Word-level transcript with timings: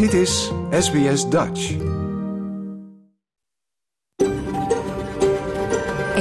Dit 0.00 0.12
is 0.12 0.52
SBS 0.70 1.28
Dutch. 1.28 1.60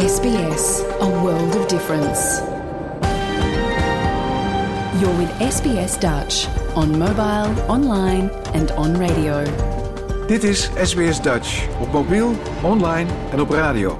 SBS, 0.05 0.83
a 1.01 1.21
world 1.21 1.55
of 1.55 1.65
difference. 1.65 2.43
You're 4.99 5.17
with 5.17 5.53
SBS 5.53 5.99
Dutch 5.99 6.47
on 6.75 6.97
mobile, 6.97 7.65
online 7.67 8.31
and 8.53 8.75
on 8.75 9.07
radio. 9.07 9.43
Dit 10.27 10.43
is 10.43 10.69
SBS 10.83 11.21
Dutch 11.21 11.67
op 11.81 11.91
mobiel, 11.91 12.31
online 12.63 13.09
en 13.31 13.41
op 13.41 13.49
radio. 13.49 13.97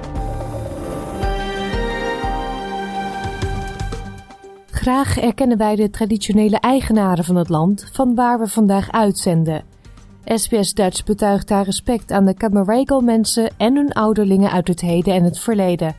Graag 4.70 5.18
erkennen 5.18 5.58
wij 5.58 5.76
de 5.76 5.90
traditionele 5.90 6.58
eigenaren 6.58 7.24
van 7.24 7.36
het 7.36 7.48
land 7.48 7.88
van 7.92 8.14
waar 8.14 8.38
we 8.38 8.48
vandaag 8.48 8.90
uitzenden. 8.90 9.78
SBS 10.24 10.74
Dutch 10.74 11.04
betuigt 11.04 11.48
haar 11.48 11.64
respect 11.64 12.12
aan 12.12 12.24
de 12.24 12.34
Camaragal 12.34 13.00
mensen 13.00 13.50
en 13.56 13.76
hun 13.76 13.92
ouderlingen 13.92 14.50
uit 14.50 14.68
het 14.68 14.80
heden 14.80 15.14
en 15.14 15.24
het 15.24 15.38
verleden. 15.38 15.96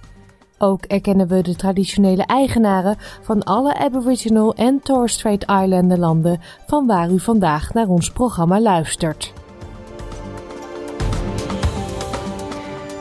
Ook 0.58 0.84
erkennen 0.86 1.28
we 1.28 1.42
de 1.42 1.56
traditionele 1.56 2.26
eigenaren 2.26 2.96
van 3.22 3.44
alle 3.44 3.78
Aboriginal 3.78 4.54
en 4.56 4.80
Torres 4.84 5.14
Strait 5.14 5.44
Islander 5.44 5.98
landen 5.98 6.40
van 6.68 6.88
waar 6.88 7.12
u 7.12 7.20
vandaag 7.20 7.74
naar 7.74 7.88
ons 7.88 8.12
programma 8.12 8.62
luistert. 8.62 9.34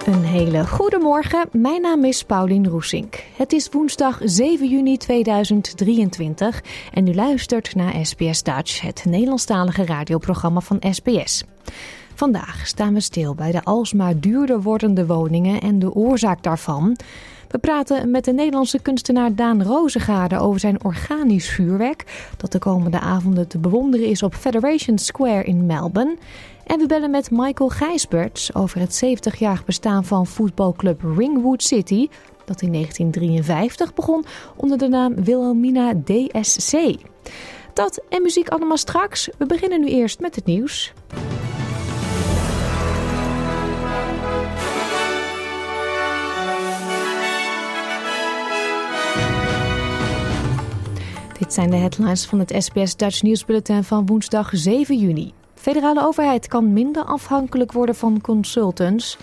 Een 0.07 0.25
hele 0.25 0.67
goede 0.67 0.99
morgen. 0.99 1.49
Mijn 1.53 1.81
naam 1.81 2.05
is 2.05 2.25
Paulien 2.25 2.69
Roesink. 2.69 3.25
Het 3.37 3.53
is 3.53 3.69
woensdag 3.69 4.19
7 4.25 4.69
juni 4.69 4.97
2023 4.97 6.63
en 6.93 7.07
u 7.07 7.15
luistert 7.15 7.75
naar 7.75 8.07
SBS 8.07 8.43
Dutch, 8.43 8.81
het 8.81 9.05
Nederlandstalige 9.05 9.85
radioprogramma 9.85 10.61
van 10.61 10.83
SBS. 10.91 11.45
Vandaag 12.15 12.67
staan 12.67 12.95
we 12.95 13.01
stil 13.01 13.35
bij 13.35 13.53
de 13.53 13.65
alsmaar 13.65 14.21
duurder 14.21 14.63
wordende 14.63 15.07
woningen 15.07 15.61
en 15.61 15.79
de 15.79 15.95
oorzaak 15.95 16.43
daarvan. 16.43 16.97
We 17.49 17.59
praten 17.59 18.11
met 18.11 18.25
de 18.25 18.33
Nederlandse 18.33 18.79
kunstenaar 18.79 19.35
Daan 19.35 19.63
Rozengaarde 19.63 20.39
over 20.39 20.61
zijn 20.61 20.85
organisch 20.85 21.49
vuurwerk, 21.49 22.31
dat 22.37 22.53
de 22.53 22.59
komende 22.59 23.01
avonden 23.01 23.49
te 23.49 23.59
bewonderen 23.59 24.07
is 24.07 24.23
op 24.23 24.35
Federation 24.35 24.99
Square 24.99 25.45
in 25.45 25.67
Melbourne. 25.67 26.17
En 26.71 26.79
we 26.79 26.87
bellen 26.87 27.11
met 27.11 27.31
Michael 27.31 27.69
Gijsberts 27.69 28.55
over 28.55 28.81
het 28.81 29.03
70-jarig 29.05 29.65
bestaan 29.65 30.05
van 30.05 30.27
voetbalclub 30.27 31.03
Ringwood 31.17 31.63
City, 31.63 32.09
dat 32.45 32.63
in 32.63 32.73
1953 32.73 33.95
begon 33.95 34.25
onder 34.57 34.79
de 34.79 34.89
naam 34.89 35.25
Wilhelmina 35.25 35.95
DSC. 36.05 36.73
Dat 37.75 38.03
en 38.09 38.23
muziek 38.23 38.49
allemaal 38.49 38.77
straks. 38.77 39.29
We 39.39 39.47
beginnen 39.47 39.81
nu 39.81 39.89
eerst 39.89 40.21
met 40.21 40.35
het 40.35 40.45
nieuws. 40.45 40.93
Dit 51.39 51.53
zijn 51.53 51.71
de 51.71 51.77
headlines 51.77 52.27
van 52.27 52.39
het 52.39 52.55
SBS 52.59 52.97
Dutch 52.97 53.23
Nieuwsbulletin 53.23 53.85
van 53.85 54.07
woensdag 54.07 54.51
7 54.53 54.99
juni. 54.99 55.33
Federale 55.61 56.03
overheid 56.03 56.49
kan 56.49 56.73
minder 56.73 57.05
afhankelijk 57.05 57.73
worden 57.73 57.95
van 57.95 58.21
consultants. 58.21 59.19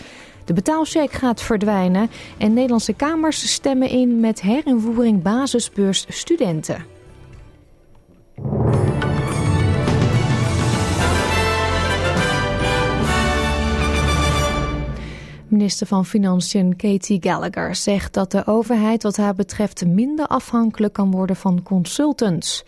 De 0.45 0.53
betaalcheck 0.53 1.11
gaat 1.11 1.41
verdwijnen 1.41 2.09
en 2.37 2.53
Nederlandse 2.53 2.93
kamers 2.93 3.51
stemmen 3.53 3.89
in 3.89 4.19
met 4.19 4.41
herinvoering 4.41 5.21
basisbeurs 5.21 6.05
studenten. 6.09 6.85
Minister 15.47 15.87
van 15.87 16.05
Financiën 16.05 16.75
Katie 16.75 17.21
Gallagher 17.21 17.75
zegt 17.75 18.13
dat 18.13 18.31
de 18.31 18.45
overheid 18.45 19.03
wat 19.03 19.17
haar 19.17 19.35
betreft 19.35 19.85
minder 19.85 20.27
afhankelijk 20.27 20.93
kan 20.93 21.11
worden 21.11 21.35
van 21.35 21.63
consultants. 21.63 22.63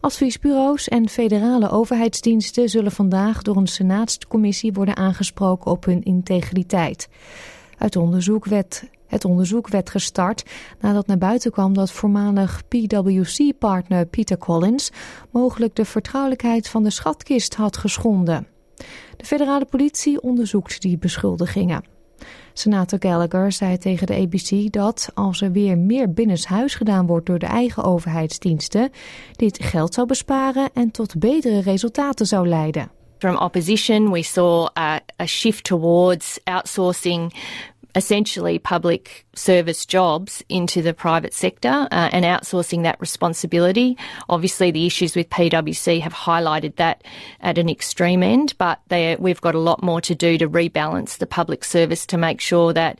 Adviesbureaus 0.00 0.88
en 0.88 1.08
federale 1.08 1.70
overheidsdiensten 1.70 2.68
zullen 2.68 2.92
vandaag 2.92 3.42
door 3.42 3.56
een 3.56 3.66
senaatscommissie 3.66 4.72
worden 4.72 4.96
aangesproken 4.96 5.70
op 5.70 5.84
hun 5.84 6.02
integriteit. 6.02 7.08
Onderzoek 7.98 8.44
het 9.06 9.24
onderzoek 9.24 9.68
werd 9.68 9.90
gestart 9.90 10.44
nadat 10.80 11.06
naar 11.06 11.18
buiten 11.18 11.50
kwam 11.50 11.74
dat 11.74 11.90
voormalig 11.90 12.62
PwC-partner 12.68 14.06
Peter 14.06 14.38
Collins 14.38 14.90
mogelijk 15.30 15.74
de 15.74 15.84
vertrouwelijkheid 15.84 16.68
van 16.68 16.82
de 16.82 16.90
schatkist 16.90 17.54
had 17.54 17.76
geschonden. 17.76 18.46
De 19.16 19.24
federale 19.24 19.64
politie 19.64 20.20
onderzoekt 20.20 20.80
die 20.80 20.98
beschuldigingen. 20.98 21.97
Senator 22.58 22.98
Gallagher 23.02 23.52
zei 23.52 23.78
tegen 23.78 24.06
de 24.06 24.14
ABC 24.14 24.72
dat 24.72 25.10
als 25.14 25.40
er 25.40 25.52
weer 25.52 25.78
meer 25.78 26.12
binnenshuis 26.12 26.74
gedaan 26.74 27.06
wordt 27.06 27.26
door 27.26 27.38
de 27.38 27.46
eigen 27.46 27.84
overheidsdiensten, 27.84 28.90
dit 29.36 29.64
geld 29.64 29.94
zou 29.94 30.06
besparen 30.06 30.70
en 30.74 30.90
tot 30.90 31.18
betere 31.18 31.60
resultaten 31.60 32.26
zou 32.26 32.48
leiden. 32.48 32.90
From 33.18 33.36
opposition, 33.36 34.10
we 34.10 34.22
saw 34.22 34.68
a, 34.78 35.00
shift 35.26 35.64
towards 35.64 36.40
outsourcing 36.44 37.34
essentially 37.94 38.58
public 38.58 39.26
service 39.34 39.86
jobs 39.86 40.42
into 40.48 40.82
the 40.82 40.94
private 40.94 41.32
sector 41.32 41.88
uh, 41.90 42.10
and 42.12 42.24
outsourcing 42.24 42.82
that 42.82 43.00
responsibility. 43.00 43.96
Obviously, 44.28 44.70
the 44.70 44.86
issues 44.86 45.16
with 45.16 45.28
PwC 45.30 46.00
have 46.00 46.12
highlighted 46.12 46.76
that 46.76 47.02
at 47.40 47.58
an 47.58 47.68
extreme 47.68 48.22
end, 48.22 48.54
but 48.58 48.80
they, 48.88 49.16
we've 49.18 49.40
got 49.40 49.54
a 49.54 49.60
lot 49.60 49.82
more 49.82 50.00
to 50.00 50.14
do 50.14 50.38
to 50.38 50.48
rebalance 50.48 51.18
the 51.18 51.26
public 51.26 51.64
service 51.64 52.06
to 52.06 52.18
make 52.18 52.40
sure 52.40 52.72
that 52.72 52.98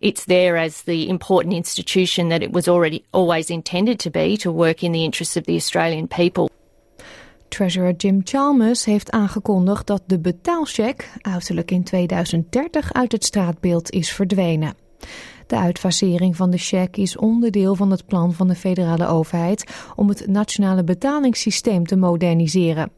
it's 0.00 0.26
there 0.26 0.56
as 0.56 0.82
the 0.82 1.08
important 1.08 1.54
institution 1.54 2.28
that 2.28 2.42
it 2.42 2.52
was 2.52 2.68
already 2.68 3.04
always 3.12 3.50
intended 3.50 3.98
to 4.00 4.10
be 4.10 4.36
to 4.36 4.52
work 4.52 4.84
in 4.84 4.92
the 4.92 5.04
interests 5.04 5.36
of 5.36 5.44
the 5.44 5.56
Australian 5.56 6.08
people. 6.08 6.50
Treasurer 7.48 7.94
Jim 7.96 8.20
Chalmers 8.24 8.84
heeft 8.84 9.10
aangekondigd 9.10 9.86
dat 9.86 10.02
de 10.06 10.18
betaalcheck 10.18 11.10
uiterlijk 11.20 11.70
in 11.70 11.84
2030 11.84 12.92
uit 12.92 13.12
het 13.12 13.24
straatbeeld 13.24 13.90
is 13.90 14.12
verdwenen. 14.12 14.74
De 15.46 15.56
uitfasering 15.56 16.36
van 16.36 16.50
de 16.50 16.58
cheque 16.58 17.02
is 17.02 17.16
onderdeel 17.16 17.74
van 17.74 17.90
het 17.90 18.06
plan 18.06 18.32
van 18.32 18.48
de 18.48 18.54
federale 18.54 19.06
overheid 19.06 19.64
om 19.96 20.08
het 20.08 20.26
nationale 20.26 20.84
betalingssysteem 20.84 21.86
te 21.86 21.96
moderniseren. 21.96 22.90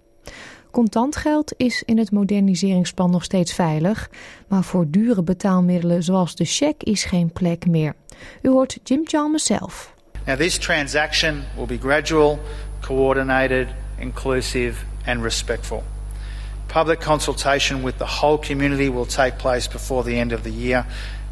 Contant 0.71 1.17
geld 1.17 1.53
is 1.57 1.83
in 1.83 1.99
het 1.99 2.11
moderniseringsplan 2.11 3.11
nog 3.11 3.25
steeds 3.25 3.53
veilig, 3.53 4.11
maar 4.49 4.65
voor 4.65 4.85
dure 4.89 5.23
betaalmiddelen 5.23 6.03
zoals 6.03 6.35
de 6.35 6.45
cheque 6.45 6.91
is 6.91 7.05
geen 7.05 7.33
plek 7.33 7.67
meer. 7.67 7.95
U 8.43 8.49
hoort 8.49 8.79
Jim 8.85 9.01
Chalmers 9.05 9.45
zelf. 9.45 9.95
Now 10.27 10.37
this 10.37 10.59
transaction 10.59 11.43
will 11.57 11.67
be 11.67 11.79
gradual, 11.79 12.39
coordinated 12.81 13.67
inclusive, 13.99 14.85
and 15.07 15.23
respectful. 15.23 15.83
Public 16.69 17.01
consultation 17.01 17.83
with 17.83 17.99
the 17.99 18.07
whole 18.07 18.39
community 18.39 18.89
will 18.89 19.07
take 19.07 19.39
place 19.39 19.69
before 19.69 20.05
the 20.05 20.19
end 20.19 20.33
of 20.33 20.43
the 20.43 20.51
year, 20.51 20.85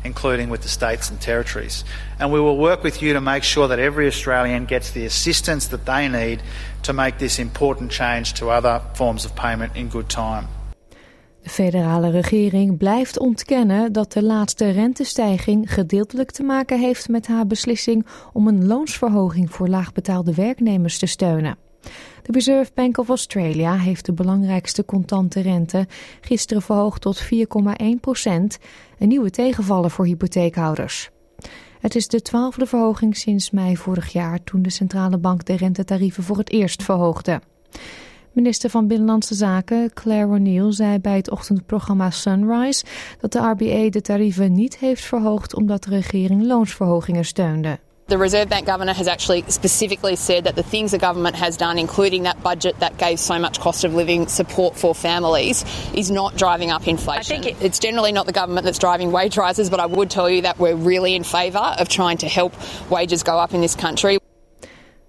including 0.05 0.51
with 0.51 0.63
the 0.63 0.69
states 0.69 1.11
and 1.11 1.21
territories. 1.21 1.85
And 2.19 2.33
we 2.33 2.41
will 2.41 2.57
work 2.57 2.83
with 2.83 3.03
you 3.03 3.15
to 3.15 3.21
make 3.21 3.43
sure 3.43 3.69
that 3.69 3.79
every 3.79 4.07
Australian 4.07 4.67
gets 4.67 4.91
the 4.91 5.07
assistance 5.07 5.69
that 5.69 5.85
they 5.85 6.09
need 6.09 6.43
to 6.83 6.93
make 6.93 7.19
this 7.19 7.39
important 7.39 7.93
change 7.93 8.35
to 8.35 8.51
other 8.51 8.81
forms 8.93 9.25
of 9.25 9.35
payment 9.35 9.77
in 9.77 9.89
good 9.89 10.09
time. 10.09 10.47
De 11.43 11.51
federale 11.51 12.11
regering 12.11 12.79
blijft 12.79 13.19
ontkennen 13.19 13.93
dat 13.93 14.13
de 14.13 14.23
laatste 14.23 14.71
rentestijging 14.71 15.73
gedeeltelijk 15.73 16.31
te 16.31 16.43
maken 16.43 16.81
heeft 16.81 17.09
met 17.09 17.27
haar 17.27 17.47
beslissing 17.47 18.07
om 18.33 18.49
een 18.49 18.67
loonsverhoging 18.67 19.51
voor 19.51 19.69
laagbetaalde 19.69 20.35
werknemers 20.35 20.99
te 20.99 21.07
steunen. 21.07 21.64
De 22.25 22.33
Reserve 22.33 22.71
Bank 22.75 22.99
of 22.99 23.09
Australia 23.09 23.77
heeft 23.77 24.07
de 24.07 24.13
belangrijkste 24.13 24.85
contante 24.85 25.41
rente 25.41 25.87
gisteren 26.21 26.63
verhoogd 26.63 27.01
tot 27.01 27.25
4,1 27.25 27.29
procent, 28.01 28.59
een 28.99 29.09
nieuwe 29.09 29.31
tegenvaller 29.31 29.91
voor 29.91 30.07
hypotheekhouders. 30.07 31.11
Het 31.81 31.95
is 31.95 32.09
de 32.09 32.23
twaalfde 32.23 32.67
verhoging 32.67 33.17
sinds 33.17 33.51
mei 33.51 33.77
vorig 33.77 34.13
jaar 34.13 34.45
toen 34.45 34.63
de 34.63 34.71
centrale 34.71 35.19
bank 35.19 35.45
de 35.45 35.57
rentetarieven 35.57 36.23
voor 36.23 36.37
het 36.39 36.51
eerst 36.51 36.83
verhoogde. 36.83 37.41
Minister 38.33 38.71
van 38.71 38.87
Binnenlandse 38.87 39.35
Zaken 39.35 39.93
Claire 39.93 40.33
O'Neill 40.33 40.73
zei 40.73 40.99
bij 40.99 41.17
het 41.17 41.31
ochtendprogramma 41.31 42.11
Sunrise 42.11 42.85
dat 43.21 43.33
de 43.33 43.39
RBA 43.39 43.91
de 43.91 44.01
tarieven 44.01 44.53
niet 44.53 44.79
heeft 44.79 45.05
verhoogd 45.05 45.55
omdat 45.55 45.83
de 45.83 45.91
regering 45.91 46.43
loonsverhogingen 46.43 47.25
steunde. 47.25 47.79
The 48.07 48.19
Reserve 48.19 48.51
Bank 48.51 48.67
governor 48.67 48.93
has 48.93 49.09
actually 49.09 49.45
specifically 49.49 50.15
said 50.15 50.45
that 50.45 50.57
the 50.57 50.63
things 50.63 50.91
the 50.91 50.99
government 50.99 51.37
has 51.37 51.57
done, 51.57 51.79
including 51.79 52.25
that 52.25 52.43
budget 52.43 52.79
that 52.81 52.99
gave 52.99 53.19
so 53.19 53.39
much 53.39 53.61
cost 53.61 53.83
of 53.83 53.95
living 53.95 54.27
support 54.27 54.77
for 54.77 54.95
families, 54.95 55.65
is 55.95 56.11
not 56.11 56.37
driving 56.37 56.71
up 56.71 56.87
inflation. 56.87 57.37
I 57.37 57.41
think 57.41 57.47
it, 57.47 57.65
it's 57.65 57.79
generally 57.79 58.13
not 58.13 58.27
the 58.27 58.33
government 58.33 58.67
that's 58.67 58.79
driving 58.79 59.11
wage 59.11 59.39
rises, 59.39 59.71
but 59.71 59.81
I 59.81 59.87
would 59.87 60.11
tell 60.11 60.29
you 60.29 60.43
that 60.43 60.59
we're 60.59 60.77
really 60.77 61.15
in 61.15 61.25
favour 61.25 61.75
of 61.79 61.89
trying 61.89 62.19
to 62.19 62.29
help 62.29 62.53
wages 62.91 63.23
go 63.23 63.39
up 63.39 63.55
in 63.55 63.63
this 63.63 63.75
country. 63.75 64.19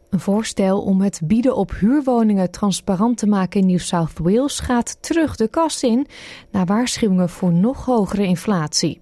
Een 0.09 0.19
voorstel 0.19 0.81
om 0.81 1.01
het 1.01 1.21
bieden 1.23 1.55
op 1.55 1.71
huurwoningen 1.79 2.51
transparant 2.51 3.17
te 3.17 3.27
maken 3.27 3.59
in 3.59 3.65
New 3.67 3.79
South 3.79 4.11
Wales 4.19 4.59
gaat 4.59 4.97
terug 4.99 5.35
de 5.35 5.47
kast 5.47 5.83
in 5.83 6.07
na 6.51 6.65
waarschuwingen 6.65 7.29
voor 7.29 7.53
nog 7.53 7.85
hogere 7.85 8.25
inflatie. 8.25 9.01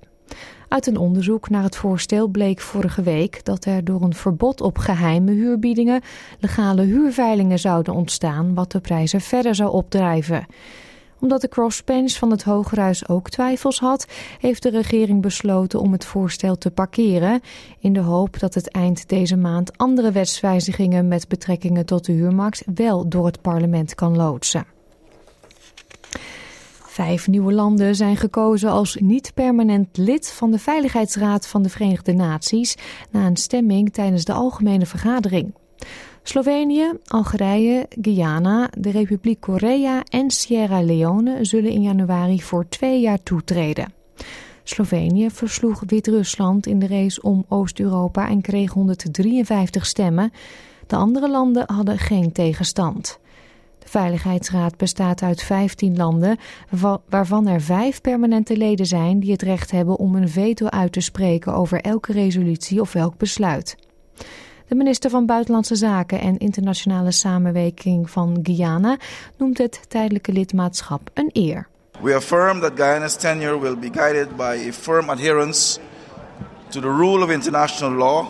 Uit 0.73 0.87
een 0.87 0.97
onderzoek 0.97 1.49
naar 1.49 1.63
het 1.63 1.75
voorstel 1.75 2.27
bleek 2.27 2.59
vorige 2.59 3.01
week 3.01 3.45
dat 3.45 3.65
er 3.65 3.83
door 3.83 4.01
een 4.01 4.13
verbod 4.13 4.61
op 4.61 4.77
geheime 4.77 5.31
huurbiedingen 5.31 6.01
legale 6.39 6.81
huurveilingen 6.81 7.59
zouden 7.59 7.93
ontstaan, 7.93 8.53
wat 8.53 8.71
de 8.71 8.79
prijzen 8.79 9.21
verder 9.21 9.55
zou 9.55 9.71
opdrijven 9.71 10.45
omdat 11.19 11.41
de 11.41 11.47
crossbench 11.47 12.11
van 12.11 12.31
het 12.31 12.43
Hogerhuis 12.43 13.07
ook 13.07 13.29
twijfels 13.29 13.79
had, 13.79 14.07
heeft 14.39 14.63
de 14.63 14.69
regering 14.69 15.21
besloten 15.21 15.79
om 15.79 15.91
het 15.91 16.05
voorstel 16.05 16.57
te 16.57 16.71
parkeren, 16.71 17.41
in 17.79 17.93
de 17.93 17.99
hoop 17.99 18.39
dat 18.39 18.53
het 18.53 18.71
eind 18.71 19.09
deze 19.09 19.37
maand 19.37 19.77
andere 19.77 20.11
wetswijzigingen 20.11 21.07
met 21.07 21.27
betrekkingen 21.27 21.85
tot 21.85 22.05
de 22.05 22.11
huurmarkt 22.11 22.63
wel 22.75 23.09
door 23.09 23.25
het 23.25 23.41
parlement 23.41 23.95
kan 23.95 24.15
loodsen. 24.15 24.72
Vijf 26.93 27.27
nieuwe 27.27 27.53
landen 27.53 27.95
zijn 27.95 28.17
gekozen 28.17 28.69
als 28.69 28.95
niet-permanent 28.95 29.97
lid 29.97 30.31
van 30.31 30.51
de 30.51 30.59
Veiligheidsraad 30.59 31.47
van 31.47 31.63
de 31.63 31.69
Verenigde 31.69 32.13
Naties 32.13 32.77
na 33.11 33.25
een 33.25 33.37
stemming 33.37 33.93
tijdens 33.93 34.25
de 34.25 34.33
algemene 34.33 34.85
vergadering. 34.85 35.53
Slovenië, 36.23 36.91
Algerije, 37.05 37.85
Guyana, 38.01 38.69
de 38.77 38.89
Republiek 38.91 39.39
Korea 39.39 40.03
en 40.09 40.31
Sierra 40.31 40.81
Leone 40.81 41.45
zullen 41.45 41.71
in 41.71 41.81
januari 41.81 42.41
voor 42.41 42.69
twee 42.69 43.01
jaar 43.01 43.23
toetreden. 43.23 43.93
Slovenië 44.63 45.29
versloeg 45.29 45.83
Wit-Rusland 45.85 46.65
in 46.65 46.79
de 46.79 46.87
race 46.87 47.21
om 47.21 47.45
Oost-Europa 47.47 48.29
en 48.29 48.41
kreeg 48.41 48.71
153 48.71 49.85
stemmen. 49.85 50.31
De 50.87 50.95
andere 50.95 51.29
landen 51.29 51.63
hadden 51.65 51.97
geen 51.97 52.31
tegenstand. 52.31 53.19
De 53.83 53.89
Veiligheidsraad 53.89 54.77
bestaat 54.77 55.21
uit 55.21 55.41
15 55.41 55.97
landen, 55.97 56.37
waarvan 57.09 57.47
er 57.47 57.61
vijf 57.61 58.01
permanente 58.01 58.57
leden 58.57 58.85
zijn 58.85 59.19
die 59.19 59.31
het 59.31 59.41
recht 59.41 59.71
hebben 59.71 59.97
om 59.97 60.15
een 60.15 60.29
veto 60.29 60.65
uit 60.65 60.91
te 60.91 61.01
spreken 61.01 61.53
over 61.53 61.81
elke 61.81 62.11
resolutie 62.11 62.81
of 62.81 62.95
elk 62.95 63.17
besluit. 63.17 63.75
De 64.67 64.75
minister 64.75 65.09
van 65.09 65.25
Buitenlandse 65.25 65.75
Zaken 65.75 66.19
en 66.19 66.37
Internationale 66.37 67.11
Samenwerking 67.11 68.09
van 68.09 68.39
Guyana 68.43 68.97
noemt 69.37 69.57
het 69.57 69.81
tijdelijke 69.87 70.31
lidmaatschap 70.31 71.09
een 71.13 71.29
eer. 71.33 71.67
We 72.01 72.15
affirm 72.15 72.59
that 72.59 72.71
Guyana's 72.75 73.15
tenure 73.15 73.59
will 73.59 73.77
be 73.77 73.89
guided 73.91 74.35
by 74.35 74.67
a 74.69 74.73
firm 74.73 75.09
adherence 75.09 75.79
to 76.69 76.79
the 76.79 76.95
rule 76.95 77.23
of 77.23 77.29
international 77.29 77.91
law 77.91 78.25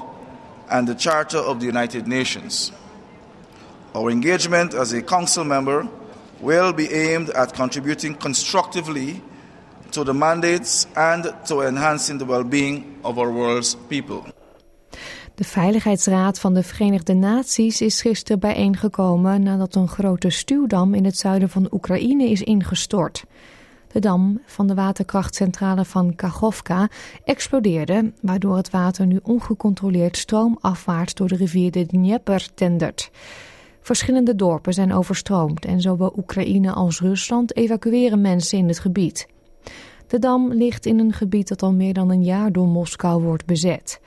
and 0.68 0.88
the 0.88 0.96
Charter 0.98 1.48
of 1.48 1.58
the 1.60 1.66
United 1.66 2.08
Nations. 2.08 2.72
Our 3.94 4.10
engagement 4.10 4.74
as 4.74 4.94
a 4.94 5.02
council 5.02 5.44
member 5.44 5.88
will 6.40 6.74
be 6.74 6.88
aimed 6.92 7.32
at 7.34 7.54
contributing 7.54 8.18
constructively 8.18 9.22
to 9.90 10.04
the 10.04 10.14
mandates 10.14 10.88
and 10.94 11.34
to 11.46 11.62
enhancing 11.62 12.20
the 12.20 12.26
well-being 12.26 12.84
of 13.02 13.18
our 13.18 13.32
world's 13.32 13.78
people. 13.88 14.22
De 15.36 15.44
Veiligheidsraad 15.44 16.40
van 16.40 16.54
de 16.54 16.64
Verenigde 16.64 17.14
Naties 17.14 17.82
is 17.82 18.02
gisteren 18.02 18.40
bijeengekomen 18.40 19.44
nadat 19.44 19.76
een 19.76 19.88
grote 19.88 20.30
stuwdam 20.30 20.94
in 20.94 21.06
het 21.06 21.18
zuiden 21.18 21.50
van 21.50 21.68
Oekraïne 21.72 22.30
is 22.30 22.42
ingestort. 22.42 23.24
De 23.92 24.00
dam 24.00 24.42
van 24.46 24.68
de 24.68 24.74
waterkrachtcentrale 24.74 25.86
van 25.86 26.16
Kachovka 26.16 26.90
explodeerde, 27.24 28.14
waardoor 28.22 28.56
het 28.56 28.70
water 28.70 29.06
nu 29.06 29.20
ongecontroleerd 29.24 30.18
stroomafwaarts 30.18 31.14
door 31.14 31.28
de 31.28 31.36
rivier 31.36 31.72
de 31.72 31.86
Dnieper 31.86 32.48
tendert. 32.54 33.12
Verschillende 33.84 34.36
dorpen 34.36 34.74
zijn 34.74 34.94
overstroomd 34.94 35.66
en 35.66 35.82
zowel 35.82 36.14
Oekraïne 36.18 36.72
als 36.72 37.00
Rusland 37.00 37.56
evacueren 37.56 38.22
mensen 38.22 38.58
in 38.58 38.68
het 38.68 38.80
gebied. 38.80 39.28
De 40.08 40.20
dam 40.20 40.54
ligt 40.54 40.86
in 40.86 41.00
een 41.00 41.14
gebied 41.14 41.48
dat 41.48 41.62
al 41.64 41.74
meer 41.74 41.94
dan 41.94 42.10
een 42.10 42.24
jaar 42.24 42.52
door 42.52 42.68
Moskou 42.68 43.24
wordt 43.24 43.46
bezet. 43.46 44.00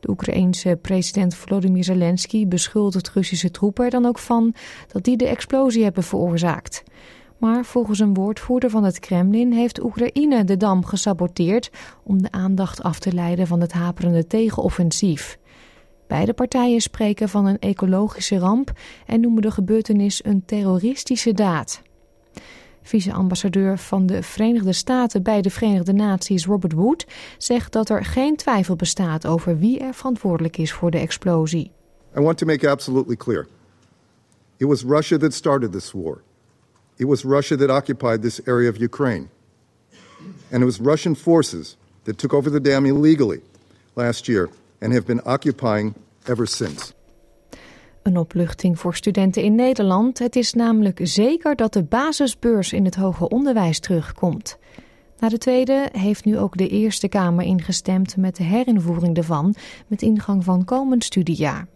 De 0.00 0.10
Oekraïense 0.10 0.78
president 0.82 1.34
Volodymyr 1.34 1.84
Zelensky 1.84 2.48
beschuldigt 2.48 3.10
Russische 3.10 3.50
troepen 3.50 3.84
er 3.84 3.90
dan 3.90 4.06
ook 4.06 4.18
van 4.18 4.54
dat 4.92 5.04
die 5.04 5.16
de 5.16 5.26
explosie 5.26 5.82
hebben 5.82 6.02
veroorzaakt. 6.02 6.82
Maar 7.38 7.64
volgens 7.64 7.98
een 7.98 8.14
woordvoerder 8.14 8.70
van 8.70 8.84
het 8.84 8.98
Kremlin 8.98 9.52
heeft 9.52 9.82
Oekraïne 9.82 10.44
de 10.44 10.56
dam 10.56 10.84
gesaboteerd 10.84 11.70
om 12.04 12.22
de 12.22 12.30
aandacht 12.30 12.82
af 12.82 12.98
te 12.98 13.12
leiden 13.12 13.46
van 13.46 13.60
het 13.60 13.72
haperende 13.72 14.26
tegenoffensief. 14.26 15.38
Beide 16.06 16.32
partijen 16.32 16.80
spreken 16.80 17.28
van 17.28 17.46
een 17.46 17.58
ecologische 17.58 18.38
ramp 18.38 18.72
en 19.06 19.20
noemen 19.20 19.42
de 19.42 19.50
gebeurtenis 19.50 20.24
een 20.24 20.44
terroristische 20.44 21.32
daad. 21.32 21.82
Vice-ambassadeur 22.82 23.78
van 23.78 24.06
de 24.06 24.22
Verenigde 24.22 24.72
Staten 24.72 25.22
bij 25.22 25.42
de 25.42 25.50
Verenigde 25.50 25.92
Naties 25.92 26.46
Robert 26.46 26.72
Wood 26.72 27.06
zegt 27.38 27.72
dat 27.72 27.88
er 27.88 28.04
geen 28.04 28.36
twijfel 28.36 28.76
bestaat 28.76 29.26
over 29.26 29.58
wie 29.58 29.78
er 29.78 29.94
verantwoordelijk 29.94 30.56
is 30.56 30.72
voor 30.72 30.90
de 30.90 30.98
explosie. 30.98 31.70
I 32.16 32.20
want 32.20 32.38
to 32.38 32.46
make 32.46 32.70
absolutely 32.70 33.16
clear. 33.16 33.46
It 34.56 34.66
was 34.66 34.82
Russia 34.82 35.18
that 35.18 35.34
started 35.34 35.72
this 35.72 35.92
war. 35.92 36.22
It 36.96 37.06
was 37.06 37.22
Russia 37.24 37.56
that 37.56 37.70
occupied 37.70 38.22
this 38.22 38.46
area 38.46 38.70
of 38.70 38.80
Ukraine. 38.80 39.26
And 40.50 40.60
it 40.60 40.64
was 40.64 40.78
Russian 40.78 41.16
forces 41.16 41.76
that 42.02 42.18
took 42.18 42.32
over 42.32 42.50
the 42.50 42.60
dam 42.60 42.86
illegally 42.86 43.40
last 43.94 44.28
year 44.28 44.48
and 44.80 44.92
have 44.92 45.04
been 45.04 45.24
occupying 45.24 45.94
ever 46.24 46.46
since. 46.46 46.92
Een 48.02 48.16
opluchting 48.18 48.78
voor 48.78 48.94
studenten 48.94 49.42
in 49.42 49.54
Nederland. 49.54 50.18
Het 50.18 50.36
is 50.36 50.52
namelijk 50.52 51.00
zeker 51.02 51.56
dat 51.56 51.72
de 51.72 51.82
basisbeurs 51.82 52.72
in 52.72 52.84
het 52.84 52.94
hoger 52.94 53.26
onderwijs 53.26 53.80
terugkomt. 53.80 54.58
Na 55.18 55.28
de 55.28 55.38
tweede 55.38 55.88
heeft 55.92 56.24
nu 56.24 56.38
ook 56.38 56.56
de 56.56 56.68
Eerste 56.68 57.08
Kamer 57.08 57.44
ingestemd 57.44 58.16
met 58.16 58.36
de 58.36 58.42
herinvoering 58.42 59.16
ervan 59.16 59.54
met 59.86 60.02
ingang 60.02 60.44
van 60.44 60.64
komend 60.64 61.04
studiejaar. 61.04 61.66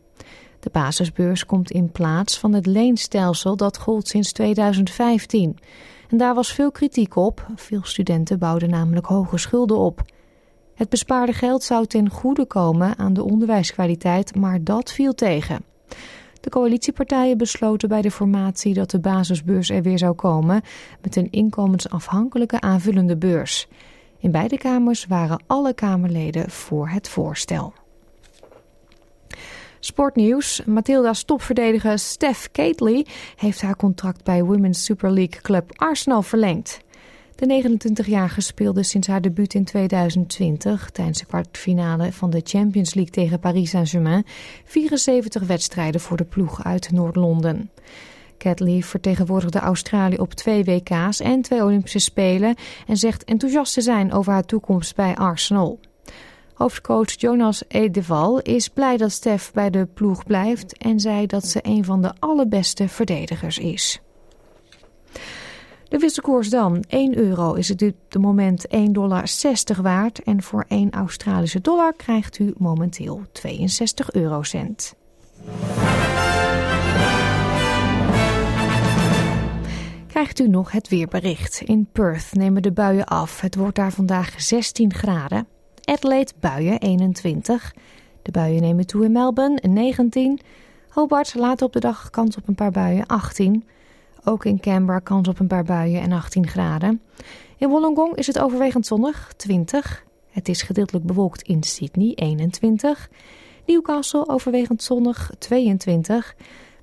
De 0.61 0.71
basisbeurs 0.73 1.47
komt 1.47 1.71
in 1.71 1.93
plaats 1.93 2.39
van 2.39 2.53
het 2.53 2.67
leenstelsel 2.67 3.57
dat 3.57 3.79
gold 3.79 4.09
sinds 4.09 4.33
2015. 4.33 5.59
En 6.09 6.17
daar 6.17 6.35
was 6.35 6.53
veel 6.53 6.71
kritiek 6.71 7.17
op. 7.17 7.47
Veel 7.55 7.85
studenten 7.85 8.39
bouwden 8.39 8.71
namelijk 8.71 9.07
hoge 9.07 9.39
schulden 9.39 9.77
op. 9.77 10.03
Het 10.81 10.89
bespaarde 10.89 11.33
geld 11.33 11.63
zou 11.63 11.87
ten 11.87 12.11
goede 12.11 12.47
komen 12.47 12.99
aan 12.99 13.13
de 13.13 13.23
onderwijskwaliteit, 13.23 14.35
maar 14.35 14.65
dat 14.65 14.93
viel 14.93 15.15
tegen. 15.15 15.65
De 16.41 16.51
coalitiepartijen 16.51 17.39
besloten 17.39 17.89
bij 17.89 18.03
de 18.03 18.11
formatie 18.11 18.75
dat 18.75 18.91
de 18.91 19.01
basisbeurs 19.01 19.71
er 19.71 19.83
weer 19.83 19.99
zou 19.99 20.15
komen 20.15 20.63
met 21.03 21.17
een 21.17 21.31
inkomensafhankelijke 21.31 22.61
aanvullende 22.61 23.17
beurs. 23.17 23.69
In 24.19 24.31
beide 24.31 24.59
kamers 24.59 25.07
waren 25.07 25.43
alle 25.47 25.75
Kamerleden 25.75 26.51
voor 26.51 26.89
het 26.89 27.09
voorstel. 27.09 27.73
Sportnieuws. 29.81 30.63
Matilda's 30.65 31.23
topverdediger 31.23 31.99
Steph 31.99 32.49
Catley 32.53 33.07
heeft 33.37 33.63
haar 33.63 33.77
contract 33.77 34.25
bij 34.25 34.43
Women's 34.43 34.85
Super 34.85 35.11
League 35.11 35.41
club 35.41 35.71
Arsenal 35.77 36.23
verlengd. 36.23 36.81
De 37.41 37.63
29-jarige 37.63 38.41
speelde 38.41 38.83
sinds 38.83 39.07
haar 39.07 39.21
debuut 39.21 39.55
in 39.55 39.65
2020 39.65 40.91
tijdens 40.91 41.19
de 41.19 41.27
kwartfinale 41.27 42.13
van 42.13 42.31
de 42.31 42.41
Champions 42.45 42.95
League 42.95 43.13
tegen 43.13 43.41
Paris 43.41 43.71
Saint-Germain 43.71 44.25
74 44.65 45.43
wedstrijden 45.43 46.01
voor 46.01 46.17
de 46.17 46.25
ploeg 46.25 46.65
uit 46.65 46.91
Noord-Londen. 46.91 47.71
Catley 48.39 48.83
vertegenwoordigde 48.83 49.59
Australië 49.59 50.17
op 50.17 50.35
twee 50.35 50.65
WK's 50.65 51.21
en 51.21 51.43
twee 51.43 51.65
Olympische 51.65 51.99
Spelen 51.99 52.55
en 52.87 52.97
zegt 52.97 53.25
enthousiast 53.25 53.75
te 53.75 53.81
zijn 53.81 54.13
over 54.13 54.33
haar 54.33 54.45
toekomst 54.45 54.97
bij 54.97 55.15
Arsenal. 55.15 55.79
Hoofdcoach 56.55 57.21
Jonas 57.21 57.63
Edeval 57.69 58.41
is 58.41 58.69
blij 58.69 58.97
dat 58.97 59.13
Stef 59.13 59.53
bij 59.53 59.71
de 59.71 59.87
ploeg 59.95 60.25
blijft 60.25 60.79
en 60.79 61.01
zei 61.01 61.27
dat 61.27 61.47
ze 61.47 61.59
een 61.63 61.85
van 61.85 62.03
de 62.03 62.13
allerbeste 62.19 62.89
verdedigers 62.89 63.59
is. 63.59 64.01
De 65.91 65.99
wisselkoers 65.99 66.51
dan. 66.51 66.85
1 66.89 67.17
euro 67.17 67.55
is 67.55 67.69
het 67.69 67.83
op 67.83 67.95
dit 68.09 68.23
moment 68.23 68.67
1,60 68.69 68.81
dollar 68.91 69.29
waard. 69.83 70.23
En 70.23 70.43
voor 70.43 70.65
1 70.69 70.91
Australische 70.91 71.61
dollar 71.61 71.93
krijgt 71.97 72.39
u 72.39 72.55
momenteel 72.57 73.23
62 73.33 74.13
eurocent. 74.13 74.95
Krijgt 80.07 80.39
u 80.39 80.49
nog 80.49 80.73
het 80.73 80.89
weerbericht. 80.89 81.61
In 81.65 81.89
Perth 81.93 82.33
nemen 82.33 82.63
de 82.63 82.73
buien 82.73 83.07
af. 83.07 83.41
Het 83.41 83.55
wordt 83.55 83.77
daar 83.77 83.93
vandaag 83.93 84.41
16 84.41 84.95
graden. 84.95 85.47
Adelaide 85.85 86.33
buien 86.41 86.79
21. 86.79 87.75
De 88.23 88.31
buien 88.31 88.63
nemen 88.63 88.87
toe 88.87 89.05
in 89.05 89.13
Melbourne 89.13 89.59
19. 89.69 90.41
Hobart 90.89 91.35
later 91.35 91.67
op 91.67 91.73
de 91.73 91.81
dag 91.81 92.11
kans 92.11 92.37
op 92.37 92.49
een 92.49 92.55
paar 92.55 92.71
buien 92.71 93.07
18. 93.07 93.65
Ook 94.25 94.45
in 94.45 94.61
Canberra 94.61 94.99
kans 94.99 95.29
op 95.29 95.39
een 95.39 95.47
paar 95.47 95.65
buien 95.65 96.01
en 96.01 96.13
18 96.13 96.47
graden. 96.49 97.01
In 97.57 97.69
Wollongong 97.69 98.17
is 98.17 98.27
het 98.27 98.39
overwegend 98.39 98.87
zonnig, 98.87 99.33
20. 99.37 100.05
Het 100.31 100.49
is 100.49 100.63
gedeeltelijk 100.63 101.07
bewolkt 101.07 101.43
in 101.43 101.63
Sydney, 101.63 102.13
21. 102.15 103.09
Newcastle 103.67 104.29
overwegend 104.29 104.83
zonnig 104.83 105.31
22. 105.39 106.35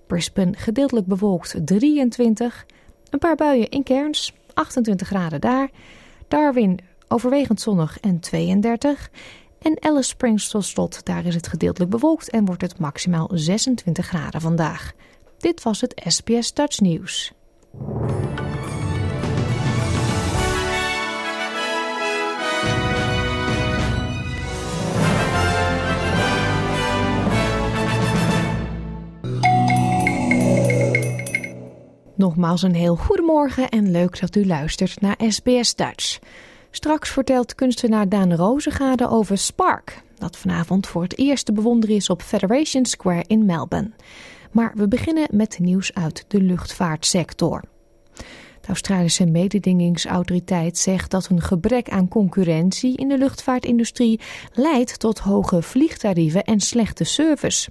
Brisbane 0.08 0.54
gedeeltelijk 0.54 1.08
bewolkt 1.08 1.56
23. 1.66 2.66
Een 3.10 3.20
paar 3.20 3.36
buien 3.36 3.70
in 3.70 3.84
Cairns 3.84 4.34
28 4.54 5.08
graden 5.08 5.42
daar. 5.42 5.70
Darwin 6.28 6.80
overwegend 7.08 7.62
zonnig 7.62 8.00
en 8.00 8.20
32. 8.20 9.10
En 9.62 9.84
Alice 9.84 10.10
Springs 10.10 10.50
tot 10.50 10.66
slot, 10.66 11.06
daar 11.06 11.26
is 11.26 11.36
het 11.36 11.48
gedeeltelijk 11.48 11.92
bewolkt 11.92 12.30
en 12.30 12.46
wordt 12.46 12.62
het 12.62 12.80
maximaal 12.80 13.30
26 13.34 14.06
graden 14.06 14.42
vandaag. 14.42 14.94
Dit 15.38 15.64
was 15.64 15.82
het 15.82 16.02
SBS 16.06 16.54
Dutch 16.54 16.80
News. 16.80 17.32
Nogmaals 32.16 32.62
een 32.62 32.76
heel 32.76 32.96
goedemorgen 32.96 33.70
en 33.70 33.92
leuk 33.92 34.20
dat 34.20 34.36
u 34.36 34.46
luistert 34.46 35.02
naar 35.02 35.16
SBS 35.28 35.76
Dutch. 35.76 36.20
Straks 36.72 37.10
vertelt 37.10 37.56
kunstenaar 37.56 38.10
Daan 38.10 38.34
Rozegade 38.34 39.10
over 39.10 39.38
Spark, 39.38 40.02
dat 40.16 40.38
vanavond 40.38 40.88
voor 40.88 41.04
het 41.04 41.18
eerst 41.18 41.46
te 41.46 41.54
bewonderen 41.54 41.96
is 41.96 42.10
op 42.10 42.22
Federation 42.22 42.86
Square 42.86 43.24
in 43.28 43.46
Melbourne. 43.46 43.92
Maar 44.58 44.72
we 44.76 44.88
beginnen 44.88 45.28
met 45.32 45.60
nieuws 45.60 45.94
uit 45.94 46.26
de 46.28 46.42
luchtvaartsector. 46.42 47.64
De 48.62 48.68
Australische 48.68 49.26
mededingingsautoriteit 49.26 50.78
zegt 50.78 51.12
dat 51.12 51.28
een 51.30 51.42
gebrek 51.42 51.90
aan 51.90 52.08
concurrentie 52.08 52.96
in 52.98 53.08
de 53.08 53.18
luchtvaartindustrie 53.18 54.20
leidt 54.54 55.00
tot 55.00 55.20
hoge 55.20 55.62
vliegtarieven 55.62 56.44
en 56.44 56.60
slechte 56.60 57.04
service. 57.04 57.70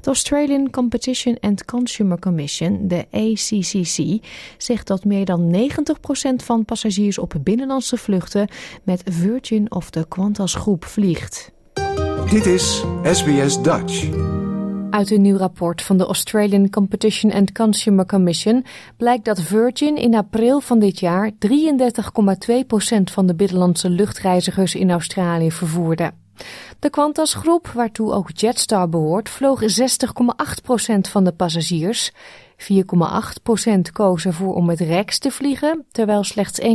De 0.00 0.06
Australian 0.06 0.70
Competition 0.70 1.36
and 1.40 1.64
Consumer 1.64 2.18
Commission, 2.18 2.88
de 2.88 3.06
ACCC, 3.10 4.26
zegt 4.58 4.86
dat 4.86 5.04
meer 5.04 5.24
dan 5.24 5.70
90% 5.70 6.44
van 6.44 6.64
passagiers 6.64 7.18
op 7.18 7.34
binnenlandse 7.42 7.96
vluchten 7.96 8.48
met 8.82 9.02
Virgin 9.04 9.72
of 9.72 9.90
de 9.90 10.08
Qantas 10.08 10.54
groep 10.54 10.84
vliegt. 10.84 11.50
Dit 12.30 12.46
is 12.46 12.84
SBS 13.02 13.62
Dutch. 13.62 14.08
Uit 14.90 15.10
een 15.10 15.22
nieuw 15.22 15.36
rapport 15.36 15.82
van 15.82 15.96
de 15.96 16.04
Australian 16.04 16.70
Competition 16.70 17.32
and 17.32 17.52
Consumer 17.52 18.06
Commission 18.06 18.64
blijkt 18.96 19.24
dat 19.24 19.42
Virgin 19.42 19.96
in 19.96 20.14
april 20.14 20.60
van 20.60 20.78
dit 20.78 21.00
jaar 21.00 21.30
33,2% 21.30 21.36
van 23.04 23.26
de 23.26 23.34
binnenlandse 23.34 23.90
luchtreizigers 23.90 24.74
in 24.74 24.90
Australië 24.90 25.50
vervoerde. 25.50 26.12
De 26.78 26.90
Qantas 26.90 27.34
groep, 27.34 27.68
waartoe 27.68 28.12
ook 28.12 28.30
Jetstar 28.30 28.88
behoort, 28.88 29.28
vloog 29.28 29.62
60,8% 29.62 29.66
van 31.00 31.24
de 31.24 31.32
passagiers. 31.32 32.12
4,8% 32.56 32.72
kozen 33.92 34.32
voor 34.32 34.54
om 34.54 34.66
met 34.66 34.80
Rex 34.80 35.18
te 35.18 35.30
vliegen, 35.30 35.84
terwijl 35.90 36.24
slechts 36.24 36.60
1,2% 36.60 36.66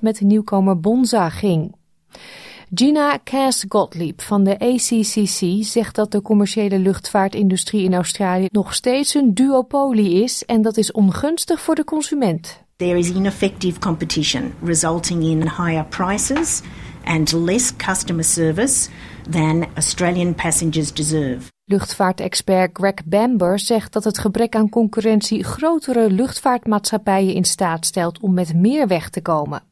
met 0.00 0.20
nieuwkomer 0.20 0.80
Bonza 0.80 1.28
ging. 1.28 1.74
Gina 2.74 3.18
Cass 3.24 3.64
Gottlieb 3.68 4.20
van 4.20 4.44
de 4.44 4.58
ACCC 4.58 5.64
zegt 5.64 5.94
dat 5.94 6.12
de 6.12 6.22
commerciële 6.22 6.78
luchtvaartindustrie 6.78 7.84
in 7.84 7.94
Australië 7.94 8.46
nog 8.52 8.74
steeds 8.74 9.14
een 9.14 9.34
duopolie 9.34 10.22
is 10.22 10.44
en 10.44 10.62
dat 10.62 10.76
is 10.76 10.92
ongunstig 10.92 11.60
voor 11.60 11.74
de 11.74 11.84
consument. 11.84 12.62
There 12.76 12.98
is 12.98 13.10
ineffective 13.10 13.78
competition 13.78 14.52
resulting 14.64 15.22
in 15.22 15.40
higher 15.42 15.84
prices 15.84 16.60
and 17.04 17.32
less 17.32 17.76
customer 17.76 18.24
service 18.24 18.90
than 19.30 19.66
Australian 19.74 20.34
passengers 20.34 20.92
deserve. 20.92 21.50
Luchtvaartexpert 21.64 22.70
Greg 22.72 23.04
Bamber 23.04 23.58
zegt 23.58 23.92
dat 23.92 24.04
het 24.04 24.18
gebrek 24.18 24.56
aan 24.56 24.68
concurrentie 24.68 25.44
grotere 25.44 26.10
luchtvaartmaatschappijen 26.10 27.34
in 27.34 27.44
staat 27.44 27.86
stelt 27.86 28.20
om 28.20 28.34
met 28.34 28.54
meer 28.54 28.86
weg 28.86 29.08
te 29.08 29.20
komen. 29.20 29.69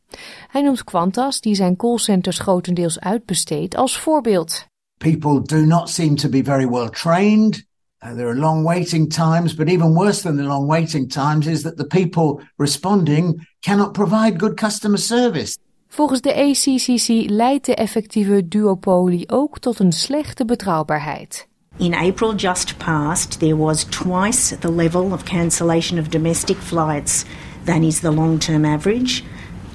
Hij 0.49 0.63
noemt 0.63 0.85
Qantas, 0.85 1.41
die 1.41 1.55
zijn 1.55 1.77
callcenters 1.77 2.39
grotendeels 2.39 3.01
uitbesteedt, 3.01 3.77
als 3.77 3.99
voorbeeld. 3.99 4.67
People 4.99 5.43
do 5.43 5.65
not 5.65 5.89
seem 5.89 6.17
to 6.17 6.29
be 6.29 6.45
very 6.45 6.69
well 6.69 6.89
trained. 6.89 7.67
Uh, 8.05 8.13
there 8.13 8.29
are 8.29 8.39
long 8.39 8.65
waiting 8.65 9.13
times, 9.13 9.55
but 9.55 9.69
even 9.69 9.95
worse 9.95 10.23
than 10.23 10.37
the 10.37 10.43
long 10.43 10.67
waiting 10.67 11.09
times 11.13 11.47
is 11.47 11.63
that 11.63 11.77
the 11.77 11.87
people 11.87 12.45
responding 12.57 13.49
cannot 13.61 13.93
provide 13.93 14.39
good 14.39 14.57
customer 14.57 14.99
service. 14.99 15.59
Volgens 15.89 16.21
de 16.21 16.35
ACCC 16.35 17.31
leidt 17.31 17.67
de 17.67 17.75
effectieve 17.75 18.49
duopolie 18.49 19.31
ook 19.31 19.59
tot 19.59 19.79
een 19.79 19.93
slechte 19.93 20.45
betrouwbaarheid. 20.45 21.49
In 21.77 21.95
April 21.95 22.35
just 22.35 22.77
past, 22.77 23.39
there 23.39 23.57
was 23.57 23.85
twice 23.85 24.59
the 24.59 24.73
level 24.73 25.13
of 25.13 25.23
cancellation 25.23 25.99
of 25.99 26.09
domestic 26.09 26.57
flights 26.57 27.25
than 27.65 27.83
is 27.83 28.01
the 28.01 28.13
long 28.13 28.41
term 28.41 28.65
average, 28.65 29.23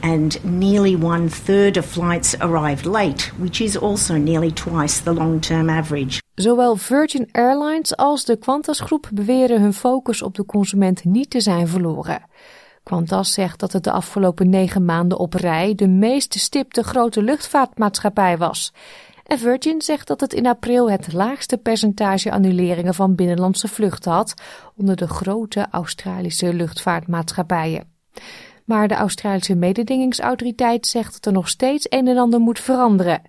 and 0.03 0.43
nearly 0.43 0.95
one 0.95 1.29
third 1.29 1.77
of 1.77 1.85
flights 1.85 2.35
arrived 2.39 2.85
late, 2.85 3.31
which 3.37 3.61
is 3.61 3.77
also 3.77 4.13
nearly 4.17 4.51
twice 4.51 5.03
the 5.03 5.13
long 5.13 5.41
term 5.41 5.69
average. 5.69 6.21
Zowel 6.35 6.75
Virgin 6.75 7.29
Airlines 7.31 7.95
als 7.95 8.25
de 8.25 8.37
Qantas 8.37 8.79
groep 8.79 9.09
beweren 9.13 9.61
hun 9.61 9.73
focus 9.73 10.21
op 10.21 10.35
de 10.35 10.45
consument 10.45 11.03
niet 11.03 11.29
te 11.29 11.41
zijn 11.41 11.67
verloren. 11.67 12.21
Qantas 12.83 13.33
zegt 13.33 13.59
dat 13.59 13.73
het 13.73 13.83
de 13.83 13.91
afgelopen 13.91 14.49
negen 14.49 14.85
maanden 14.85 15.19
op 15.19 15.33
rij 15.33 15.75
de 15.75 15.87
meest 15.87 16.33
stipte 16.33 16.83
grote 16.83 17.21
luchtvaartmaatschappij 17.21 18.37
was. 18.37 18.73
En 19.23 19.39
Virgin 19.39 19.81
zegt 19.81 20.07
dat 20.07 20.19
het 20.19 20.33
in 20.33 20.47
april 20.47 20.91
het 20.91 21.13
laagste 21.13 21.57
percentage 21.57 22.31
annuleringen 22.31 22.93
van 22.93 23.15
binnenlandse 23.15 23.67
vluchten 23.67 24.11
had 24.11 24.33
onder 24.75 24.95
de 24.95 25.07
grote 25.07 25.67
Australische 25.71 26.53
luchtvaartmaatschappijen. 26.53 27.91
Maar 28.65 28.87
de 28.87 28.93
Australische 28.93 29.55
mededingingsautoriteit 29.55 30.87
zegt 30.87 31.13
dat 31.13 31.25
er 31.25 31.31
nog 31.31 31.49
steeds 31.49 31.85
een 31.89 32.07
en 32.07 32.17
ander 32.17 32.39
moet 32.39 32.59
veranderen. 32.59 33.21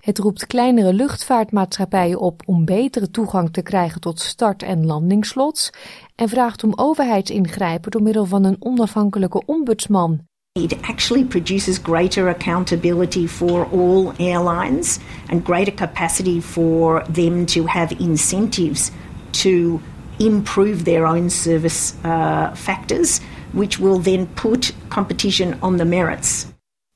Het 0.00 0.18
roept 0.18 0.46
kleinere 0.46 0.92
luchtvaartmaatschappijen 0.92 2.18
op 2.20 2.42
om 2.46 2.64
betere 2.64 3.10
toegang 3.10 3.52
te 3.52 3.62
krijgen 3.62 4.00
tot 4.00 4.20
start- 4.20 4.62
en 4.62 4.86
landingslots 4.86 5.70
en 6.14 6.28
vraagt 6.28 6.64
om 6.64 6.72
overheidsingrijpen 6.76 7.90
door 7.90 8.02
middel 8.02 8.24
van 8.24 8.44
een 8.44 8.56
onafhankelijke 8.58 9.42
ombudsman. 9.46 10.20
It 10.60 10.82
actually 10.82 11.24
produces 11.24 11.78
greater 11.82 12.28
accountability 12.28 13.26
for 13.26 13.66
all 13.72 14.12
airlines 14.18 14.98
and 15.30 15.44
greater 15.44 15.74
capacity 15.74 16.40
for 16.40 17.02
them 17.12 17.46
to 17.46 17.66
have 17.66 17.96
incentives 17.98 18.90
to 19.30 19.80
improve 20.16 20.82
their 20.82 21.06
own 21.06 21.28
service 21.28 21.94
uh, 22.04 22.54
factors, 22.54 23.20
which 23.54 23.78
will 23.78 24.02
then 24.02 24.28
put 24.32 24.74
competition 24.88 25.54
on 25.60 25.76
the 25.76 25.84
merits. 25.84 26.46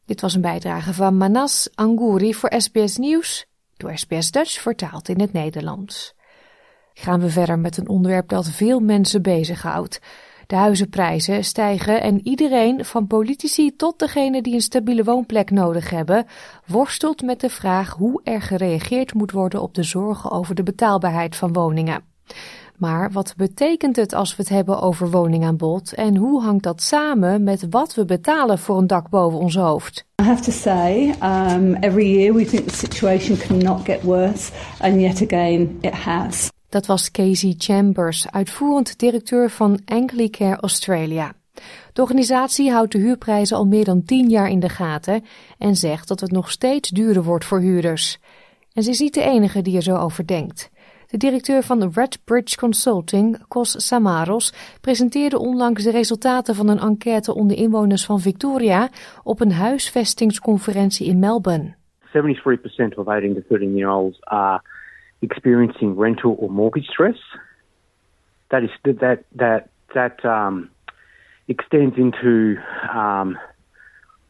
Dit 0.04 0.20
was 0.20 0.34
een 0.34 0.40
bijdrage 0.40 0.94
van 0.94 1.16
Manas 1.16 1.68
Angouri 1.74 2.34
voor 2.34 2.52
SBS 2.56 2.96
Nieuws, 2.96 3.46
door 3.76 3.98
SBS 3.98 4.30
Dutch 4.30 4.60
vertaald 4.60 5.08
in 5.08 5.20
het 5.20 5.32
Nederlands. 5.32 6.14
Gaan 6.94 7.20
we 7.20 7.30
verder 7.30 7.58
met 7.58 7.76
een 7.76 7.88
onderwerp 7.88 8.28
dat 8.28 8.48
veel 8.48 8.80
mensen 8.80 9.22
bezighoudt. 9.22 10.00
De 10.46 10.56
huizenprijzen 10.56 11.44
stijgen 11.44 12.02
en 12.02 12.26
iedereen, 12.26 12.84
van 12.84 13.06
politici 13.06 13.76
tot 13.76 13.98
degene 13.98 14.42
die 14.42 14.54
een 14.54 14.60
stabiele 14.60 15.04
woonplek 15.04 15.50
nodig 15.50 15.90
hebben, 15.90 16.26
worstelt 16.66 17.22
met 17.22 17.40
de 17.40 17.50
vraag 17.50 17.92
hoe 17.92 18.20
er 18.24 18.42
gereageerd 18.42 19.14
moet 19.14 19.30
worden 19.30 19.62
op 19.62 19.74
de 19.74 19.82
zorgen 19.82 20.30
over 20.30 20.54
de 20.54 20.62
betaalbaarheid 20.62 21.36
van 21.36 21.52
woningen. 21.52 22.02
Maar 22.78 23.12
wat 23.12 23.34
betekent 23.36 23.96
het 23.96 24.12
als 24.12 24.36
we 24.36 24.42
het 24.42 24.48
hebben 24.48 24.80
over 24.80 25.10
woningaanbod 25.10 25.94
en 25.94 26.16
hoe 26.16 26.42
hangt 26.42 26.62
dat 26.62 26.82
samen 26.82 27.42
met 27.42 27.66
wat 27.70 27.94
we 27.94 28.04
betalen 28.04 28.58
voor 28.58 28.78
een 28.78 28.86
dak 28.86 29.08
boven 29.08 29.38
ons 29.38 29.56
hoofd? 29.56 30.04
I 30.22 30.24
have 30.24 30.42
to 30.42 30.52
say, 30.52 31.14
um, 31.22 31.74
every 31.74 32.18
year 32.18 32.34
we 32.34 32.44
think 32.44 32.68
the 32.68 32.76
situation 32.76 33.36
cannot 33.36 33.84
get 33.84 34.02
worse, 34.02 34.52
and 34.80 35.00
yet 35.00 35.22
again 35.22 35.78
it 35.80 35.94
has. 35.94 36.50
Dat 36.68 36.86
was 36.86 37.10
Casey 37.10 37.54
Chambers, 37.58 38.30
uitvoerend 38.30 38.98
directeur 38.98 39.50
van 39.50 39.80
Anglicare 39.84 40.60
Australia. 40.60 41.32
De 41.92 42.02
organisatie 42.02 42.70
houdt 42.70 42.92
de 42.92 42.98
huurprijzen 42.98 43.56
al 43.56 43.66
meer 43.66 43.84
dan 43.84 44.04
tien 44.04 44.28
jaar 44.28 44.50
in 44.50 44.60
de 44.60 44.68
gaten 44.68 45.24
en 45.58 45.76
zegt 45.76 46.08
dat 46.08 46.20
het 46.20 46.30
nog 46.30 46.50
steeds 46.50 46.88
duurder 46.88 47.22
wordt 47.24 47.44
voor 47.44 47.60
huurders. 47.60 48.18
En 48.72 48.82
ze 48.82 48.90
is 48.90 49.00
niet 49.00 49.14
de 49.14 49.22
enige 49.22 49.62
die 49.62 49.76
er 49.76 49.82
zo 49.82 49.96
over 49.96 50.26
denkt. 50.26 50.70
De 51.10 51.16
directeur 51.16 51.62
van 51.62 51.90
Redbridge 51.92 52.56
Consulting, 52.56 53.46
Kos 53.48 53.86
Samaros, 53.86 54.76
presenteerde 54.80 55.38
onlangs 55.38 55.82
de 55.82 55.90
resultaten 55.90 56.54
van 56.54 56.68
een 56.68 56.78
enquête 56.78 57.34
onder 57.34 57.56
inwoners 57.56 58.06
van 58.06 58.20
Victoria 58.20 58.88
op 59.22 59.40
een 59.40 59.52
huisvestingsconferentie 59.52 61.06
in 61.06 61.18
Melbourne. 61.18 61.74
73% 62.12 62.94
of 62.96 63.06
18 63.06 63.34
to 63.34 63.40
13 63.48 63.74
year 63.74 63.90
olds 63.90 64.18
are 64.20 64.62
experiencing 65.18 65.98
rental 65.98 66.32
or 66.32 66.50
mortgage 66.50 66.90
stress. 66.90 67.36
That 68.46 68.62
is 68.62 68.78
that 68.82 69.18
that 69.36 69.62
that 69.92 70.24
um, 70.24 70.70
extends 71.44 71.96
into 71.96 72.58
um, 72.94 73.38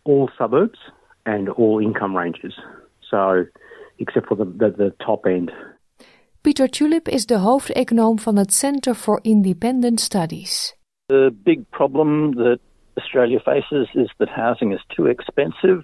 all 0.03 0.31
suburbs 0.37 0.79
and 1.23 1.49
all 1.49 1.81
income 1.83 2.17
ranges. 2.17 2.61
So, 3.01 3.47
except 3.97 4.27
for 4.27 4.37
the, 4.37 4.45
the 4.77 4.93
top 5.05 5.27
end. 5.27 5.51
Peter 6.49 6.69
Tulip 6.69 7.09
is 7.09 7.27
de 7.27 7.39
hoofdeconoom 7.39 8.19
van 8.19 8.37
het 8.37 8.55
Center 8.55 8.95
for 8.95 9.19
Independent 9.23 10.01
Studies. 10.01 10.77
The 11.07 11.37
big 11.43 11.59
problem 11.71 12.35
that 12.35 12.59
Australia 12.95 13.39
faces 13.39 13.95
is 13.95 14.15
that 14.17 14.29
housing 14.29 14.73
is 14.73 14.85
too 14.87 15.07
expensive. 15.07 15.83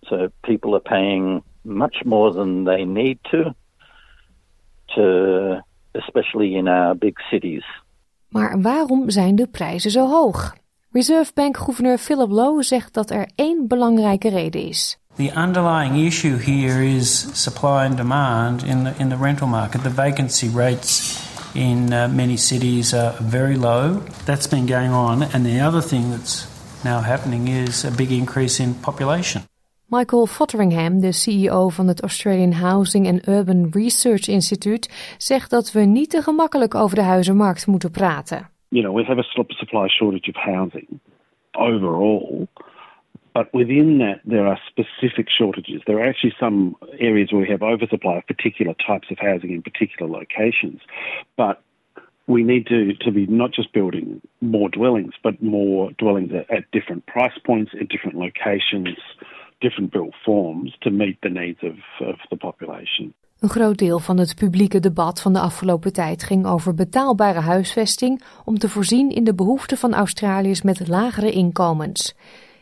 So 0.00 0.28
people 0.40 0.72
are 0.72 0.80
paying 0.80 1.42
much 1.62 2.04
more 2.04 2.32
than 2.32 2.64
they 2.64 2.84
need 2.84 3.18
to, 3.22 3.54
to 4.94 5.64
especially 5.92 6.54
in 6.54 6.68
our 6.68 6.96
big 6.96 7.18
cities. 7.30 7.64
Maar 8.28 8.60
waarom 8.60 9.10
zijn 9.10 9.36
de 9.36 9.46
prijzen 9.46 9.90
zo 9.90 10.06
hoog? 10.06 10.54
Reserve 10.94 11.30
Bank 11.34 11.56
gouverneur 11.56 11.98
Philip 11.98 12.30
Lowe 12.30 12.62
zegt 12.62 12.94
dat 12.94 13.10
er 13.10 13.30
één 13.34 13.68
belangrijke 13.68 14.28
reden 14.28 14.68
is. 14.68 14.98
The 15.16 15.32
underlying 15.36 16.06
issue 16.06 16.36
here 16.36 16.86
is 16.86 17.26
supply 17.42 17.86
and 17.86 17.96
demand 17.96 18.64
in 18.64 18.84
the 18.84 18.92
in 18.96 19.08
the 19.08 19.16
rental 19.20 19.48
market. 19.48 19.82
The 19.82 19.94
vacancy 19.94 20.50
rates 20.54 21.18
in 21.52 21.92
uh, 21.92 22.08
many 22.14 22.36
cities 22.36 22.94
are 22.94 23.14
very 23.28 23.56
low. 23.56 24.02
That's 24.24 24.48
been 24.48 24.68
going 24.68 24.92
on 24.92 25.22
and 25.22 25.44
the 25.44 25.66
other 25.66 25.82
thing 25.88 26.10
that's 26.10 26.46
now 26.84 27.00
happening 27.00 27.48
is 27.48 27.84
a 27.84 27.90
big 27.90 28.10
increase 28.10 28.62
in 28.62 28.80
population. 28.80 29.42
Michael 29.86 30.26
Fotheringham, 30.26 31.00
de 31.00 31.12
CEO 31.12 31.68
van 31.68 31.88
het 31.88 32.02
Australian 32.02 32.52
Housing 32.52 33.08
and 33.08 33.28
Urban 33.28 33.68
Research 33.70 34.28
Institute, 34.28 34.88
zegt 35.18 35.50
dat 35.50 35.72
we 35.72 35.80
niet 35.80 36.10
te 36.10 36.22
gemakkelijk 36.22 36.74
over 36.74 36.96
de 36.96 37.02
huizenmarkt 37.02 37.66
moeten 37.66 37.90
praten. 37.90 38.51
You 38.72 38.82
know, 38.82 38.90
we 38.90 39.04
have 39.04 39.18
a 39.18 39.24
supply 39.58 39.88
shortage 39.96 40.28
of 40.28 40.34
housing 40.34 40.98
overall. 41.54 42.48
But 43.34 43.52
within 43.52 43.98
that, 43.98 44.20
there 44.24 44.46
are 44.46 44.58
specific 44.66 45.28
shortages. 45.30 45.82
There 45.86 45.98
are 45.98 46.06
actually 46.06 46.34
some 46.40 46.76
areas 46.98 47.32
where 47.32 47.42
we 47.42 47.48
have 47.48 47.62
oversupply 47.62 48.16
of 48.16 48.26
particular 48.26 48.74
types 48.86 49.08
of 49.10 49.18
housing 49.18 49.52
in 49.52 49.62
particular 49.62 50.10
locations. 50.10 50.80
But 51.36 51.62
we 52.26 52.42
need 52.42 52.66
to, 52.68 52.94
to 52.94 53.10
be 53.10 53.26
not 53.26 53.52
just 53.52 53.74
building 53.74 54.22
more 54.40 54.70
dwellings, 54.70 55.12
but 55.22 55.42
more 55.42 55.90
dwellings 55.98 56.32
at, 56.32 56.50
at 56.50 56.70
different 56.70 57.04
price 57.06 57.38
points, 57.44 57.72
in 57.78 57.86
different 57.86 58.16
locations, 58.16 58.96
different 59.60 59.92
built 59.92 60.14
forms 60.24 60.72
to 60.80 60.90
meet 60.90 61.18
the 61.22 61.28
needs 61.28 61.60
of, 61.62 61.76
of 62.06 62.16
the 62.30 62.36
population. 62.38 63.12
Een 63.42 63.50
groot 63.50 63.78
deel 63.78 63.98
van 63.98 64.18
het 64.18 64.34
publieke 64.34 64.80
debat 64.80 65.20
van 65.20 65.32
de 65.32 65.40
afgelopen 65.40 65.92
tijd 65.92 66.22
ging 66.22 66.46
over 66.46 66.74
betaalbare 66.74 67.40
huisvesting 67.40 68.22
om 68.44 68.58
te 68.58 68.68
voorzien 68.68 69.10
in 69.10 69.24
de 69.24 69.34
behoeften 69.34 69.76
van 69.76 69.94
Australiërs 69.94 70.62
met 70.62 70.88
lagere 70.88 71.30
inkomens. 71.30 72.14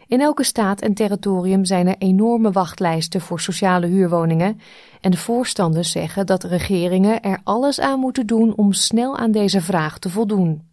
In 0.07 0.21
elke 0.21 0.45
staat 0.45 0.81
en 0.81 0.95
territorium 0.95 1.65
zijn 1.65 1.87
er 1.87 1.95
enorme 1.99 2.51
wachtlijsten 2.51 3.21
voor 3.21 3.41
sociale 3.41 3.87
huurwoningen 3.87 4.61
en 5.01 5.11
de 5.11 5.17
voorstanders 5.17 5.91
zeggen 5.91 6.27
dat 6.27 6.45
regeringen 6.45 7.23
er 7.23 7.41
alles 7.45 7.81
aan 7.81 7.99
moeten 7.99 8.27
doen 8.27 8.57
om 8.57 8.73
snel 8.73 9.17
aan 9.17 9.31
deze 9.31 9.61
vraag 9.61 9.99
te 9.99 10.11
voldoen. 10.11 10.69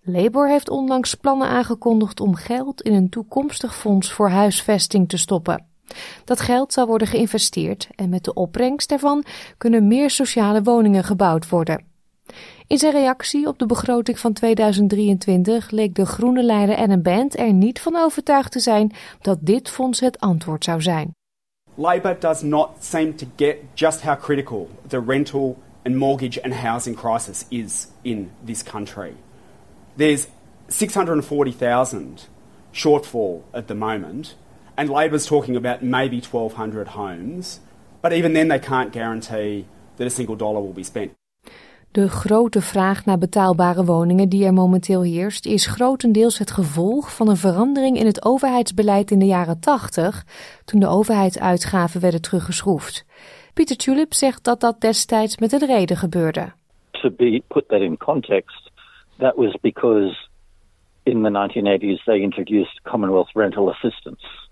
Labour 0.00 0.48
heeft 0.48 0.68
onlangs 0.68 1.14
plannen 1.14 1.48
aangekondigd 1.48 2.20
om 2.20 2.34
geld 2.34 2.82
in 2.82 2.94
een 2.94 3.08
toekomstig 3.08 3.76
fonds 3.76 4.12
voor 4.12 4.28
huisvesting 4.28 5.08
te 5.08 5.16
stoppen. 5.16 5.69
Dat 6.24 6.40
geld 6.40 6.72
zal 6.72 6.86
worden 6.86 7.08
geïnvesteerd 7.08 7.88
en 7.94 8.08
met 8.08 8.24
de 8.24 8.34
opbrengst 8.34 8.88
daarvan 8.88 9.24
kunnen 9.58 9.86
meer 9.86 10.10
sociale 10.10 10.62
woningen 10.62 11.04
gebouwd 11.04 11.48
worden. 11.48 11.84
In 12.66 12.78
zijn 12.78 12.92
reactie 12.92 13.46
op 13.46 13.58
de 13.58 13.66
begroting 13.66 14.18
van 14.18 14.32
2023 14.32 15.70
leek 15.70 15.94
de 15.94 16.06
groene 16.06 16.42
leider 16.42 16.76
Adam 16.76 17.02
Band 17.02 17.38
er 17.38 17.52
niet 17.52 17.80
van 17.80 17.96
overtuigd 17.96 18.52
te 18.52 18.60
zijn 18.60 18.92
dat 19.20 19.38
dit 19.40 19.70
fonds 19.70 20.00
het 20.00 20.20
antwoord 20.20 20.64
zou 20.64 20.82
zijn. 20.82 21.14
Labor 21.74 22.16
does 22.18 22.42
not 22.42 22.68
seem 22.78 23.16
to 23.16 23.26
get 23.36 23.56
just 23.74 24.02
how 24.02 24.20
critical 24.20 24.68
the 24.86 25.02
rental 25.06 25.56
and 25.84 25.96
mortgage 25.96 26.42
and 26.42 26.54
housing 26.54 26.96
crisis 26.96 27.44
is 27.48 27.86
in 28.02 28.30
this 28.44 28.62
country. 28.62 29.12
There's 29.96 30.26
640,000 30.66 32.28
shortfall 32.72 33.42
at 33.50 33.66
the 33.66 33.74
moment, 33.74 34.36
and 34.80 34.88
Labor's 34.88 35.26
talking 35.26 35.56
about 35.56 35.82
maybe 35.82 36.20
1,200 36.20 36.88
homes, 36.88 37.60
but 38.00 38.12
even 38.12 38.32
then 38.32 38.48
they 38.48 38.58
can't 38.58 38.92
guarantee 38.92 39.66
that 39.96 40.06
a 40.06 40.10
single 40.10 40.36
dollar 40.36 40.60
will 40.60 40.72
be 40.72 40.82
spent. 40.82 41.12
De 41.92 42.08
grote 42.08 42.60
vraag 42.60 43.04
naar 43.04 43.18
betaalbare 43.18 43.84
woningen 43.84 44.28
die 44.28 44.44
er 44.44 44.52
momenteel 44.52 45.02
heerst, 45.02 45.46
is 45.46 45.66
grotendeels 45.66 46.38
het 46.38 46.50
gevolg 46.50 47.14
van 47.14 47.28
een 47.28 47.36
verandering 47.36 47.98
in 47.98 48.06
het 48.06 48.24
overheidsbeleid 48.24 49.10
in 49.10 49.18
de 49.18 49.26
jaren 49.26 49.60
80, 49.60 50.24
toen 50.64 50.80
de 50.80 50.88
overheidsuitgaven 50.88 52.00
werden 52.00 52.22
teruggeschroefd. 52.22 53.04
Pieter 53.54 53.76
Tulip 53.76 54.14
zegt 54.14 54.44
dat 54.44 54.60
dat 54.60 54.80
destijds 54.80 55.38
met 55.38 55.52
een 55.52 55.66
reden 55.66 55.96
gebeurde. 55.96 56.52
To 56.90 57.10
be 57.10 57.42
put 57.48 57.68
that 57.68 57.80
in 57.80 57.96
context, 57.96 58.70
that 59.18 59.36
was 59.36 59.56
because 59.60 60.28
in 61.02 61.22
the 61.22 61.30
1980s 61.30 62.04
they 62.04 62.20
introduced 62.20 62.80
Commonwealth 62.82 63.30
rental 63.32 63.70
assistance 63.70 64.48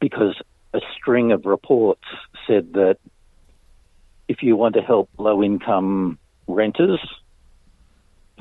because 0.00 0.40
a 0.72 0.80
string 0.96 1.32
of 1.32 1.44
reports 1.44 2.04
said 2.46 2.72
that 2.74 2.96
if 4.28 4.42
you 4.42 4.56
want 4.56 4.74
to 4.74 4.80
help 4.80 5.10
low 5.18 5.42
income 5.42 6.18
renters, 6.46 7.00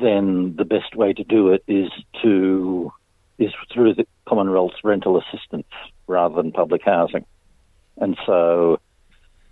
then 0.02 0.56
the 0.56 0.66
best 0.66 0.96
way 0.96 1.14
to 1.14 1.24
do 1.24 1.50
it 1.50 1.64
is 1.68 1.90
to 2.22 2.92
is 3.38 3.52
through 3.74 3.94
the 3.96 4.06
Commonwealth's 4.28 4.84
rental 4.84 5.18
assistance 5.20 5.68
rather 6.08 6.36
than 6.36 6.52
public 6.52 6.82
housing. 6.84 7.26
And 7.98 8.18
so 8.26 8.80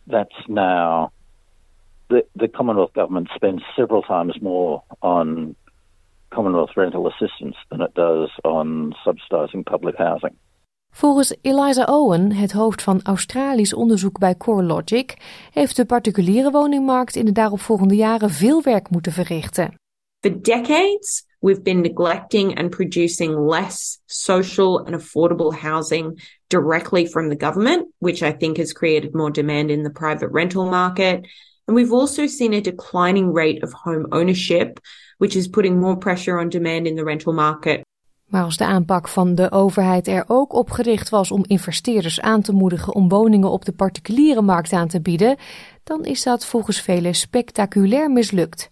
that's 0.05 0.35
now 0.47 1.11
the 2.09 2.25
the 2.35 2.47
Commonwealth 2.47 2.93
government 2.93 3.29
spends 3.35 3.61
several 3.75 4.01
times 4.01 4.35
more 4.41 4.83
on 5.01 5.55
Commonwealth 6.29 6.71
rental 6.75 7.07
assistance 7.07 7.55
than 7.71 7.81
it 7.81 7.93
does 7.93 8.29
on 8.43 8.93
subsidising 9.05 9.65
public 9.65 9.97
housing. 9.97 10.35
Volgens 10.97 11.35
Eliza 11.41 11.83
Owen, 11.83 12.31
het 12.31 12.51
hoofd 12.51 12.81
van 12.81 12.99
Australisch 13.03 13.73
onderzoek 13.73 14.19
bij 14.19 14.35
CoreLogic, 14.35 15.17
heeft 15.51 15.75
de 15.75 15.85
particuliere 15.85 16.51
woningmarkt 16.51 17.15
in 17.15 17.25
de 17.25 17.31
daaropvolgende 17.31 17.95
jaren 17.95 18.29
veel 18.29 18.61
werk 18.61 18.89
moeten 18.89 19.11
verrichten. 19.11 19.73
For 20.19 20.41
decades, 20.41 21.25
we've 21.39 21.61
been 21.61 21.81
neglecting 21.81 22.59
and 22.59 22.69
producing 22.69 23.49
less 23.49 24.01
social 24.05 24.85
and 24.85 25.01
affordable 25.01 25.59
housing 25.59 26.37
directly 26.47 27.07
from 27.07 27.29
the 27.29 27.45
government, 27.45 27.87
which 27.97 28.21
I 28.21 28.37
think 28.37 28.57
has 28.57 28.71
created 28.71 29.13
more 29.13 29.31
demand 29.31 29.69
in 29.69 29.83
the 29.83 29.91
private 29.91 30.31
rental 30.31 30.65
market. 30.65 31.27
And 31.65 31.77
we've 31.77 31.95
also 31.95 32.27
seen 32.27 32.53
a 32.53 32.61
declining 32.61 33.35
rate 33.35 33.63
of 33.63 33.73
home 33.83 34.05
ownership, 34.09 34.79
which 35.17 35.35
is 35.35 35.47
putting 35.49 35.79
more 35.79 35.97
pressure 35.97 36.39
on 36.39 36.49
demand 36.49 36.87
in 36.87 36.95
the 36.95 37.03
rental 37.03 37.33
market. 37.33 37.86
Maar 38.27 38.43
als 38.43 38.57
de 38.57 38.65
aanpak 38.65 39.07
van 39.07 39.35
de 39.35 39.51
overheid 39.51 40.07
er 40.07 40.23
ook 40.27 40.53
op 40.53 40.71
gericht 40.71 41.09
was 41.09 41.31
om 41.31 41.43
investeerders 41.45 42.21
aan 42.21 42.41
te 42.41 42.53
moedigen 42.53 42.95
om 42.95 43.09
woningen 43.09 43.51
op 43.51 43.65
de 43.65 43.71
particuliere 43.71 44.41
markt 44.41 44.73
aan 44.73 44.87
te 44.87 45.01
bieden, 45.01 45.37
dan 45.83 46.05
is 46.05 46.23
dat 46.23 46.45
volgens 46.45 46.81
velen 46.81 47.15
spectaculair 47.15 48.11
mislukt. 48.11 48.69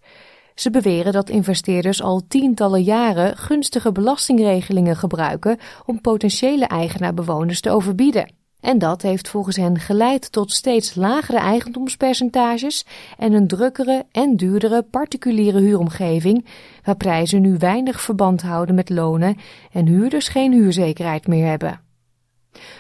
Ze 0.56 0.70
beweren 0.70 1.14
dat 1.14 1.30
investeerders 1.30 2.02
al 2.02 2.22
tientallen 2.28 2.84
jaren 2.84 3.38
gunstige 3.38 3.92
belastingregelingen 3.92 4.96
gebruiken 4.96 5.58
om 5.86 6.02
potentiële 6.02 6.66
eigenaarbewoners 6.66 7.62
te 7.62 7.70
overbieden. 7.70 8.45
En 8.66 8.78
dat 8.78 9.02
heeft 9.02 9.30
volgens 9.30 9.56
hen 9.56 9.80
geleid 9.80 10.32
tot 10.32 10.52
steeds 10.52 10.96
lagere 10.96 11.38
eigendomspercentages 11.38 12.86
en 13.18 13.34
een 13.34 13.48
drukkere 13.48 14.06
en 14.12 14.36
duurdere 14.36 14.82
particuliere 14.82 15.60
huuromgeving, 15.60 16.46
waar 16.84 16.96
prijzen 16.96 17.42
nu 17.42 17.58
weinig 17.58 18.02
verband 18.02 18.42
houden 18.42 18.76
met 18.76 18.90
lonen 18.90 19.38
en 19.72 19.88
huurders 19.88 20.28
geen 20.28 20.54
huurzekerheid 20.54 21.28
meer 21.28 21.48
hebben. 21.48 21.80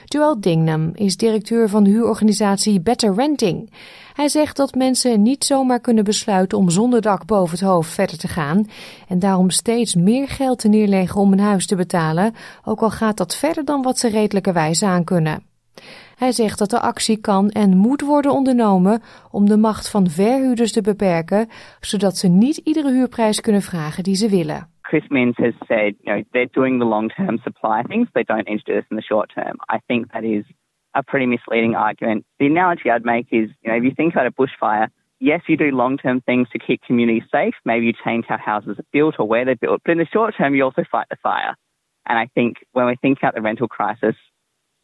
Joel 0.05 0.39
Dingnam 0.39 0.91
is 0.93 1.17
directeur 1.17 1.69
van 1.69 1.85
huurorganisatie 1.85 2.81
Better 2.81 3.15
Renting. 3.15 3.71
Hij 4.13 4.29
zegt 4.29 4.57
dat 4.57 4.75
mensen 4.75 5.21
niet 5.21 5.43
zomaar 5.43 5.79
kunnen 5.79 6.03
besluiten 6.03 6.57
om 6.57 6.69
zonder 6.69 7.01
dak 7.01 7.25
boven 7.25 7.57
het 7.57 7.67
hoofd 7.67 7.91
verder 7.91 8.17
te 8.17 8.27
gaan 8.27 8.69
en 9.07 9.19
daarom 9.19 9.49
steeds 9.49 9.95
meer 9.95 10.27
geld 10.27 10.59
te 10.59 10.67
neerleggen 10.67 11.21
om 11.21 11.31
een 11.31 11.39
huis 11.39 11.65
te 11.65 11.75
betalen, 11.75 12.35
ook 12.63 12.81
al 12.81 12.91
gaat 12.91 13.17
dat 13.17 13.35
verder 13.35 13.65
dan 13.65 13.81
wat 13.81 13.97
ze 13.99 14.07
redelijkerwijs 14.07 14.83
aan 14.83 15.03
kunnen. 15.03 15.53
Hij 16.15 16.31
zegt 16.31 16.59
dat 16.59 16.71
er 16.71 16.79
actie 16.79 17.21
kan 17.21 17.49
en 17.49 17.77
moet 17.77 18.01
worden 18.01 18.31
ondernomen 18.31 19.01
om 19.31 19.45
de 19.45 19.57
macht 19.57 19.89
van 19.89 20.09
verhuurders 20.09 20.71
te 20.71 20.81
beperken, 20.81 21.49
zodat 21.79 22.17
ze 22.17 22.27
niet 22.27 22.57
iedere 22.57 22.91
huurprijs 22.91 23.41
kunnen 23.41 23.61
vragen 23.61 24.03
die 24.03 24.15
ze 24.15 24.29
willen. 24.29 24.67
Chris 24.81 25.07
Minns 25.07 25.37
has 25.37 25.53
said, 25.67 25.95
you 26.01 26.15
know, 26.15 26.23
they're 26.31 26.49
doing 26.51 26.79
the 26.79 26.85
long-term 26.85 27.37
supply 27.37 27.81
things, 27.87 28.07
they 28.11 28.23
don't 28.23 28.47
need 28.47 28.63
to 28.65 28.71
do 28.71 28.79
this 28.79 28.89
in 28.89 28.97
the 28.97 29.03
short 29.03 29.29
term. 29.33 29.55
I 29.75 29.79
think 29.87 30.11
that 30.11 30.23
is 30.23 30.45
a 30.91 31.01
pretty 31.01 31.25
misleading 31.25 31.75
argument. 31.75 32.23
The 32.37 32.45
analogy 32.45 32.89
I'd 32.89 33.03
make 33.03 33.27
is, 33.31 33.49
you 33.61 33.71
know, 33.71 33.77
if 33.77 33.83
you 33.83 33.93
think 33.95 34.13
about 34.13 34.27
a 34.27 34.31
bushfire, 34.31 34.87
yes, 35.19 35.41
you 35.47 35.57
do 35.57 35.71
long-term 35.71 36.21
things 36.21 36.47
to 36.49 36.59
keep 36.59 36.81
communities 36.87 37.27
safe. 37.31 37.55
Maybe 37.63 37.85
you 37.87 37.93
change 38.05 38.25
how 38.27 38.37
houses 38.37 38.77
are 38.77 38.85
built 38.91 39.15
or 39.19 39.27
where 39.27 39.45
they're 39.45 39.55
built, 39.55 39.81
but 39.83 39.91
in 39.91 39.97
the 39.97 40.07
short 40.13 40.35
term, 40.37 40.53
you 40.53 40.63
also 40.63 40.83
fight 40.91 41.07
the 41.09 41.17
fire. 41.21 41.55
And 42.05 42.19
I 42.19 42.27
think 42.35 42.57
when 42.71 42.85
we 42.85 42.95
think 43.01 43.17
about 43.19 43.33
the 43.33 43.41
rental 43.41 43.67
crisis, 43.67 44.15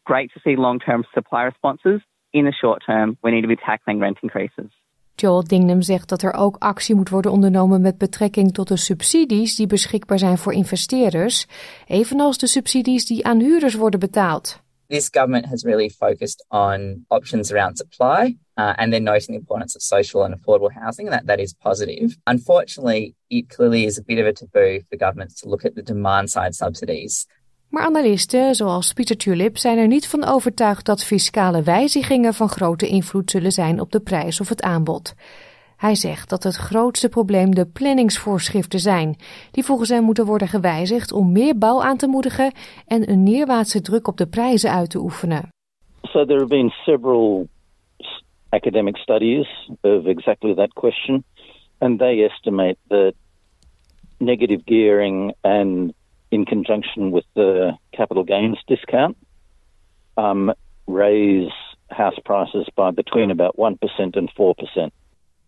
great 0.04 0.32
to 0.32 0.40
see 0.40 0.56
long 0.56 0.78
term 0.80 1.04
supply 1.14 1.42
responses. 1.44 2.00
In 2.30 2.44
the 2.44 2.52
short 2.52 2.82
term, 2.86 3.16
we 3.22 3.30
need 3.30 3.42
to 3.42 3.48
be 3.48 3.56
tackling 3.56 4.00
rent 4.00 4.18
increases. 4.22 4.70
Joel 5.14 5.44
Dingnam 5.44 5.82
zegt 5.82 6.08
dat 6.08 6.22
er 6.22 6.32
ook 6.32 6.56
actie 6.58 6.94
moet 6.94 7.08
worden 7.08 7.30
ondernomen 7.30 7.80
met 7.80 7.98
betrekking 7.98 8.54
tot 8.54 8.68
de 8.68 8.76
subsidies 8.76 9.56
die 9.56 9.66
beschikbaar 9.66 10.18
zijn 10.18 10.38
voor 10.38 10.52
investeerders, 10.52 11.46
evenals 11.86 12.38
de 12.38 12.46
subsidies 12.46 13.06
die 13.06 13.24
aan 13.24 13.40
huurders 13.40 13.74
worden 13.74 14.00
betaald. 14.00 14.60
This 14.88 15.08
government 15.10 15.46
has 15.46 15.64
really 15.64 15.90
focused 15.90 16.44
on 16.48 17.04
options 17.08 17.52
around 17.52 17.78
supply 17.78 18.36
uh, 18.58 18.74
and 18.76 18.92
then 18.92 19.04
noting 19.04 19.34
the 19.34 19.40
importance 19.40 19.74
of 19.76 19.82
social 19.82 20.24
and 20.24 20.34
affordable 20.34 20.70
housing, 20.70 21.06
and 21.06 21.14
that, 21.14 21.26
that 21.26 21.38
is 21.38 21.54
positive. 21.54 22.16
Unfortunately, 22.24 23.14
it 23.28 23.48
clearly 23.48 23.84
is 23.84 23.98
a 23.98 24.02
bit 24.02 24.18
of 24.18 24.26
a 24.26 24.32
taboo 24.32 24.80
for 24.90 24.98
governments 24.98 25.40
to 25.40 25.48
look 25.48 25.64
at 25.64 25.74
the 25.74 25.82
demand 25.82 26.28
side 26.28 26.54
subsidies. 26.54 27.26
Maar 27.72 27.84
analisten, 27.84 28.54
zoals 28.54 28.92
Pieter 28.92 29.16
Tulip, 29.16 29.56
zijn 29.56 29.78
er 29.78 29.86
niet 29.86 30.08
van 30.08 30.24
overtuigd 30.24 30.86
dat 30.86 31.04
fiscale 31.04 31.62
wijzigingen 31.62 32.34
van 32.34 32.48
grote 32.48 32.88
invloed 32.88 33.30
zullen 33.30 33.52
zijn 33.52 33.80
op 33.80 33.92
de 33.92 34.00
prijs 34.00 34.40
of 34.40 34.48
het 34.48 34.62
aanbod. 34.62 35.14
Hij 35.76 35.94
zegt 35.94 36.30
dat 36.30 36.42
het 36.42 36.56
grootste 36.56 37.08
probleem 37.08 37.54
de 37.54 37.66
planningsvoorschriften 37.66 38.78
zijn, 38.78 39.16
die 39.50 39.64
volgens 39.64 39.88
hem 39.88 40.04
moeten 40.04 40.26
worden 40.26 40.48
gewijzigd 40.48 41.12
om 41.12 41.32
meer 41.32 41.58
bouw 41.58 41.82
aan 41.82 41.96
te 41.96 42.06
moedigen 42.06 42.52
en 42.86 43.10
een 43.10 43.22
neerwaartse 43.22 43.80
druk 43.80 44.08
op 44.08 44.16
de 44.16 44.26
prijzen 44.26 44.70
uit 44.70 44.90
te 44.90 44.98
oefenen. 44.98 45.48
So 46.02 46.24
there 46.24 46.38
have 46.38 46.46
been 46.46 46.70
several 46.70 47.48
academic 48.48 48.96
studies 48.96 49.70
of 49.80 50.04
exactly 50.04 50.54
that 50.54 50.72
question, 50.72 51.24
and 51.78 51.98
they 51.98 52.24
estimate 52.24 52.76
that 52.88 53.12
negative 54.18 54.62
gearing 54.64 55.34
and 55.40 55.92
in 56.32 56.44
conjunction 56.44 57.12
with 57.12 57.26
the 57.34 57.76
capital 57.90 58.24
gains 58.24 58.62
discount 58.64 59.16
um, 60.16 60.52
raise 60.86 61.52
house 61.86 62.20
prices 62.24 62.68
by 62.74 62.90
between 62.90 63.30
about 63.30 63.56
1% 63.56 64.16
and 64.16 64.30
4%. 64.30 64.90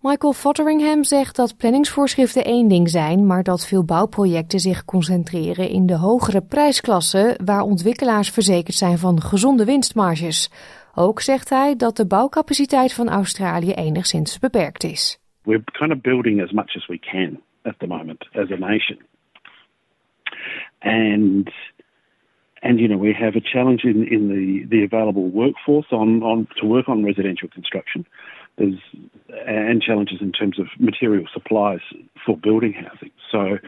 Michael 0.01 0.33
Fotheringham 0.33 1.05
zegt 1.05 1.37
dat 1.37 1.57
planningsvoorschriften 1.57 2.45
één 2.45 2.69
ding 2.69 2.91
zijn, 2.91 3.27
maar 3.27 3.43
dat 3.43 3.67
veel 3.67 3.85
bouwprojecten 3.85 4.61
zich 4.61 4.85
concentreren 4.85 5.69
in 5.69 5.87
de 5.87 5.97
hogere 5.97 6.43
prijsklassen 6.43 7.45
waar 7.45 7.61
ontwikkelaars 7.61 8.31
verzekerd 8.31 8.77
zijn 8.77 8.99
van 8.99 9.21
gezonde 9.21 9.65
winstmarges. 9.65 10.51
Ook 10.95 11.21
zegt 11.21 11.51
hij 11.51 11.77
dat 11.77 11.97
de 11.97 12.07
bouwcapaciteit 12.07 12.95
van 12.95 13.09
Australië 13.09 13.73
enigszins 13.73 14.39
beperkt 14.39 14.85
is. 14.85 15.19
We're 15.43 15.63
kind 15.73 15.93
of 15.93 16.01
building 16.01 16.43
as 16.43 16.51
much 16.51 16.77
as 16.77 16.87
we 16.87 16.99
can 16.99 17.41
at 17.63 17.79
the 17.79 17.87
moment 17.87 18.29
as 18.33 18.51
a 18.51 18.57
nation. 18.57 18.99
And 20.85 21.51
and 22.63 22.81
you 22.81 22.89
know 22.89 22.97
we 22.97 23.13
have 23.13 23.37
a 23.37 23.41
challenge 23.41 23.85
in, 23.85 24.07
in 24.07 24.29
the, 24.29 24.65
the 24.69 24.85
available 24.85 25.29
workforce 25.29 25.87
on, 25.91 26.23
on 26.23 26.47
to 26.61 26.67
work 26.67 26.89
on 26.89 27.05
residential 27.05 27.49
construction. 27.49 28.07
There's 28.57 28.79
and 29.47 29.83
challenges 29.83 30.19
in 30.21 30.33
terms 30.33 30.59
of 30.61 30.67
material 30.79 31.27
supplies 31.33 31.81
for 32.25 32.37
building 32.37 32.73
housing. 32.73 33.11
So, 33.31 33.59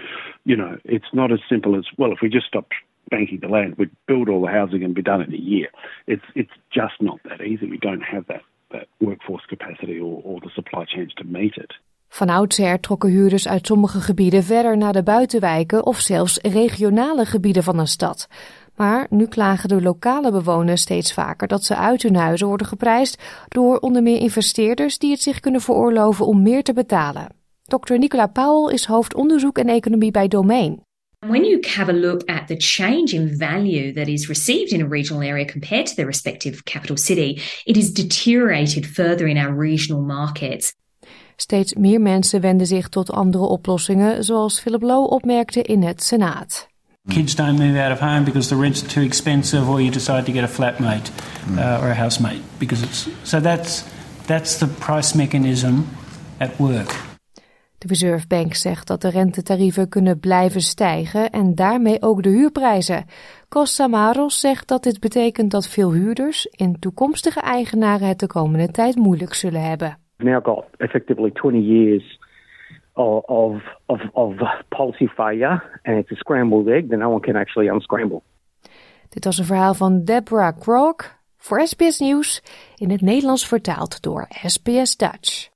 you 0.44 0.57
know, 0.57 0.79
it's 0.85 1.12
not 1.12 1.33
as 1.33 1.40
simple 1.48 1.76
as 1.76 1.85
well. 1.98 2.12
If 2.12 2.18
we 2.22 2.29
just 2.29 2.46
stopped 2.46 2.72
banking 3.11 3.40
the 3.40 3.48
land, 3.48 3.76
we'd 3.76 3.90
build 4.07 4.29
all 4.29 4.42
the 4.42 4.52
housing 4.52 4.83
and 4.85 4.94
be 4.94 5.02
done 5.02 5.22
in 5.22 5.33
a 5.33 5.38
year. 5.38 5.68
It's 6.07 6.24
it's 6.35 6.52
just 6.72 6.94
not 7.00 7.20
that 7.24 7.40
easy. 7.42 7.68
We 7.68 7.79
don't 7.79 8.02
have 8.02 8.26
that 8.29 8.42
that 8.72 8.88
workforce 9.00 9.44
capacity 9.48 9.98
or, 9.98 10.20
or 10.24 10.40
the 10.40 10.50
supply 10.55 10.85
chains 10.85 11.12
to 11.14 11.24
meet 11.24 11.57
it. 11.57 11.72
Van 12.16 12.29
oudsher 12.29 12.81
trokken 12.81 13.11
huurders 13.11 13.48
uit 13.48 13.66
sommige 13.66 14.00
gebieden 14.00 14.44
verder 14.44 14.76
naar 14.76 14.92
de 14.92 15.02
buitenwijken 15.02 15.87
of 15.87 16.00
zelfs 16.00 16.38
regionale 16.42 17.24
gebieden 17.24 17.62
van 17.62 17.79
een 17.79 17.87
stad. 17.87 18.29
Maar 18.76 19.07
nu 19.11 19.26
klagen 19.26 19.68
de 19.68 19.83
lokale 19.83 20.31
bewoners 20.31 20.83
steeds 20.83 21.12
vaker 21.12 21.48
dat 21.48 21.64
ze 21.64 21.76
uit 21.76 22.02
hun 22.02 22.16
huizen 22.16 22.46
worden 22.46 22.66
geprijsd 22.66 23.22
door 23.48 23.79
onder 23.79 24.02
meer 24.02 24.20
investeerders 24.20 24.98
die 24.98 25.11
het 25.11 25.22
zich 25.22 25.40
kunnen 25.40 25.61
veroorloven 25.61 26.26
om 26.26 26.42
meer 26.42 26.62
te 26.62 26.72
betalen. 26.72 27.29
Dr. 27.64 27.94
Nicola 27.94 28.26
Powell 28.26 28.74
is 28.74 28.85
hoofdonderzoek 28.85 29.59
en 29.59 29.68
economie 29.68 30.11
bij 30.11 30.29
Domain. 30.29 30.81
When 31.26 31.44
you 31.44 31.61
have 31.68 31.90
a 31.90 31.94
look 31.94 32.22
at 32.24 32.46
the 32.46 32.57
change 32.59 33.11
in 33.11 33.37
value 33.38 33.92
that 33.92 34.07
is 34.07 34.29
received 34.29 34.70
in 34.70 34.83
a 34.83 34.88
regional 34.88 35.29
area 35.31 35.44
compared 35.44 35.87
to 35.87 35.94
the 35.94 36.05
respective 36.05 36.62
capital 36.62 36.96
city, 36.96 37.42
it 37.64 37.76
is 37.76 37.92
deteriorated 37.92 38.87
further 38.87 39.26
in 39.26 39.37
our 39.37 39.59
regional 39.59 40.02
markets. 40.02 40.72
Steeds 41.37 41.75
meer 41.75 42.01
mensen 42.01 42.40
wenden 42.40 42.66
zich 42.66 42.88
tot 42.88 43.11
andere 43.12 43.44
oplossingen, 43.44 44.25
zoals 44.25 44.61
Philip 44.61 44.83
Lowe 44.83 45.09
opmerkte 45.09 45.62
in 45.62 45.83
het 45.83 46.03
Senaat. 46.03 46.68
Kids 47.09 47.35
don't 47.35 47.59
move 47.59 47.83
out 47.83 47.92
of 47.92 47.99
home 47.99 48.22
because 48.22 48.49
the 48.49 48.61
rent's 48.61 48.83
too 48.83 49.03
expensive, 49.03 49.70
or 49.70 49.81
you 49.81 49.90
decide 49.90 50.22
to 50.22 50.33
get 50.33 50.42
a 50.42 50.49
flatmate 50.49 51.11
uh, 51.51 51.81
or 51.83 51.90
a 51.90 51.94
housemate 51.94 52.40
because 52.59 52.85
it's 52.85 53.09
so 53.22 53.40
that's 53.40 53.85
that's 54.27 54.59
the 54.59 54.66
price 54.66 55.16
mechanism 55.16 55.87
at 56.38 56.57
work. 56.57 57.05
De 57.79 57.87
Reserve 57.87 58.27
Bank 58.27 58.55
zegt 58.55 58.87
dat 58.87 59.01
de 59.01 59.09
rentetarieven 59.09 59.88
kunnen 59.88 60.18
blijven 60.18 60.61
stijgen 60.61 61.31
en 61.31 61.55
daarmee 61.55 62.03
ook 62.03 62.22
de 62.22 62.29
huurprijzen. 62.29 63.05
Costa 63.49 63.87
Maros 63.87 64.40
zegt 64.40 64.68
dat 64.68 64.83
dit 64.83 65.01
betekent 65.01 65.51
dat 65.51 65.68
veel 65.68 65.92
huurders 65.92 66.49
en 66.49 66.79
toekomstige 66.79 67.40
eigenaren 67.40 68.09
het 68.09 68.18
de 68.18 68.27
komende 68.27 68.70
tijd 68.70 68.96
moeilijk 68.96 69.35
zullen 69.35 69.62
hebben. 69.62 69.99
We've 70.18 70.33
now 70.33 70.40
got 70.40 70.64
effectively 70.81 71.31
20 71.31 71.61
years 71.61 72.18
of, 72.94 73.62
of, 73.87 74.00
of, 74.14 74.33
policy 74.70 75.09
failure 75.16 75.62
and 75.85 75.98
it's 75.98 76.11
a 76.11 76.16
scrambled 76.16 76.68
egg 76.68 76.88
that 76.88 76.98
no 76.98 77.11
one 77.11 77.20
can 77.20 77.37
actually 77.37 77.68
unscramble. 77.68 78.22
Dit 79.09 79.24
was 79.24 79.38
een 79.38 79.44
verhaal 79.44 79.74
van 79.74 80.05
Deborah 80.05 80.59
Krog 80.59 80.96
voor 81.37 81.66
SBS 81.66 81.98
Nieuws 81.98 82.42
in 82.76 82.90
het 82.90 83.00
Nederlands 83.00 83.46
vertaald 83.48 84.02
door 84.02 84.26
SBS 84.31 84.96
Dutch. 84.96 85.48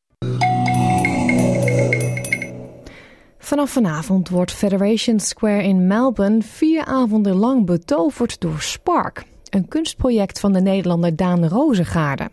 Vanaf 3.39 3.71
vanavond 3.71 4.29
wordt 4.29 4.53
Federation 4.53 5.21
Square 5.21 5.63
in 5.63 5.87
Melbourne 5.87 6.43
vier 6.43 6.85
avonden 6.85 7.35
lang 7.35 7.67
betoverd 7.67 8.41
door 8.41 8.61
Spark, 8.61 9.25
een 9.51 9.69
kunstproject 9.69 10.41
van 10.41 10.53
de 10.53 10.61
Nederlander 10.61 11.17
Daan 11.17 11.49
Rozengaarde. 11.49 12.31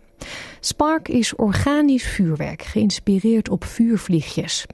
Spark 0.60 1.08
is 1.08 1.36
organisch 1.36 2.04
vuurwerk, 2.04 2.62
geïnspireerd 2.62 3.48
op 3.48 3.64
vuurvliegjes. 3.64 4.66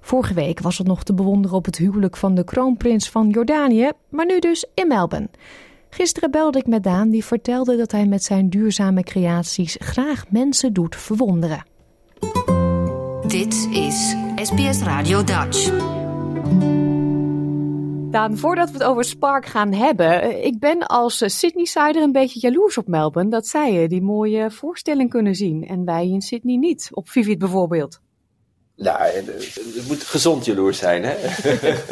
Vorige 0.00 0.34
week 0.34 0.60
was 0.60 0.78
het 0.78 0.86
nog 0.86 1.02
te 1.02 1.14
bewonderen 1.14 1.56
op 1.56 1.64
het 1.64 1.76
huwelijk 1.78 2.16
van 2.16 2.34
de 2.34 2.44
kroonprins 2.44 3.10
van 3.10 3.28
Jordanië, 3.28 3.90
maar 4.08 4.26
nu 4.26 4.38
dus 4.38 4.66
in 4.74 4.88
Melbourne. 4.88 5.28
Gisteren 5.90 6.30
belde 6.30 6.58
ik 6.58 6.66
met 6.66 6.82
Daan, 6.82 7.10
die 7.10 7.24
vertelde 7.24 7.76
dat 7.76 7.92
hij 7.92 8.06
met 8.06 8.24
zijn 8.24 8.50
duurzame 8.50 9.02
creaties 9.02 9.76
graag 9.78 10.24
mensen 10.30 10.72
doet 10.72 10.96
verwonderen. 10.96 11.64
Dit 13.26 13.68
is 13.70 14.14
SBS 14.36 14.82
Radio 14.82 15.24
Dutch. 15.24 15.70
Daan, 18.10 18.36
voordat 18.36 18.70
we 18.70 18.74
het 18.74 18.84
over 18.84 19.04
Spark 19.04 19.46
gaan 19.46 19.72
hebben, 19.72 20.44
ik 20.44 20.58
ben 20.58 20.86
als 20.86 21.38
Sydney-sider 21.38 22.02
een 22.02 22.12
beetje 22.12 22.40
jaloers 22.40 22.78
op 22.78 22.86
Melbourne 22.86 23.30
dat 23.30 23.46
zij 23.46 23.88
die 23.88 24.02
mooie 24.02 24.50
voorstelling 24.50 25.10
kunnen 25.10 25.34
zien 25.34 25.66
en 25.66 25.84
wij 25.84 26.08
in 26.08 26.20
Sydney 26.20 26.56
niet, 26.56 26.88
op 26.92 27.08
Vivid 27.08 27.38
bijvoorbeeld. 27.38 28.00
Nou, 28.76 29.02
het 29.02 29.88
moet 29.88 30.02
gezond 30.02 30.44
jaloers 30.44 30.78
zijn, 30.78 31.04
hè? 31.04 31.16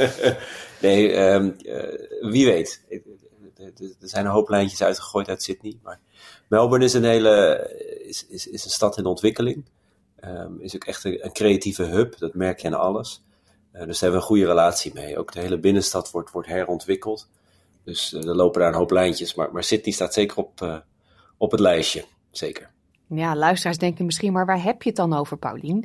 nee, 0.82 1.16
um, 1.16 1.56
uh, 1.62 2.32
wie 2.32 2.46
weet. 2.46 2.84
Er 3.56 4.08
zijn 4.08 4.24
een 4.24 4.30
hoop 4.30 4.48
lijntjes 4.48 4.82
uitgegooid 4.82 5.28
uit 5.28 5.42
Sydney, 5.42 5.78
maar 5.82 6.00
Melbourne 6.48 6.84
is 6.84 6.94
een 6.94 7.04
hele 7.04 7.70
is, 8.06 8.26
is, 8.28 8.46
is 8.46 8.64
een 8.64 8.70
stad 8.70 8.98
in 8.98 9.06
ontwikkeling. 9.06 9.64
Um, 10.24 10.60
is 10.60 10.74
ook 10.74 10.84
echt 10.84 11.04
een, 11.04 11.24
een, 11.24 11.32
creatieve 11.32 11.82
hub, 11.82 12.18
dat 12.18 12.34
merk 12.34 12.58
je 12.58 12.66
aan 12.66 12.80
alles. 12.80 13.22
Uh, 13.76 13.86
dus 13.86 13.98
daar 13.98 14.10
hebben 14.10 14.10
we 14.10 14.16
een 14.16 14.22
goede 14.22 14.46
relatie 14.46 14.92
mee. 14.94 15.18
Ook 15.18 15.32
de 15.32 15.40
hele 15.40 15.58
binnenstad 15.58 16.10
wordt, 16.10 16.30
wordt 16.30 16.48
herontwikkeld. 16.48 17.28
Dus 17.84 18.12
uh, 18.12 18.28
er 18.28 18.34
lopen 18.34 18.60
daar 18.60 18.68
een 18.68 18.78
hoop 18.78 18.90
lijntjes. 18.90 19.34
Maar, 19.34 19.52
maar 19.52 19.64
Sydney 19.64 19.94
staat 19.94 20.14
zeker 20.14 20.36
op, 20.36 20.60
uh, 20.60 20.76
op 21.36 21.50
het 21.50 21.60
lijstje. 21.60 22.04
Zeker. 22.30 22.70
Ja, 23.08 23.36
luisteraars 23.36 23.78
denken 23.78 24.04
misschien, 24.04 24.32
maar 24.32 24.46
waar 24.46 24.62
heb 24.62 24.82
je 24.82 24.88
het 24.88 24.98
dan 24.98 25.12
over, 25.12 25.36
Paulien? 25.36 25.80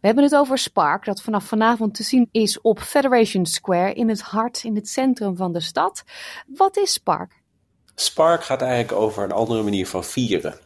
We 0.00 0.06
hebben 0.06 0.24
het 0.24 0.34
over 0.34 0.58
Spark, 0.58 1.04
dat 1.04 1.22
vanaf 1.22 1.44
vanavond 1.44 1.94
te 1.94 2.02
zien 2.02 2.28
is 2.32 2.60
op 2.60 2.80
Federation 2.80 3.46
Square 3.46 3.92
in 3.92 4.08
het 4.08 4.20
hart, 4.20 4.64
in 4.64 4.74
het 4.74 4.88
centrum 4.88 5.36
van 5.36 5.52
de 5.52 5.60
stad. 5.60 6.04
Wat 6.46 6.76
is 6.76 6.92
Spark? 6.92 7.42
Spark 7.94 8.44
gaat 8.44 8.62
eigenlijk 8.62 8.92
over 8.92 9.24
een 9.24 9.32
andere 9.32 9.62
manier 9.62 9.86
van 9.86 10.04
vieren. 10.04 10.58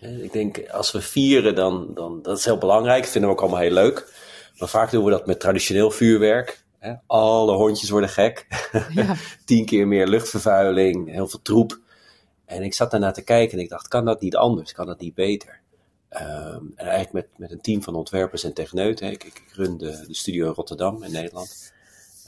Ik 0.00 0.32
denk, 0.32 0.68
als 0.68 0.92
we 0.92 1.00
vieren, 1.00 1.54
dan, 1.54 1.90
dan 1.94 2.22
dat 2.22 2.38
is 2.38 2.44
heel 2.44 2.58
belangrijk. 2.58 3.02
Dat 3.02 3.10
vinden 3.10 3.30
we 3.30 3.36
ook 3.36 3.42
allemaal 3.42 3.60
heel 3.60 3.70
leuk. 3.70 4.12
Maar 4.58 4.68
vaak 4.68 4.90
doen 4.90 5.04
we 5.04 5.10
dat 5.10 5.26
met 5.26 5.40
traditioneel 5.40 5.90
vuurwerk. 5.90 6.64
Alle 7.06 7.52
hondjes 7.52 7.90
worden 7.90 8.08
gek. 8.08 8.46
Ja. 8.90 9.16
Tien 9.44 9.64
keer 9.64 9.88
meer 9.88 10.06
luchtvervuiling, 10.06 11.10
heel 11.10 11.28
veel 11.28 11.42
troep. 11.42 11.78
En 12.44 12.62
ik 12.62 12.74
zat 12.74 12.90
daarnaar 12.90 13.12
te 13.12 13.22
kijken 13.22 13.58
en 13.58 13.64
ik 13.64 13.70
dacht, 13.70 13.88
kan 13.88 14.04
dat 14.04 14.20
niet 14.20 14.36
anders? 14.36 14.72
Kan 14.72 14.86
dat 14.86 15.00
niet 15.00 15.14
beter? 15.14 15.60
Um, 16.10 16.72
en 16.76 16.86
eigenlijk 16.86 17.12
met, 17.12 17.26
met 17.36 17.50
een 17.50 17.60
team 17.60 17.82
van 17.82 17.94
ontwerpers 17.94 18.44
en 18.44 18.52
techneuten. 18.52 19.10
Ik, 19.10 19.24
ik, 19.24 19.42
run 19.52 19.76
de, 19.78 20.04
de 20.06 20.14
studio 20.14 20.46
in 20.46 20.52
Rotterdam 20.52 21.02
in 21.02 21.12
Nederland. 21.12 21.72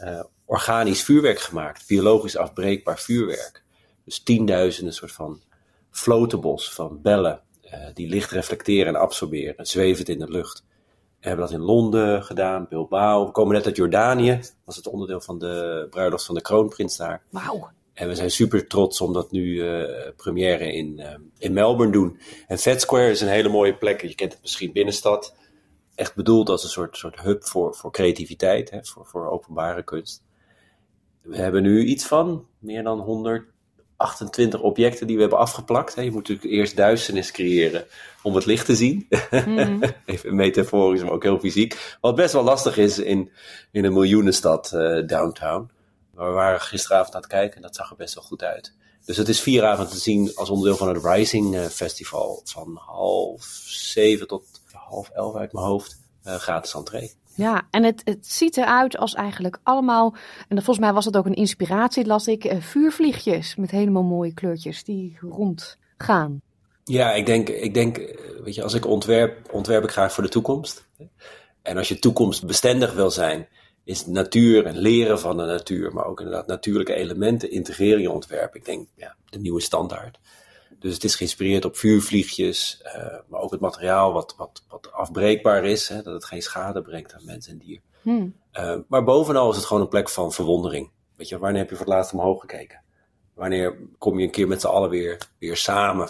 Uh, 0.00 0.24
organisch 0.44 1.02
vuurwerk 1.02 1.40
gemaakt. 1.40 1.86
Biologisch 1.86 2.36
afbreekbaar 2.36 2.98
vuurwerk. 2.98 3.62
Dus 4.04 4.18
tienduizenden 4.18 4.94
soort 4.94 5.12
van 5.12 5.42
floatables 5.90 6.72
van 6.72 7.02
bellen. 7.02 7.40
Uh, 7.64 7.72
die 7.94 8.08
licht 8.08 8.30
reflecteren 8.30 8.94
en 8.94 9.00
absorberen. 9.00 9.56
En 9.56 9.66
zwevend 9.66 10.08
in 10.08 10.18
de 10.18 10.30
lucht. 10.30 10.64
We 11.20 11.28
hebben 11.28 11.46
dat 11.46 11.54
in 11.54 11.64
Londen 11.64 12.24
gedaan, 12.24 12.66
Bilbao. 12.68 13.26
We 13.26 13.32
komen 13.32 13.54
net 13.54 13.66
uit 13.66 13.76
Jordanië. 13.76 14.30
Dat 14.36 14.54
was 14.64 14.76
het 14.76 14.86
onderdeel 14.86 15.20
van 15.20 15.38
de 15.38 15.86
bruiloft 15.90 16.26
van 16.26 16.34
de 16.34 16.40
kroonprins 16.40 16.96
daar. 16.96 17.22
Wauw. 17.30 17.70
En 17.92 18.08
we 18.08 18.14
zijn 18.14 18.30
super 18.30 18.66
trots 18.66 19.00
om 19.00 19.12
dat 19.12 19.30
nu 19.30 19.44
uh, 19.44 19.88
première 20.16 20.72
in, 20.72 20.98
uh, 20.98 21.14
in 21.38 21.52
Melbourne 21.52 21.92
doen. 21.92 22.18
En 22.46 22.58
Fed 22.58 22.80
Square 22.80 23.10
is 23.10 23.20
een 23.20 23.28
hele 23.28 23.48
mooie 23.48 23.76
plek. 23.76 24.02
Je 24.02 24.14
kent 24.14 24.32
het 24.32 24.42
misschien 24.42 24.72
binnenstad. 24.72 25.34
Echt 25.94 26.14
bedoeld 26.14 26.48
als 26.48 26.62
een 26.62 26.68
soort, 26.68 26.96
soort 26.96 27.20
hub 27.20 27.44
voor, 27.44 27.74
voor 27.74 27.92
creativiteit, 27.92 28.70
hè, 28.70 28.84
voor, 28.84 29.06
voor 29.06 29.30
openbare 29.30 29.82
kunst. 29.82 30.22
We 31.22 31.36
hebben 31.36 31.62
nu 31.62 31.84
iets 31.84 32.06
van 32.06 32.46
meer 32.58 32.82
dan 32.82 33.00
128 33.96 34.60
objecten 34.60 35.06
die 35.06 35.14
we 35.14 35.20
hebben 35.20 35.38
afgeplakt. 35.38 35.94
Je 35.94 36.02
moet 36.02 36.28
natuurlijk 36.28 36.50
eerst 36.50 36.76
duisternis 36.76 37.30
creëren 37.30 37.84
om 38.22 38.34
het 38.34 38.46
licht 38.46 38.66
te 38.66 38.76
zien. 38.76 39.08
Mm. 39.46 39.82
Even 40.06 40.34
metaforisch, 40.34 41.02
maar 41.02 41.12
ook 41.12 41.22
heel 41.22 41.38
fysiek. 41.38 41.96
Wat 42.00 42.14
best 42.14 42.32
wel 42.32 42.42
lastig 42.42 42.76
is 42.76 42.98
in, 42.98 43.30
in 43.72 43.84
een 43.84 43.92
miljoenenstad 43.92 44.72
uh, 44.74 45.06
downtown. 45.06 45.70
Maar 46.14 46.26
we 46.26 46.32
waren 46.32 46.60
gisteravond 46.60 47.14
aan 47.14 47.20
het 47.20 47.30
kijken 47.30 47.56
en 47.56 47.62
dat 47.62 47.74
zag 47.74 47.90
er 47.90 47.96
best 47.96 48.14
wel 48.14 48.24
goed 48.24 48.42
uit. 48.42 48.74
Dus 49.04 49.16
het 49.16 49.28
is 49.28 49.40
vier 49.40 49.64
avonden 49.64 49.94
te 49.94 50.00
zien 50.00 50.32
als 50.34 50.50
onderdeel 50.50 50.76
van 50.76 50.88
het 50.88 51.04
Rising 51.04 51.54
uh, 51.54 51.64
Festival. 51.64 52.40
Van 52.44 52.80
half 52.86 53.44
zeven 53.66 54.26
tot 54.26 54.44
half 54.72 55.08
elf 55.08 55.36
uit 55.36 55.52
mijn 55.52 55.66
hoofd. 55.66 55.98
Uh, 56.26 56.34
gratis 56.34 56.74
entree. 56.74 57.12
Ja, 57.36 57.66
en 57.70 57.84
het, 57.84 58.00
het 58.04 58.26
ziet 58.26 58.56
eruit 58.56 58.96
als 58.96 59.14
eigenlijk 59.14 59.58
allemaal, 59.62 60.14
en 60.48 60.56
volgens 60.56 60.78
mij 60.78 60.92
was 60.92 61.04
het 61.04 61.16
ook 61.16 61.26
een 61.26 61.34
inspiratie, 61.34 62.06
las 62.06 62.26
ik, 62.26 62.44
uh, 62.44 62.60
vuurvliegjes 62.60 63.56
met 63.56 63.70
helemaal 63.70 64.02
mooie 64.02 64.34
kleurtjes 64.34 64.84
die 64.84 65.18
rondgaan. 65.20 66.40
Ja, 66.84 67.12
ik 67.12 67.26
denk, 67.26 67.48
ik 67.48 67.74
denk, 67.74 67.96
weet 68.44 68.54
je, 68.54 68.62
als 68.62 68.74
ik 68.74 68.86
ontwerp, 68.86 69.52
ontwerp 69.52 69.84
ik 69.84 69.90
graag 69.90 70.12
voor 70.12 70.22
de 70.22 70.28
toekomst. 70.28 70.86
En 71.62 71.76
als 71.76 71.88
je 71.88 71.98
toekomstbestendig 71.98 72.94
wil 72.94 73.10
zijn, 73.10 73.48
is 73.84 74.06
natuur 74.06 74.66
en 74.66 74.78
leren 74.78 75.20
van 75.20 75.36
de 75.36 75.44
natuur, 75.44 75.92
maar 75.92 76.06
ook 76.06 76.20
inderdaad 76.20 76.46
natuurlijke 76.46 76.94
elementen 76.94 77.50
integreren 77.50 77.96
in 77.96 78.02
je 78.02 78.10
ontwerp. 78.10 78.54
Ik 78.54 78.64
denk, 78.64 78.88
ja, 78.94 79.16
de 79.24 79.38
nieuwe 79.38 79.60
standaard. 79.60 80.18
Dus 80.78 80.94
het 80.94 81.04
is 81.04 81.14
geïnspireerd 81.14 81.64
op 81.64 81.76
vuurvliegjes, 81.76 82.82
uh, 82.84 82.92
maar 83.28 83.40
ook 83.40 83.50
het 83.50 83.60
materiaal 83.60 84.12
wat, 84.12 84.34
wat, 84.36 84.64
wat 84.68 84.92
afbreekbaar 84.92 85.64
is, 85.64 85.88
hè, 85.88 86.02
dat 86.02 86.14
het 86.14 86.24
geen 86.24 86.42
schade 86.42 86.82
brengt 86.82 87.14
aan 87.14 87.24
mens 87.24 87.48
en 87.48 87.58
dier. 87.58 87.80
Hmm. 88.02 88.34
Uh, 88.52 88.76
maar 88.88 89.04
bovenal 89.04 89.50
is 89.50 89.56
het 89.56 89.64
gewoon 89.64 89.82
een 89.82 89.88
plek 89.88 90.08
van 90.08 90.32
verwondering. 90.32 90.90
Weet 91.16 91.28
je, 91.28 91.38
wanneer 91.38 91.60
heb 91.60 91.70
je 91.70 91.76
voor 91.76 91.86
het 91.86 91.94
laatst 91.94 92.12
omhoog 92.12 92.40
gekeken? 92.40 92.80
Wanneer 93.34 93.78
kom 93.98 94.18
je 94.18 94.24
een 94.24 94.30
keer 94.30 94.48
met 94.48 94.60
z'n 94.60 94.66
allen 94.66 94.90
weer, 94.90 95.28
weer 95.38 95.56
samen? 95.56 96.08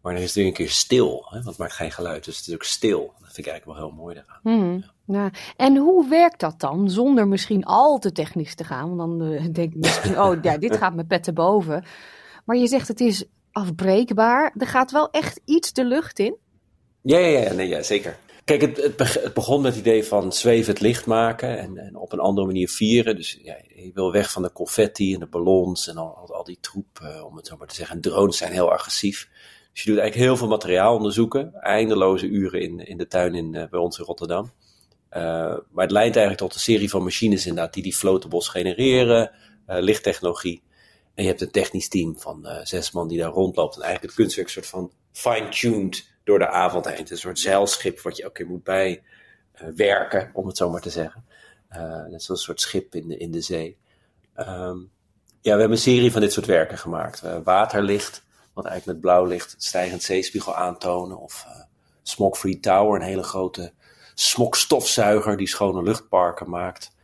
Wanneer 0.00 0.22
is 0.22 0.28
het 0.28 0.36
weer 0.36 0.46
een 0.46 0.52
keer 0.52 0.70
stil? 0.70 1.26
Hè? 1.28 1.34
Want 1.34 1.46
het 1.46 1.58
maakt 1.58 1.72
geen 1.72 1.92
geluid, 1.92 2.24
dus 2.24 2.36
het 2.36 2.46
is 2.46 2.54
ook 2.54 2.62
stil. 2.62 3.12
Dat 3.18 3.32
vind 3.34 3.46
ik 3.46 3.52
eigenlijk 3.52 3.78
wel 3.78 3.88
heel 3.88 3.96
mooi 3.96 4.16
eraan. 4.16 4.40
Hmm. 4.42 4.84
Ja. 5.06 5.30
En 5.56 5.76
hoe 5.76 6.08
werkt 6.08 6.40
dat 6.40 6.60
dan, 6.60 6.90
zonder 6.90 7.28
misschien 7.28 7.64
al 7.64 7.98
te 7.98 8.12
technisch 8.12 8.54
te 8.54 8.64
gaan? 8.64 8.96
Want 8.96 8.98
dan 8.98 9.32
uh, 9.32 9.40
denk 9.52 9.74
ik 9.74 9.76
misschien, 9.76 10.20
oh 10.22 10.42
ja, 10.42 10.58
dit 10.58 10.76
gaat 10.76 10.94
met 10.94 11.08
pet 11.08 11.22
te 11.22 11.32
boven. 11.32 11.84
Maar 12.44 12.56
je 12.56 12.66
zegt 12.66 12.88
het 12.88 13.00
is 13.00 13.24
afbreekbaar. 13.56 14.54
Er 14.58 14.66
gaat 14.66 14.90
wel 14.90 15.10
echt 15.10 15.40
iets 15.44 15.72
de 15.72 15.84
lucht 15.84 16.18
in. 16.18 16.36
Ja, 17.02 17.18
ja, 17.18 17.40
ja, 17.40 17.52
nee, 17.52 17.68
ja 17.68 17.82
zeker. 17.82 18.18
Kijk, 18.44 18.60
het, 18.60 18.76
het, 18.76 19.34
begon 19.34 19.62
met 19.62 19.74
het 19.74 19.80
idee 19.80 20.04
van 20.04 20.32
zweven 20.32 20.72
het 20.72 20.82
licht 20.82 21.06
maken 21.06 21.58
en, 21.58 21.78
en, 21.78 21.96
op 21.96 22.12
een 22.12 22.18
andere 22.18 22.46
manier 22.46 22.68
vieren. 22.68 23.16
Dus 23.16 23.38
ja, 23.42 23.56
je 23.74 23.90
wil 23.94 24.12
weg 24.12 24.32
van 24.32 24.42
de 24.42 24.52
confetti 24.52 25.14
en 25.14 25.20
de 25.20 25.26
ballons 25.26 25.88
en 25.88 25.96
al, 25.96 26.34
al, 26.34 26.44
die 26.44 26.58
troep, 26.60 27.00
uh, 27.02 27.24
om 27.24 27.36
het 27.36 27.46
zo 27.46 27.56
maar 27.56 27.66
te 27.66 27.74
zeggen. 27.74 27.96
En 27.96 28.02
drones 28.02 28.36
zijn 28.36 28.52
heel 28.52 28.72
agressief. 28.72 29.28
Dus 29.72 29.82
je 29.82 29.90
doet 29.90 29.98
eigenlijk 29.98 30.28
heel 30.28 30.36
veel 30.36 30.48
materiaal 30.48 30.96
onderzoeken. 30.96 31.54
Eindeloze 31.54 32.26
uren 32.26 32.60
in, 32.60 32.78
in 32.78 32.96
de 32.96 33.06
tuin 33.06 33.34
in, 33.34 33.54
uh, 33.54 33.68
bij 33.70 33.80
ons 33.80 33.98
in 33.98 34.04
Rotterdam. 34.04 34.44
Uh, 34.44 35.22
maar 35.70 35.84
het 35.84 35.90
leidt 35.90 36.16
eigenlijk 36.16 36.38
tot 36.38 36.54
een 36.54 36.60
serie 36.72 36.90
van 36.90 37.02
machines 37.02 37.46
inderdaad 37.46 37.74
die 37.74 37.82
die 37.82 37.96
flotables 37.96 38.48
genereren, 38.48 39.30
lichttechnologie. 39.66 40.62
En 41.16 41.22
je 41.22 41.28
hebt 41.28 41.40
een 41.40 41.50
technisch 41.50 41.88
team 41.88 42.18
van 42.18 42.40
uh, 42.42 42.58
zes 42.62 42.90
man 42.90 43.08
die 43.08 43.18
daar 43.18 43.30
rondloopt. 43.30 43.76
En 43.76 43.82
eigenlijk 43.82 44.12
het 44.12 44.22
kunstwerk 44.22 44.48
soort 44.48 44.66
van 44.66 44.92
fine-tuned 45.12 46.08
door 46.24 46.38
de 46.38 46.48
avond 46.48 46.84
heen. 46.84 46.96
Het 46.96 47.04
is 47.04 47.10
een 47.10 47.16
soort 47.16 47.38
zeilschip 47.38 48.00
wat 48.00 48.16
je 48.16 48.22
elke 48.22 48.34
keer 48.34 48.46
moet 48.46 48.64
bijwerken, 48.64 50.22
uh, 50.22 50.28
om 50.32 50.46
het 50.46 50.56
zo 50.56 50.70
maar 50.70 50.80
te 50.80 50.90
zeggen. 50.90 51.24
Uh, 51.72 52.06
net 52.06 52.28
een 52.28 52.36
soort 52.36 52.60
schip 52.60 52.94
in 52.94 53.08
de, 53.08 53.16
in 53.16 53.30
de 53.30 53.40
zee. 53.40 53.78
Um, 54.36 54.90
ja, 55.40 55.52
we 55.52 55.60
hebben 55.60 55.70
een 55.70 55.78
serie 55.78 56.12
van 56.12 56.20
dit 56.20 56.32
soort 56.32 56.46
werken 56.46 56.78
gemaakt. 56.78 57.20
waterlicht, 57.44 58.24
wat 58.52 58.64
eigenlijk 58.64 58.98
met 58.98 59.10
blauw 59.10 59.24
licht 59.24 59.54
stijgend 59.58 60.02
zeespiegel 60.02 60.54
aantonen. 60.54 61.18
Of 61.18 61.46
Smog-Free 62.02 62.60
Tower, 62.60 63.00
een 63.00 63.06
hele 63.06 63.22
grote 63.22 63.72
smokstofzuiger 64.14 65.36
die 65.36 65.48
schone 65.48 65.82
luchtparken 65.82 66.50
maakt. 66.50 66.95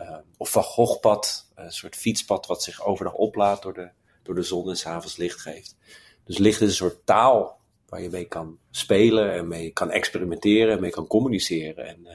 Uh, 0.00 0.16
of 0.36 0.50
Van 0.50 0.62
Goghpad, 0.62 1.50
een 1.54 1.72
soort 1.72 1.96
fietspad 1.96 2.46
wat 2.46 2.62
zich 2.62 2.84
overdag 2.84 3.14
oplaadt 3.14 3.62
door 3.62 3.74
de, 3.74 3.90
door 4.22 4.34
de 4.34 4.42
zon 4.42 4.68
en 4.68 4.76
s'avonds 4.76 5.16
licht 5.16 5.40
geeft. 5.40 5.76
Dus 6.24 6.38
licht 6.38 6.60
is 6.60 6.68
een 6.68 6.74
soort 6.74 7.06
taal 7.06 7.58
waar 7.88 8.02
je 8.02 8.10
mee 8.10 8.24
kan 8.24 8.58
spelen 8.70 9.32
en 9.32 9.48
mee 9.48 9.70
kan 9.70 9.90
experimenteren 9.90 10.74
en 10.74 10.80
mee 10.80 10.90
kan 10.90 11.06
communiceren. 11.06 11.86
En 11.86 11.98
uh, 12.04 12.10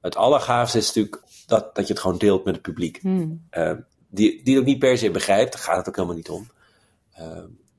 het 0.00 0.16
allergaafste 0.16 0.78
is 0.78 0.86
natuurlijk 0.86 1.22
dat, 1.46 1.74
dat 1.74 1.86
je 1.86 1.92
het 1.92 2.02
gewoon 2.02 2.18
deelt 2.18 2.44
met 2.44 2.54
het 2.54 2.62
publiek. 2.62 2.98
Hmm. 3.00 3.46
Uh, 3.50 3.72
die, 4.08 4.42
die 4.42 4.54
het 4.54 4.62
ook 4.62 4.68
niet 4.68 4.78
per 4.78 4.98
se 4.98 5.10
begrijpt, 5.10 5.52
daar 5.52 5.62
gaat 5.62 5.76
het 5.76 5.88
ook 5.88 5.96
helemaal 5.96 6.16
niet 6.16 6.30
om. 6.30 6.50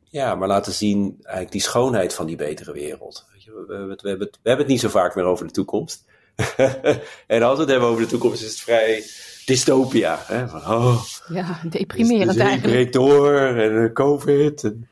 ja, 0.03 0.35
maar 0.35 0.47
laten 0.47 0.73
zien 0.73 1.17
eigenlijk 1.21 1.51
die 1.51 1.61
schoonheid 1.61 2.13
van 2.13 2.25
die 2.25 2.35
betere 2.35 2.71
wereld. 2.71 3.25
Weet 3.33 3.43
je, 3.43 3.51
we, 3.51 3.65
we, 3.65 3.95
we, 4.01 4.09
hebben 4.09 4.27
het, 4.27 4.39
we 4.41 4.49
hebben 4.49 4.65
het 4.65 4.73
niet 4.73 4.79
zo 4.79 4.89
vaak 4.89 5.15
meer 5.15 5.25
over 5.25 5.45
de 5.45 5.51
toekomst. 5.51 6.05
en 7.27 7.43
als 7.43 7.55
we 7.55 7.61
het 7.61 7.69
hebben 7.71 7.89
over 7.89 8.01
de 8.01 8.07
toekomst, 8.07 8.41
is 8.41 8.49
het 8.49 8.59
vrij 8.59 9.03
dystopia. 9.45 10.23
Hè? 10.25 10.47
Van, 10.47 10.59
oh, 10.59 11.03
ja, 11.27 11.61
deprimerend 11.69 12.25
dus, 12.25 12.35
dus 12.35 12.43
eigenlijk. 12.43 12.73
breekt 12.73 12.93
door 12.93 13.35
en 13.39 13.71
uh, 13.71 13.93
COVID. 13.93 14.63
En, 14.63 14.89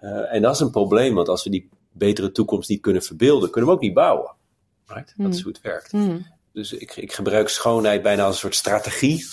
uh, 0.00 0.34
en 0.34 0.42
dat 0.42 0.54
is 0.54 0.60
een 0.60 0.70
probleem, 0.70 1.14
want 1.14 1.28
als 1.28 1.44
we 1.44 1.50
die 1.50 1.68
betere 1.92 2.32
toekomst 2.32 2.68
niet 2.68 2.80
kunnen 2.80 3.02
verbeelden, 3.02 3.50
kunnen 3.50 3.70
we 3.70 3.76
ook 3.76 3.82
niet 3.82 3.94
bouwen. 3.94 4.34
Right? 4.86 5.14
Mm. 5.16 5.24
Dat 5.24 5.34
is 5.34 5.42
hoe 5.42 5.52
het 5.52 5.62
werkt. 5.62 5.92
Mm. 5.92 6.26
Dus 6.52 6.72
ik, 6.72 6.96
ik 6.96 7.12
gebruik 7.12 7.48
schoonheid 7.48 8.02
bijna 8.02 8.24
als 8.24 8.34
een 8.34 8.40
soort 8.40 8.54
strategie 8.54 9.26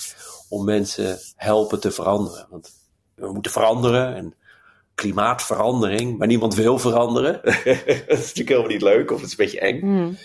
om 0.48 0.64
mensen 0.64 1.18
helpen 1.36 1.80
te 1.80 1.90
veranderen. 1.90 2.46
Want 2.50 2.70
we 3.14 3.32
moeten 3.32 3.52
veranderen 3.52 4.14
en 4.14 4.34
klimaatverandering, 4.94 6.18
maar 6.18 6.26
niemand 6.26 6.54
wil 6.54 6.78
veranderen. 6.78 7.40
dat 7.44 7.54
is 7.64 8.06
natuurlijk 8.06 8.48
helemaal 8.48 8.68
niet 8.68 8.82
leuk 8.82 9.10
of 9.10 9.16
het 9.16 9.26
is 9.26 9.38
een 9.38 9.44
beetje 9.44 9.60
eng. 9.60 9.80
Mm. 9.86 10.16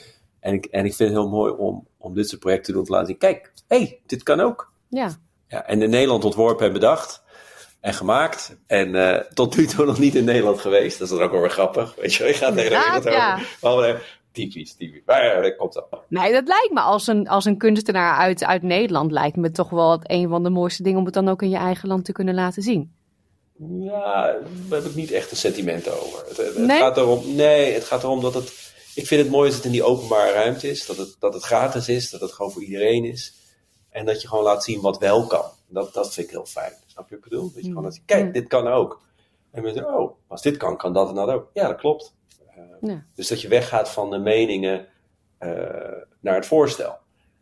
En 0.46 0.54
ik, 0.54 0.66
en 0.66 0.86
ik 0.86 0.94
vind 0.94 1.10
het 1.10 1.20
heel 1.20 1.30
mooi 1.30 1.54
om, 1.54 1.88
om 1.98 2.14
dit 2.14 2.30
soort 2.30 2.42
projecten 2.42 2.66
te 2.66 2.72
doen, 2.72 2.84
te 2.84 2.92
laten 2.92 3.08
zien. 3.08 3.18
Kijk, 3.18 3.54
hé, 3.68 3.78
hey, 3.78 4.00
dit 4.06 4.24
kan 4.24 4.40
ook. 4.40 4.72
Ja. 4.90 5.10
ja. 5.48 5.66
En 5.66 5.82
in 5.82 5.90
Nederland 5.90 6.24
ontworpen 6.24 6.66
en 6.66 6.74
bedacht 6.74 7.24
en 7.80 7.94
gemaakt. 7.94 8.58
En 8.68 8.96
uh, 8.96 9.16
tot 9.16 9.58
nu 9.58 9.66
toe 9.66 9.86
nog 9.86 10.00
niet 10.00 10.16
in 10.16 10.24
Nederland 10.26 10.60
geweest. 10.60 11.00
Dat 11.00 11.08
is 11.08 11.18
dan 11.18 11.24
ook 11.24 11.32
wel 11.32 11.42
weer 11.42 11.50
grappig. 11.50 11.96
Weet 11.96 12.14
je, 12.14 12.24
je 12.24 12.34
gaat 12.34 12.56
de 12.56 12.62
hele 12.62 12.80
wereld 12.84 13.04
ja. 13.04 13.40
over. 13.62 14.18
Typisch, 14.32 14.74
typisch. 14.74 15.02
Maar 15.06 15.26
ja, 15.26 15.42
dat 15.42 15.56
komt. 15.56 15.82
Nee, 16.08 16.32
dat 16.32 16.48
lijkt 16.48 16.72
me 16.72 16.80
als 16.80 17.08
een, 17.08 17.28
als 17.28 17.46
een 17.46 17.58
kunstenaar 17.58 18.16
uit, 18.18 18.44
uit 18.44 18.62
Nederland 18.62 19.12
lijkt 19.12 19.36
me 19.36 19.52
toch 19.52 19.70
wel 19.70 20.00
een 20.04 20.30
van 20.30 20.44
de 20.44 20.50
mooiste 20.50 20.84
dingen 20.84 21.00
om 21.00 21.06
het 21.06 21.14
dan 21.14 21.30
ook 21.30 21.42
in 21.42 21.50
je 21.50 21.58
eigen 21.58 21.88
land 21.88 22.06
te 22.06 22.12
kunnen 22.12 22.36
laten 22.36 22.62
zien. 22.62 22.94
Ja, 23.80 24.36
daar 24.70 24.82
heb 24.82 24.90
ik 24.90 24.96
niet 24.96 25.12
echt 25.12 25.32
een 25.32 25.38
sentiment 25.38 25.90
over. 25.90 26.24
Het, 26.28 26.38
het 26.38 26.58
nee? 26.58 26.80
gaat 26.80 26.98
erom, 26.98 27.36
nee, 27.36 27.74
het 27.74 27.84
gaat 27.84 28.04
erom 28.04 28.22
dat 28.22 28.34
het 28.34 28.65
ik 28.96 29.08
vind 29.08 29.22
het 29.22 29.32
mooi 29.32 29.48
dat 29.48 29.58
het 29.58 29.66
in 29.66 29.72
die 29.72 29.84
openbare 29.84 30.32
ruimte 30.32 30.70
is. 30.70 30.86
Dat 30.86 30.98
het, 30.98 31.16
dat 31.20 31.34
het 31.34 31.44
gratis 31.44 31.90
is. 31.90 32.10
Dat 32.10 32.22
het 32.22 32.32
gewoon 32.32 32.52
voor 32.52 32.64
iedereen 32.64 33.06
is. 33.06 33.34
En 33.90 34.06
dat 34.06 34.22
je 34.22 34.28
gewoon 34.28 34.44
laat 34.44 34.64
zien 34.64 34.82
wat 34.82 34.98
wel 34.98 35.28
kan. 35.28 35.46
Dat, 35.68 35.94
dat 35.94 36.14
vind 36.14 36.28
ik 36.28 36.34
heel 36.34 36.46
fijn. 36.46 36.74
Snap 36.86 37.10
je 37.10 37.16
wat 37.16 37.26
ik 37.26 37.30
bedoel? 37.30 37.52
Dat 37.54 37.62
je 37.62 37.68
gewoon 37.68 37.84
laat 37.84 37.94
zien, 37.94 38.06
kijk, 38.06 38.34
dit 38.34 38.48
kan 38.48 38.68
ook. 38.68 39.02
En 39.52 39.64
mensen 39.64 39.96
oh, 39.96 40.16
als 40.28 40.42
dit 40.42 40.58
kan, 40.58 40.78
kan 40.78 40.94
dat 40.94 41.10
en 41.10 41.16
dat 41.16 41.30
ook. 41.30 41.50
Ja, 41.54 41.68
dat 41.68 41.78
klopt. 41.78 42.14
Uh, 42.58 42.90
ja. 42.90 43.06
Dus 43.16 43.28
dat 43.28 43.42
je 43.42 43.48
weggaat 43.48 43.90
van 43.90 44.10
de 44.10 44.18
meningen 44.18 44.88
uh, 45.40 45.50
naar 46.20 46.36
het 46.36 46.46
voorstel. 46.46 46.98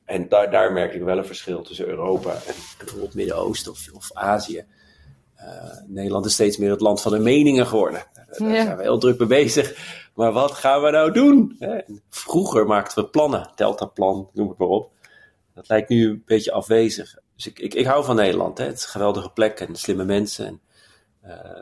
En 0.06 0.30
daar, 0.30 0.52
daar 0.52 0.72
merk 0.72 0.94
ik 0.94 1.02
wel 1.02 1.18
een 1.18 1.26
verschil 1.26 1.62
tussen 1.62 1.88
Europa 1.88 2.34
en 2.34 2.54
bijvoorbeeld 2.78 3.08
het 3.08 3.16
Midden-Oosten 3.16 3.72
of, 3.72 3.90
of 3.94 4.10
Azië. 4.14 4.66
Uh, 5.48 5.72
Nederland 5.88 6.26
is 6.26 6.34
steeds 6.34 6.58
meer 6.58 6.70
het 6.72 6.82
land 6.82 7.02
van 7.02 7.12
de 7.12 7.20
meningen 7.20 7.68
geworden. 7.68 8.04
Daar 8.14 8.50
Ja. 8.50 8.64
zijn 8.64 8.78
we 8.78 8.84
heel 8.84 8.98
druk 9.00 9.20
mee 9.20 9.28
bezig. 9.28 9.92
Maar 10.16 10.32
wat 10.32 10.52
gaan 10.52 10.82
we 10.82 10.90
nou 10.90 11.12
doen? 11.12 11.58
Vroeger 12.10 12.66
maakten 12.66 13.04
we 13.04 13.10
plannen, 13.10 13.52
Deltaplan, 13.56 14.30
noem 14.34 14.50
het 14.50 14.58
maar 14.58 14.68
op. 14.68 14.92
Dat 15.56 15.68
lijkt 15.70 15.90
nu 15.90 16.10
een 16.10 16.24
beetje 16.26 16.52
afwezig. 16.52 17.18
Dus 17.36 17.48
ik, 17.48 17.60
ik, 17.60 17.74
ik 17.74 17.86
hou 17.86 18.04
van 18.06 18.16
Nederland. 18.16 18.58
Hè? 18.58 18.66
Het 18.66 18.78
is 18.78 18.84
een 18.84 18.90
geweldige 18.90 19.30
plek 19.30 19.60
en 19.60 19.76
slimme 19.76 20.04
mensen 20.04 20.46
en 20.46 20.62
uh, 21.26 21.62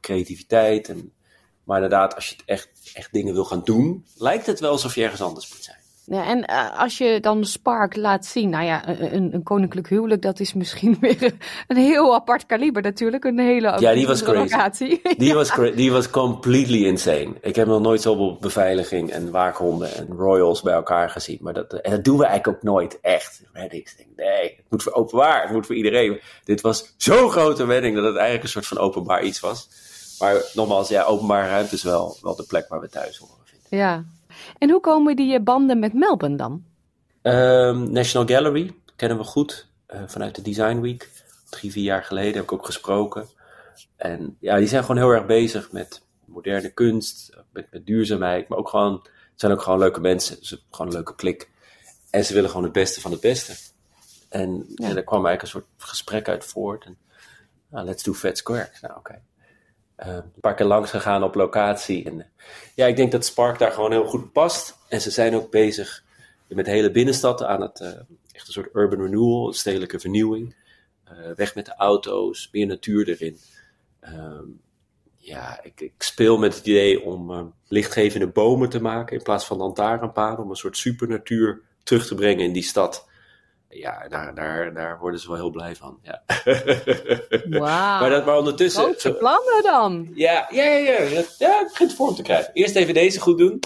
creativiteit. 0.00 0.88
En, 0.88 1.12
maar 1.64 1.76
inderdaad, 1.82 2.14
als 2.14 2.28
je 2.28 2.36
echt, 2.46 2.68
echt 2.94 3.12
dingen 3.12 3.34
wil 3.34 3.44
gaan 3.44 3.64
doen, 3.64 4.04
lijkt 4.16 4.46
het 4.46 4.60
wel 4.60 4.70
alsof 4.70 4.94
je 4.94 5.02
ergens 5.02 5.22
anders 5.22 5.52
moet 5.52 5.64
zijn. 5.64 5.76
Ja, 6.10 6.26
en 6.26 6.38
uh, 6.50 6.80
als 6.80 6.98
je 6.98 7.20
dan 7.20 7.44
Spark 7.44 7.96
laat 7.96 8.26
zien, 8.26 8.48
nou 8.50 8.64
ja, 8.64 8.88
een, 8.88 9.34
een, 9.34 9.42
koninklijk 9.42 9.88
huwelijk, 9.88 10.22
dat 10.22 10.40
is 10.40 10.54
misschien 10.54 10.96
weer 11.00 11.34
een 11.66 11.76
heel 11.76 12.14
apart 12.14 12.46
kaliber 12.46 12.82
natuurlijk. 12.82 13.24
Een 13.24 13.38
hele 13.38 13.80
ja, 13.80 13.92
die 13.92 14.06
was 14.06 14.22
crazy. 14.22 15.00
Die, 15.16 15.34
was 15.34 15.52
die 15.74 15.92
was 15.92 16.10
completely 16.10 16.84
insane. 16.84 17.34
Ik 17.40 17.56
heb 17.56 17.66
nog 17.66 17.80
nooit 17.80 18.02
zoveel 18.02 18.36
beveiliging 18.40 19.10
en 19.10 19.30
waakhonden 19.30 19.94
en 19.94 20.06
royals 20.16 20.62
bij 20.62 20.74
elkaar 20.74 21.10
gezien. 21.10 21.38
Maar 21.40 21.54
dat, 21.54 21.72
en 21.72 21.90
dat 21.90 22.04
doen 22.04 22.18
we 22.18 22.24
eigenlijk 22.24 22.56
ook 22.56 22.62
nooit 22.62 22.98
echt. 23.00 23.42
Weddings, 23.52 23.96
denk, 23.96 24.08
nee, 24.16 24.42
het 24.42 24.66
moet 24.68 24.82
voor 24.82 24.92
openbaar, 24.92 25.42
het 25.42 25.52
moet 25.52 25.66
voor 25.66 25.74
iedereen. 25.74 26.20
Dit 26.44 26.60
was 26.60 26.94
zo'n 26.96 27.30
grote 27.30 27.66
wedding 27.66 27.94
dat 27.94 28.04
het 28.04 28.16
eigenlijk 28.16 28.44
een 28.44 28.50
soort 28.50 28.66
van 28.66 28.78
openbaar 28.78 29.22
iets 29.22 29.40
was. 29.40 29.68
Maar 30.18 30.42
nogmaals, 30.54 30.88
ja, 30.88 31.04
openbare 31.04 31.48
ruimte 31.48 31.74
is 31.74 31.82
wel, 31.82 32.16
wel 32.22 32.36
de 32.36 32.46
plek 32.46 32.68
waar 32.68 32.80
we 32.80 32.88
thuis 32.88 33.16
horen. 33.16 33.36
Ja. 33.68 34.04
En 34.58 34.70
hoe 34.70 34.80
komen 34.80 35.16
die 35.16 35.40
banden 35.40 35.78
met 35.78 35.92
Melbourne 35.92 36.36
dan? 36.36 36.64
Um, 37.22 37.92
National 37.92 38.26
Gallery 38.26 38.74
kennen 38.96 39.18
we 39.18 39.24
goed 39.24 39.68
uh, 39.94 40.02
vanuit 40.06 40.34
de 40.34 40.42
Design 40.42 40.80
Week. 40.80 41.10
Drie, 41.50 41.72
vier 41.72 41.84
jaar 41.84 42.04
geleden 42.04 42.34
heb 42.34 42.42
ik 42.42 42.52
ook 42.52 42.66
gesproken. 42.66 43.28
En 43.96 44.36
ja, 44.40 44.56
die 44.56 44.68
zijn 44.68 44.84
gewoon 44.84 44.96
heel 44.96 45.10
erg 45.10 45.26
bezig 45.26 45.72
met 45.72 46.02
moderne 46.24 46.68
kunst, 46.68 47.36
met, 47.52 47.66
met 47.70 47.86
duurzaamheid, 47.86 48.48
maar 48.48 48.58
ook 48.58 48.68
gewoon, 48.68 48.92
het 49.02 49.40
zijn 49.40 49.52
ook 49.52 49.62
gewoon 49.62 49.78
leuke 49.78 50.00
mensen. 50.00 50.36
Dus 50.38 50.64
gewoon 50.70 50.86
een 50.86 50.92
leuke 50.92 51.14
klik. 51.14 51.50
En 52.10 52.24
ze 52.24 52.34
willen 52.34 52.50
gewoon 52.50 52.64
het 52.64 52.72
beste 52.72 53.00
van 53.00 53.10
het 53.10 53.20
beste. 53.20 53.54
En, 54.28 54.64
ja. 54.74 54.88
en 54.88 54.94
daar 54.94 55.04
kwam 55.04 55.26
eigenlijk 55.26 55.42
een 55.42 55.48
soort 55.48 55.66
gesprek 55.76 56.28
uit 56.28 56.44
voort. 56.44 56.84
En, 56.84 56.96
nou, 57.70 57.86
let's 57.86 58.02
do 58.02 58.12
Fat 58.14 58.38
Square. 58.38 58.70
Nou, 58.80 58.94
oké. 58.96 59.10
Okay. 59.10 59.22
Uh, 60.06 60.06
een 60.06 60.40
paar 60.40 60.54
keer 60.54 60.66
langs 60.66 60.90
gegaan 60.90 61.22
op 61.22 61.34
locatie. 61.34 62.04
En 62.04 62.26
ja, 62.74 62.86
ik 62.86 62.96
denk 62.96 63.12
dat 63.12 63.24
Spark 63.24 63.58
daar 63.58 63.72
gewoon 63.72 63.90
heel 63.90 64.06
goed 64.06 64.32
past. 64.32 64.78
En 64.88 65.00
ze 65.00 65.10
zijn 65.10 65.34
ook 65.34 65.50
bezig 65.50 66.04
met 66.48 66.64
de 66.64 66.70
hele 66.70 66.90
binnenstad 66.90 67.42
aan 67.42 67.60
het, 67.60 67.80
uh, 67.80 67.88
echt 68.32 68.46
een 68.46 68.52
soort 68.52 68.74
urban 68.74 69.00
renewal, 69.00 69.52
stedelijke 69.52 70.00
vernieuwing. 70.00 70.56
Uh, 71.12 71.34
weg 71.34 71.54
met 71.54 71.66
de 71.66 71.74
auto's, 71.76 72.48
meer 72.52 72.66
natuur 72.66 73.08
erin. 73.08 73.38
Um, 74.00 74.60
ja, 75.16 75.62
ik, 75.62 75.80
ik, 75.80 76.02
speel 76.02 76.38
met 76.38 76.56
het 76.56 76.66
idee 76.66 77.02
om 77.02 77.52
lichtgevende 77.68 78.26
bomen 78.26 78.68
te 78.68 78.80
maken 78.80 79.16
in 79.16 79.22
plaats 79.22 79.44
van 79.44 79.56
lantaarnpaden. 79.56 80.44
Om 80.44 80.50
een 80.50 80.56
soort 80.56 80.76
supernatuur 80.76 81.60
terug 81.82 82.06
te 82.06 82.14
brengen 82.14 82.44
in 82.44 82.52
die 82.52 82.62
stad 82.62 83.07
ja, 83.68 84.08
daar, 84.08 84.34
daar, 84.34 84.74
daar 84.74 84.98
worden 84.98 85.20
ze 85.20 85.28
wel 85.28 85.36
heel 85.36 85.50
blij 85.50 85.74
van. 85.74 85.98
Ja. 86.02 86.22
Wauw. 87.48 88.00
maar, 88.00 88.10
dat, 88.10 88.26
maar 88.26 88.38
ondertussen. 88.38 88.82
Grote 88.82 89.14
plannen 89.14 89.62
dan. 89.62 90.10
Ja, 90.14 90.48
ja, 90.50 90.64
ja, 90.64 91.02
ja, 91.02 91.22
ja, 91.38 91.58
het 91.58 91.68
begint 91.68 91.94
vorm 91.94 92.14
te 92.14 92.22
krijgen. 92.22 92.50
Eerst 92.52 92.76
even 92.76 92.94
deze 92.94 93.20
goed 93.20 93.38
doen. 93.38 93.60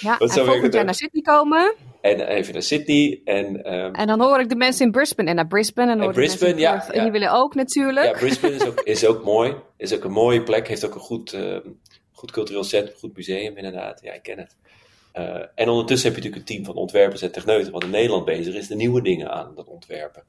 ja, 0.00 0.18
en 0.20 0.30
volgend 0.30 0.74
jaar 0.74 0.84
naar 0.84 0.94
Sydney 0.94 1.22
komen. 1.22 1.74
En 2.00 2.20
even 2.20 2.52
naar 2.52 2.62
Sydney. 2.62 3.20
En, 3.24 3.72
um, 3.74 3.94
en 3.94 4.06
dan 4.06 4.20
hoor 4.20 4.40
ik 4.40 4.48
de 4.48 4.56
mensen 4.56 4.86
in 4.86 4.92
Brisbane 4.92 5.28
en 5.28 5.36
naar 5.36 5.46
Brisbane. 5.46 5.92
En, 5.92 6.00
en 6.00 6.12
Brisbane, 6.12 6.56
ja, 6.56 6.74
ja, 6.74 6.92
En 6.92 7.02
die 7.02 7.12
willen 7.12 7.32
ook 7.32 7.54
natuurlijk. 7.54 8.06
Ja, 8.06 8.12
Brisbane 8.12 8.54
is 8.54 8.66
ook, 8.66 8.80
is 8.94 9.06
ook 9.06 9.24
mooi. 9.24 9.54
Is 9.76 9.94
ook 9.94 10.04
een 10.04 10.12
mooie 10.12 10.42
plek. 10.42 10.68
Heeft 10.68 10.84
ook 10.84 10.94
een 10.94 11.00
goed, 11.00 11.32
uh, 11.32 11.56
goed 12.12 12.30
cultureel 12.30 12.64
centrum, 12.64 12.96
goed 12.98 13.16
museum 13.16 13.56
inderdaad. 13.56 14.00
Ja, 14.02 14.12
ik 14.12 14.22
ken 14.22 14.38
het. 14.38 14.56
Uh, 15.14 15.44
en 15.54 15.68
ondertussen 15.68 16.12
heb 16.12 16.22
je 16.22 16.24
natuurlijk 16.24 16.36
een 16.36 16.56
team 16.56 16.64
van 16.64 16.82
ontwerpers 16.82 17.22
en 17.22 17.32
techneuten 17.32 17.72
wat 17.72 17.84
in 17.84 17.90
Nederland 17.90 18.24
bezig 18.24 18.54
is, 18.54 18.66
de 18.66 18.74
nieuwe 18.74 19.02
dingen 19.02 19.30
aan 19.30 19.54
dat 19.54 19.66
ontwerpen. 19.66 20.24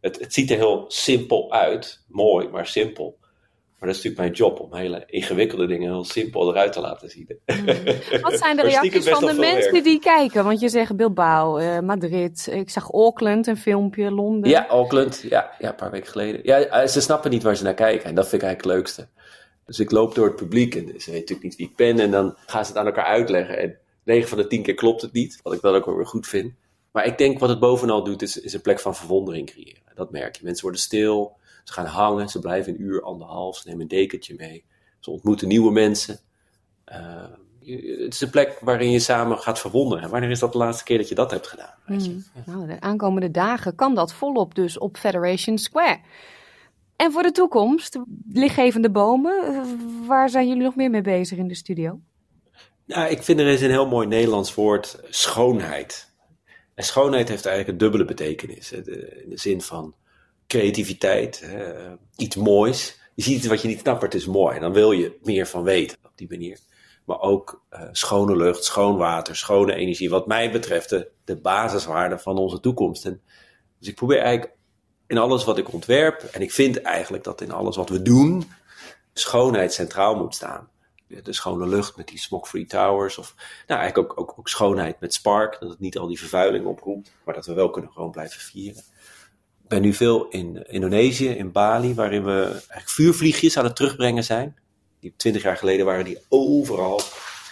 Het, 0.00 0.18
het, 0.18 0.34
ziet 0.34 0.50
er 0.50 0.56
heel 0.56 0.84
simpel 0.88 1.52
uit, 1.52 2.04
mooi, 2.08 2.48
maar 2.48 2.66
simpel. 2.66 3.18
Maar 3.78 3.88
dat 3.88 3.98
is 3.98 4.04
natuurlijk 4.04 4.16
mijn 4.16 4.50
job 4.50 4.60
om 4.60 4.74
hele 4.74 5.02
ingewikkelde 5.06 5.66
dingen 5.66 5.90
heel 5.90 6.04
simpel 6.04 6.50
eruit 6.50 6.72
te 6.72 6.80
laten 6.80 7.10
zien. 7.10 7.38
Mm. 7.46 7.66
Wat 8.20 8.38
zijn 8.38 8.56
de 8.56 8.62
reacties 8.62 9.08
van 9.08 9.26
de 9.26 9.32
mensen 9.32 9.72
werk. 9.72 9.84
die 9.84 10.00
kijken? 10.00 10.44
Want 10.44 10.60
je 10.60 10.68
zegt 10.68 10.96
Bilbao, 10.96 11.58
uh, 11.58 11.78
Madrid, 11.78 12.48
ik 12.52 12.70
zag 12.70 12.92
Auckland, 12.92 13.46
een 13.46 13.56
filmpje, 13.56 14.10
Londen. 14.10 14.50
Ja, 14.50 14.68
Auckland, 14.68 15.24
ja, 15.28 15.50
ja, 15.58 15.68
een 15.68 15.74
paar 15.74 15.90
weken 15.90 16.10
geleden. 16.10 16.40
Ja, 16.44 16.58
eh, 16.58 16.86
ze 16.86 17.00
snappen 17.00 17.30
niet 17.30 17.42
waar 17.42 17.56
ze 17.56 17.64
naar 17.64 17.74
kijken 17.74 18.04
en 18.04 18.14
dat 18.14 18.28
vind 18.28 18.42
ik 18.42 18.48
eigenlijk 18.48 18.78
het 18.78 18.86
leukste. 18.86 19.08
Dus 19.66 19.78
ik 19.78 19.90
loop 19.90 20.14
door 20.14 20.26
het 20.26 20.36
publiek 20.36 20.74
en 20.74 20.80
ze 20.80 20.86
weten 20.90 21.12
natuurlijk 21.12 21.42
niet 21.42 21.56
wie 21.56 21.68
ik 21.68 21.76
ben 21.76 21.98
en 21.98 22.10
dan 22.10 22.34
gaan 22.46 22.64
ze 22.64 22.70
het 22.70 22.80
aan 22.80 22.86
elkaar 22.86 23.04
uitleggen. 23.04 23.58
En 23.58 23.78
9 24.04 24.28
van 24.28 24.38
de 24.38 24.46
10 24.46 24.62
keer 24.62 24.74
klopt 24.74 25.02
het 25.02 25.12
niet, 25.12 25.40
wat 25.42 25.52
ik 25.52 25.60
dan 25.60 25.74
ook 25.74 25.84
wel 25.84 25.96
weer 25.96 26.06
goed 26.06 26.26
vind. 26.26 26.52
Maar 26.92 27.06
ik 27.06 27.18
denk 27.18 27.38
wat 27.38 27.48
het 27.48 27.60
bovenal 27.60 28.04
doet, 28.04 28.22
is, 28.22 28.40
is 28.40 28.52
een 28.52 28.60
plek 28.60 28.80
van 28.80 28.96
verwondering 28.96 29.50
creëren. 29.50 29.82
Dat 29.94 30.10
merk 30.10 30.36
je. 30.36 30.44
Mensen 30.44 30.62
worden 30.62 30.80
stil, 30.80 31.36
ze 31.64 31.72
gaan 31.72 31.86
hangen, 31.86 32.28
ze 32.28 32.38
blijven 32.38 32.72
een 32.72 32.82
uur, 32.82 33.02
anderhalf, 33.02 33.56
ze 33.56 33.68
nemen 33.68 33.82
een 33.82 33.88
dekentje 33.88 34.34
mee. 34.36 34.64
Ze 34.98 35.10
ontmoeten 35.10 35.48
nieuwe 35.48 35.72
mensen. 35.72 36.18
Uh, 36.92 37.24
het 37.80 38.14
is 38.14 38.20
een 38.20 38.30
plek 38.30 38.58
waarin 38.60 38.90
je 38.90 38.98
samen 38.98 39.38
gaat 39.38 39.58
verwonderen. 39.58 40.10
Wanneer 40.10 40.30
is 40.30 40.38
dat 40.38 40.52
de 40.52 40.58
laatste 40.58 40.84
keer 40.84 40.98
dat 40.98 41.08
je 41.08 41.14
dat 41.14 41.30
hebt 41.30 41.46
gedaan? 41.46 41.74
Weet 41.86 42.04
je? 42.04 42.10
Hmm. 42.10 42.54
Nou, 42.54 42.66
de 42.66 42.80
aankomende 42.80 43.30
dagen 43.30 43.74
kan 43.74 43.94
dat 43.94 44.12
volop 44.12 44.54
dus 44.54 44.78
op 44.78 44.96
Federation 44.96 45.58
Square. 45.58 46.00
En 46.96 47.12
voor 47.12 47.22
de 47.22 47.32
toekomst, 47.32 47.98
lichtgevende 48.28 48.90
bomen, 48.90 49.64
waar 50.06 50.28
zijn 50.28 50.48
jullie 50.48 50.62
nog 50.62 50.76
meer 50.76 50.90
mee 50.90 51.02
bezig 51.02 51.38
in 51.38 51.48
de 51.48 51.54
studio? 51.54 52.00
Nou, 52.90 53.10
ik 53.10 53.22
vind 53.22 53.40
er 53.40 53.46
is 53.46 53.62
een 53.62 53.70
heel 53.70 53.86
mooi 53.86 54.06
Nederlands 54.06 54.54
woord, 54.54 55.00
schoonheid. 55.08 56.12
En 56.74 56.84
schoonheid 56.84 57.28
heeft 57.28 57.46
eigenlijk 57.46 57.68
een 57.68 57.84
dubbele 57.84 58.04
betekenis. 58.04 58.72
In 58.72 58.82
de 59.28 59.38
zin 59.38 59.62
van 59.62 59.94
creativiteit, 60.46 61.48
iets 62.16 62.36
moois. 62.36 63.00
Je 63.14 63.22
ziet 63.22 63.36
iets 63.36 63.46
wat 63.46 63.62
je 63.62 63.68
niet 63.68 63.80
snapt, 63.80 64.14
is 64.14 64.26
mooi. 64.26 64.54
En 64.54 64.60
dan 64.60 64.72
wil 64.72 64.92
je 64.92 65.18
meer 65.22 65.46
van 65.46 65.62
weten 65.62 65.98
op 66.02 66.10
die 66.14 66.28
manier. 66.28 66.58
Maar 67.04 67.20
ook 67.20 67.64
uh, 67.72 67.82
schone 67.92 68.36
lucht, 68.36 68.64
schoon 68.64 68.96
water, 68.96 69.36
schone 69.36 69.74
energie. 69.74 70.10
Wat 70.10 70.26
mij 70.26 70.50
betreft 70.50 70.88
de, 70.88 71.10
de 71.24 71.36
basiswaarde 71.36 72.18
van 72.18 72.36
onze 72.36 72.60
toekomst. 72.60 73.04
En 73.04 73.22
dus 73.78 73.88
ik 73.88 73.94
probeer 73.94 74.18
eigenlijk 74.18 74.52
in 75.06 75.18
alles 75.18 75.44
wat 75.44 75.58
ik 75.58 75.72
ontwerp, 75.72 76.22
en 76.22 76.40
ik 76.40 76.52
vind 76.52 76.82
eigenlijk 76.82 77.24
dat 77.24 77.40
in 77.40 77.52
alles 77.52 77.76
wat 77.76 77.88
we 77.88 78.02
doen, 78.02 78.50
schoonheid 79.12 79.72
centraal 79.72 80.16
moet 80.16 80.34
staan 80.34 80.69
de 81.22 81.32
schone 81.32 81.66
lucht 81.66 81.96
met 81.96 82.08
die 82.08 82.18
smog-free 82.18 82.66
towers. 82.66 83.18
Of 83.18 83.34
nou, 83.66 83.80
eigenlijk 83.80 84.18
ook, 84.18 84.38
ook, 84.38 84.48
schoonheid 84.48 85.00
met 85.00 85.14
Spark. 85.14 85.60
Dat 85.60 85.70
het 85.70 85.80
niet 85.80 85.98
al 85.98 86.06
die 86.06 86.18
vervuiling 86.18 86.64
oproept. 86.64 87.12
Maar 87.24 87.34
dat 87.34 87.46
we 87.46 87.52
wel 87.52 87.70
kunnen 87.70 87.90
gewoon 87.90 88.10
blijven 88.10 88.40
vieren. 88.40 88.82
Ik 89.62 89.68
ben 89.68 89.82
nu 89.82 89.92
veel 89.92 90.28
in 90.28 90.66
Indonesië, 90.68 91.28
in 91.28 91.52
Bali. 91.52 91.94
Waarin 91.94 92.24
we 92.24 92.42
eigenlijk 92.44 92.88
vuurvliegjes 92.88 93.56
aan 93.56 93.64
het 93.64 93.76
terugbrengen 93.76 94.24
zijn. 94.24 94.58
Die 95.00 95.14
twintig 95.16 95.42
jaar 95.42 95.56
geleden 95.56 95.86
waren 95.86 96.04
die 96.04 96.18
overal. 96.28 97.00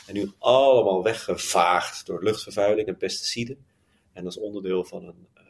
En 0.07 0.15
nu 0.15 0.31
allemaal 0.39 1.03
weggevaagd 1.03 2.07
door 2.07 2.23
luchtvervuiling 2.23 2.89
en 2.89 2.97
pesticiden. 2.97 3.67
En 4.13 4.25
als 4.25 4.39
onderdeel 4.39 4.85
van 4.85 5.05
een, 5.07 5.27
uh, 5.37 5.43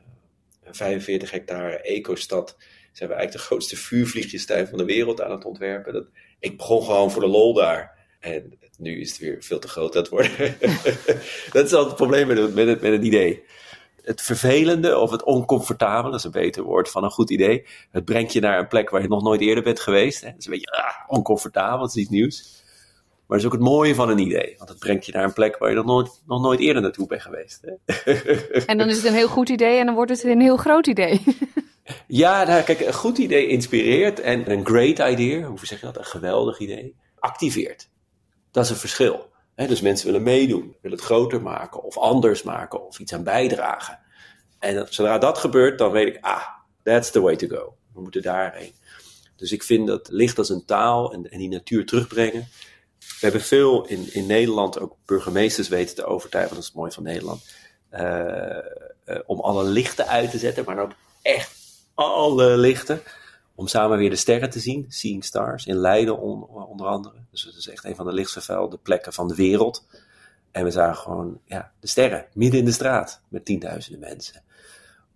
een 0.62 0.74
45 0.74 1.30
hectare 1.30 1.80
ecostad 1.80 2.56
zijn 2.92 3.08
we 3.08 3.14
eigenlijk 3.14 3.32
de 3.32 3.38
grootste 3.38 3.76
vuurvliegjestuin 3.76 4.66
van 4.66 4.78
de 4.78 4.84
wereld 4.84 5.20
aan 5.20 5.30
het 5.30 5.44
ontwerpen. 5.44 5.92
Dat, 5.92 6.06
ik 6.38 6.56
begon 6.56 6.84
gewoon 6.84 7.10
voor 7.10 7.22
de 7.22 7.28
lol 7.28 7.54
daar. 7.54 7.97
En 8.20 8.58
nu 8.78 9.00
is 9.00 9.08
het 9.08 9.18
weer 9.18 9.36
veel 9.40 9.58
te 9.58 9.68
groot 9.68 9.92
dat 9.92 10.08
worden. 10.08 10.30
dat 11.52 11.64
is 11.64 11.72
altijd 11.72 11.86
het 11.86 11.96
probleem 11.96 12.26
met 12.26 12.38
het, 12.38 12.54
met, 12.54 12.66
het, 12.66 12.80
met 12.80 12.92
het 12.92 13.04
idee. 13.04 13.42
Het 14.02 14.22
vervelende 14.22 14.98
of 14.98 15.10
het 15.10 15.22
oncomfortabele, 15.22 16.10
dat 16.10 16.18
is 16.18 16.24
een 16.24 16.30
beter 16.30 16.62
woord 16.62 16.90
van 16.90 17.04
een 17.04 17.10
goed 17.10 17.30
idee. 17.30 17.66
Het 17.90 18.04
brengt 18.04 18.32
je 18.32 18.40
naar 18.40 18.58
een 18.58 18.68
plek 18.68 18.90
waar 18.90 19.02
je 19.02 19.08
nog 19.08 19.22
nooit 19.22 19.40
eerder 19.40 19.64
bent 19.64 19.80
geweest. 19.80 20.24
Het 20.24 20.34
is 20.38 20.44
een 20.44 20.52
beetje 20.52 20.70
ah, 20.70 21.16
oncomfortabel, 21.16 21.82
het 21.82 21.96
is 21.96 22.02
iets 22.02 22.10
nieuws. 22.10 22.62
Maar 23.26 23.38
het 23.38 23.46
is 23.46 23.52
ook 23.52 23.58
het 23.58 23.68
mooie 23.68 23.94
van 23.94 24.08
een 24.08 24.18
idee. 24.18 24.54
Want 24.58 24.70
het 24.70 24.78
brengt 24.78 25.06
je 25.06 25.12
naar 25.12 25.24
een 25.24 25.32
plek 25.32 25.58
waar 25.58 25.70
je 25.70 25.76
nog 25.76 25.84
nooit, 25.84 26.22
nog 26.26 26.42
nooit 26.42 26.60
eerder 26.60 26.82
naartoe 26.82 27.06
bent 27.06 27.22
geweest. 27.22 27.60
Hè? 27.62 27.94
en 28.66 28.78
dan 28.78 28.88
is 28.88 28.96
het 28.96 29.04
een 29.04 29.14
heel 29.14 29.28
goed 29.28 29.48
idee 29.48 29.78
en 29.78 29.86
dan 29.86 29.94
wordt 29.94 30.10
het 30.10 30.24
een 30.24 30.40
heel 30.40 30.56
groot 30.56 30.86
idee. 30.86 31.22
ja, 32.06 32.44
nou, 32.44 32.62
kijk, 32.62 32.80
een 32.80 32.94
goed 32.94 33.18
idee 33.18 33.46
inspireert. 33.46 34.20
En 34.20 34.50
een 34.50 34.66
great 34.66 35.10
idea, 35.10 35.46
hoe 35.46 35.58
zeg 35.66 35.80
je 35.80 35.86
dat? 35.86 35.98
Een 35.98 36.04
geweldig 36.04 36.58
idee, 36.58 36.94
activeert. 37.18 37.88
Dat 38.58 38.66
is 38.66 38.72
een 38.72 38.78
verschil. 38.78 39.30
dus 39.54 39.80
mensen 39.80 40.06
willen 40.06 40.22
meedoen, 40.22 40.76
willen 40.80 40.96
het 40.96 41.06
groter 41.06 41.42
maken 41.42 41.82
of 41.82 41.98
anders 41.98 42.42
maken 42.42 42.86
of 42.86 42.98
iets 42.98 43.12
aan 43.12 43.22
bijdragen. 43.22 43.98
En 44.58 44.86
zodra 44.88 45.18
dat 45.18 45.38
gebeurt, 45.38 45.78
dan 45.78 45.90
weet 45.90 46.06
ik, 46.06 46.18
ah, 46.20 46.42
that's 46.82 47.10
the 47.10 47.20
way 47.20 47.36
to 47.36 47.48
go. 47.48 47.76
We 47.94 48.00
moeten 48.00 48.22
daarheen. 48.22 48.74
Dus 49.36 49.52
ik 49.52 49.62
vind 49.62 49.86
dat 49.86 50.08
licht 50.10 50.38
als 50.38 50.48
een 50.48 50.64
taal 50.64 51.12
en, 51.12 51.30
en 51.30 51.38
die 51.38 51.48
natuur 51.48 51.86
terugbrengen. 51.86 52.48
We 52.98 53.16
hebben 53.18 53.40
veel 53.40 53.86
in, 53.86 54.14
in 54.14 54.26
Nederland 54.26 54.80
ook 54.80 54.96
burgemeesters 55.04 55.68
weten 55.68 55.94
te 55.94 56.04
overtuigen, 56.04 56.54
dat 56.54 56.62
is 56.62 56.68
het 56.68 56.78
mooie 56.78 56.92
van 56.92 57.02
Nederland, 57.02 57.44
uh, 57.92 58.00
uh, 59.06 59.18
om 59.26 59.40
alle 59.40 59.64
lichten 59.64 60.06
uit 60.06 60.30
te 60.30 60.38
zetten, 60.38 60.64
maar 60.64 60.78
ook 60.78 60.92
echt 61.22 61.52
alle 61.94 62.56
lichten 62.56 63.02
om 63.58 63.66
samen 63.66 63.98
weer 63.98 64.10
de 64.10 64.16
sterren 64.16 64.50
te 64.50 64.60
zien. 64.60 64.86
Seeing 64.88 65.24
Stars 65.24 65.66
in 65.66 65.76
Leiden 65.76 66.20
onder 66.68 66.86
andere. 66.86 67.14
Dus 67.30 67.44
het 67.44 67.56
is 67.56 67.68
echt 67.68 67.84
een 67.84 67.96
van 67.96 68.06
de 68.06 68.12
lichtvervuilde 68.12 68.78
plekken 68.78 69.12
van 69.12 69.28
de 69.28 69.34
wereld. 69.34 69.86
En 70.50 70.64
we 70.64 70.70
zagen 70.70 71.02
gewoon 71.02 71.40
ja, 71.44 71.72
de 71.80 71.86
sterren 71.86 72.26
midden 72.32 72.58
in 72.58 72.64
de 72.64 72.72
straat 72.72 73.20
met 73.28 73.44
tienduizenden 73.44 74.00
mensen. 74.00 74.42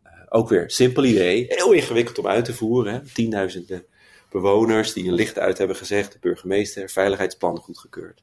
Uh, 0.06 0.12
ook 0.28 0.48
weer 0.48 0.70
simpel 0.70 1.04
idee, 1.04 1.46
heel 1.48 1.72
ingewikkeld 1.72 2.18
om 2.18 2.26
uit 2.26 2.44
te 2.44 2.54
voeren. 2.54 2.92
Hè? 2.92 3.00
Tienduizenden 3.00 3.84
bewoners 4.30 4.92
die 4.92 5.08
een 5.08 5.14
licht 5.14 5.38
uit 5.38 5.58
hebben 5.58 5.76
gezegd, 5.76 6.12
de 6.12 6.18
burgemeester, 6.20 6.90
veiligheidsplan 6.90 7.58
goedgekeurd. 7.58 8.22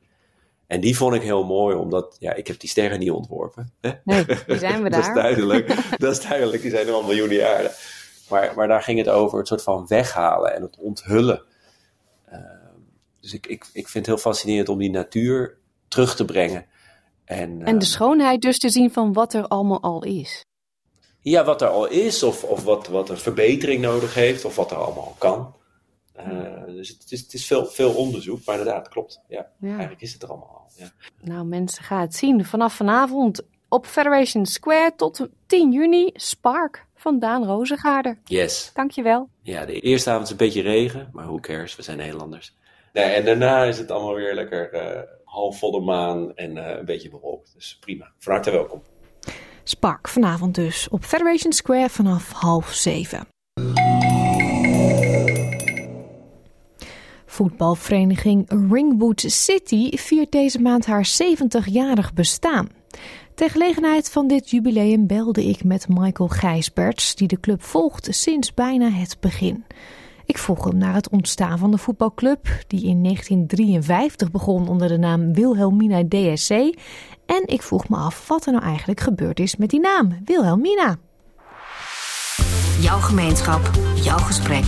En 0.67 0.79
die 0.81 0.97
vond 0.97 1.15
ik 1.15 1.21
heel 1.21 1.43
mooi, 1.43 1.75
omdat 1.75 2.15
ja, 2.19 2.33
ik 2.33 2.47
heb 2.47 2.59
die 2.59 2.69
sterren 2.69 2.99
niet 2.99 3.11
ontworpen. 3.11 3.73
Hè? 3.81 3.91
Nee, 4.03 4.25
die 4.47 4.57
zijn 4.57 4.83
we 4.83 4.89
daar. 4.89 4.99
dat 5.03 5.09
is 5.09 5.21
duidelijk. 5.21 5.75
dat 5.97 6.11
is 6.11 6.21
duidelijk, 6.21 6.61
die 6.61 6.71
zijn 6.71 6.87
er 6.87 6.93
al 6.93 7.03
miljoenen 7.03 7.37
jaren. 7.37 7.71
Maar, 8.29 8.53
maar 8.55 8.67
daar 8.67 8.81
ging 8.81 8.97
het 8.97 9.09
over 9.09 9.37
het 9.37 9.47
soort 9.47 9.63
van 9.63 9.87
weghalen 9.87 10.55
en 10.55 10.61
het 10.61 10.77
onthullen. 10.77 11.43
Uh, 12.33 12.39
dus 13.19 13.33
ik, 13.33 13.47
ik, 13.47 13.65
ik 13.73 13.87
vind 13.87 14.05
het 14.05 14.15
heel 14.15 14.31
fascinerend 14.31 14.69
om 14.69 14.77
die 14.77 14.89
natuur 14.89 15.57
terug 15.87 16.15
te 16.15 16.25
brengen. 16.25 16.65
En, 17.25 17.63
en 17.63 17.79
de 17.79 17.85
schoonheid 17.85 18.41
dus 18.41 18.57
te 18.57 18.69
zien 18.69 18.91
van 18.91 19.13
wat 19.13 19.33
er 19.33 19.47
allemaal 19.47 19.81
al 19.81 20.03
is. 20.03 20.45
Ja, 21.21 21.43
wat 21.43 21.61
er 21.61 21.67
al 21.67 21.87
is, 21.87 22.23
of, 22.23 22.43
of 22.43 22.63
wat, 22.63 22.87
wat 22.87 23.09
een 23.09 23.17
verbetering 23.17 23.81
nodig 23.81 24.13
heeft, 24.13 24.45
of 24.45 24.55
wat 24.55 24.71
er 24.71 24.77
allemaal 24.77 25.15
kan. 25.17 25.55
Uh, 26.17 26.65
dus 26.65 26.89
het 26.89 27.11
is, 27.11 27.21
het 27.21 27.33
is 27.33 27.45
veel, 27.45 27.65
veel 27.65 27.93
onderzoek, 27.93 28.45
maar 28.45 28.57
inderdaad, 28.57 28.89
klopt. 28.89 29.21
Ja, 29.27 29.47
ja, 29.59 29.69
Eigenlijk 29.69 30.01
is 30.01 30.13
het 30.13 30.23
er 30.23 30.29
allemaal 30.29 30.47
al. 30.47 30.71
Ja. 30.75 30.91
Nou, 31.21 31.45
mensen, 31.45 31.83
gaan 31.83 32.01
het 32.01 32.15
zien. 32.15 32.45
Vanaf 32.45 32.73
vanavond 32.73 33.41
op 33.67 33.85
Federation 33.85 34.45
Square 34.45 34.93
tot 34.95 35.27
10 35.45 35.71
juni, 35.71 36.09
Spark 36.13 36.85
van 36.99 37.19
Daan 37.19 37.45
Rozengaarder. 37.45 38.17
Yes. 38.23 38.71
Dankjewel. 38.73 39.29
Ja, 39.41 39.65
de 39.65 39.79
eerste 39.79 40.09
avond 40.09 40.25
is 40.25 40.31
een 40.31 40.37
beetje 40.37 40.61
regen, 40.61 41.09
maar 41.13 41.25
who 41.25 41.39
cares, 41.39 41.75
we 41.75 41.81
zijn 41.81 41.97
Nederlanders. 41.97 42.55
Nee, 42.93 43.05
en 43.05 43.25
daarna 43.25 43.63
is 43.63 43.77
het 43.77 43.91
allemaal 43.91 44.13
weer 44.13 44.33
lekker 44.33 44.73
uh, 44.73 45.01
half 45.23 45.59
volle 45.59 45.81
maan 45.81 46.35
en 46.35 46.55
uh, 46.55 46.67
een 46.67 46.85
beetje 46.85 47.09
bewolkt. 47.09 47.53
Dus 47.53 47.77
prima. 47.79 48.11
Van 48.17 48.33
harte 48.33 48.51
welkom. 48.51 48.81
Spark 49.63 50.07
vanavond 50.07 50.55
dus 50.55 50.89
op 50.89 51.03
Federation 51.03 51.53
Square 51.53 51.89
vanaf 51.89 52.31
half 52.31 52.73
zeven. 52.73 53.27
Voetbalvereniging 57.25 58.49
Ringwood 58.71 59.23
City 59.27 59.97
viert 59.97 60.31
deze 60.31 60.61
maand 60.61 60.85
haar 60.85 61.09
70-jarig 61.23 62.13
bestaan. 62.13 62.69
Ter 63.39 63.49
gelegenheid 63.49 64.09
van 64.09 64.27
dit 64.27 64.49
jubileum 64.49 65.07
belde 65.07 65.45
ik 65.45 65.63
met 65.63 65.87
Michael 65.89 66.29
Gijsberts, 66.29 67.15
die 67.15 67.27
de 67.27 67.39
club 67.39 67.63
volgt 67.63 68.07
sinds 68.11 68.53
bijna 68.53 68.89
het 68.89 69.17
begin. 69.19 69.65
Ik 70.25 70.37
vroeg 70.37 70.63
hem 70.63 70.77
naar 70.77 70.93
het 70.93 71.09
ontstaan 71.09 71.57
van 71.57 71.71
de 71.71 71.77
voetbalclub, 71.77 72.47
die 72.67 72.85
in 72.85 73.03
1953 73.03 74.31
begon 74.31 74.67
onder 74.67 74.87
de 74.87 74.97
naam 74.97 75.33
Wilhelmina 75.33 76.03
DSC. 76.03 76.51
En 77.25 77.43
ik 77.45 77.61
vroeg 77.61 77.89
me 77.89 77.95
af 77.95 78.27
wat 78.27 78.45
er 78.45 78.51
nou 78.51 78.63
eigenlijk 78.63 78.99
gebeurd 78.99 79.39
is 79.39 79.55
met 79.55 79.69
die 79.69 79.79
naam, 79.79 80.17
Wilhelmina. 80.25 80.97
Jouw 82.79 82.99
gemeenschap, 82.99 83.71
jouw 83.95 84.17
gesprek, 84.17 84.65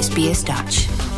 SBS 0.00 0.44
Dutch. 0.44 1.09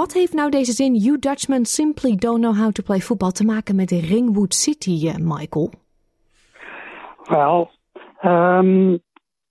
Wat 0.00 0.12
heeft 0.12 0.34
nou 0.34 0.50
deze 0.50 0.72
zin 0.72 0.94
You 0.94 1.18
Dutchmen 1.18 1.64
simply 1.64 2.16
don't 2.16 2.40
know 2.40 2.56
how 2.56 2.70
to 2.72 2.82
play 2.82 2.98
football 2.98 3.30
te 3.30 3.44
maken 3.44 3.76
met 3.76 3.90
Ringwood 3.90 4.54
City, 4.54 5.06
uh, 5.06 5.14
Michael? 5.18 5.70
Wel, 7.24 7.70
um, 8.22 8.98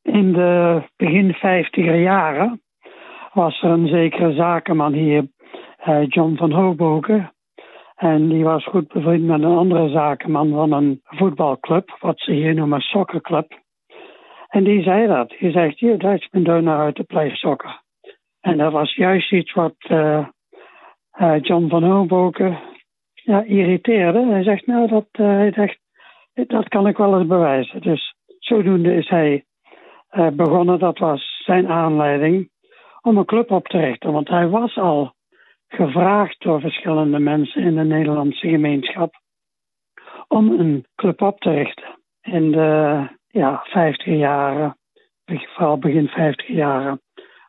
in 0.01 0.33
de 0.33 0.81
begin 0.95 1.33
vijftiger 1.33 2.01
jaren 2.01 2.61
was 3.33 3.61
er 3.61 3.69
een 3.69 3.87
zekere 3.87 4.33
zakenman 4.33 4.93
hier, 4.93 5.27
uh, 5.87 6.07
John 6.07 6.35
van 6.35 6.51
Hoboken. 6.51 7.33
En 7.95 8.29
die 8.29 8.43
was 8.43 8.65
goed 8.65 8.87
bevriend 8.87 9.23
met 9.23 9.41
een 9.43 9.57
andere 9.57 9.89
zakenman 9.89 10.51
van 10.51 10.71
een 10.71 11.01
voetbalclub, 11.03 11.97
wat 11.99 12.19
ze 12.19 12.31
hier 12.31 12.53
noemen 12.53 12.81
soccerclub. 12.81 13.59
En 14.47 14.63
die 14.63 14.81
zei 14.81 15.07
dat. 15.07 15.29
Die 15.39 15.51
zegt, 15.51 15.79
you 15.79 15.97
Dutchmen 15.97 16.43
don't 16.43 16.63
know 16.63 16.77
how 16.77 16.91
to 16.91 17.03
play 17.03 17.29
soccer. 17.35 17.81
En 18.43 18.57
dat 18.57 18.71
was 18.71 18.95
juist 18.95 19.31
iets 19.31 19.53
wat 19.53 19.75
uh, 19.89 20.27
uh, 21.19 21.39
John 21.41 21.67
van 21.67 21.83
Hoboken 21.83 22.59
ja, 23.13 23.43
irriteerde. 23.43 24.25
Hij 24.25 24.43
zegt, 24.43 24.65
nou, 24.65 24.87
dat, 24.87 25.07
uh, 25.11 25.27
hij 25.27 25.51
zegt, 25.51 25.79
dat 26.33 26.67
kan 26.67 26.87
ik 26.87 26.97
wel 26.97 27.17
eens 27.17 27.27
bewijzen. 27.27 27.81
Dus 27.81 28.15
zodoende 28.39 28.95
is 28.95 29.09
hij 29.09 29.45
begonnen, 30.33 30.79
dat 30.79 30.97
was 30.97 31.41
zijn 31.45 31.67
aanleiding, 31.67 32.49
om 33.01 33.17
een 33.17 33.25
club 33.25 33.51
op 33.51 33.67
te 33.67 33.77
richten. 33.77 34.11
Want 34.11 34.27
hij 34.27 34.47
was 34.47 34.77
al 34.77 35.13
gevraagd 35.67 36.41
door 36.41 36.59
verschillende 36.59 37.19
mensen 37.19 37.61
in 37.61 37.75
de 37.75 37.83
Nederlandse 37.83 38.47
gemeenschap 38.49 39.21
om 40.27 40.59
een 40.59 40.85
club 40.95 41.21
op 41.21 41.39
te 41.39 41.49
richten. 41.49 41.99
In 42.21 42.51
de 42.51 43.07
ja, 43.27 43.61
50 43.63 44.05
jaren, 44.05 44.77
vooral 45.25 45.77
begin 45.77 46.07
50 46.07 46.47
jaren, 46.47 47.01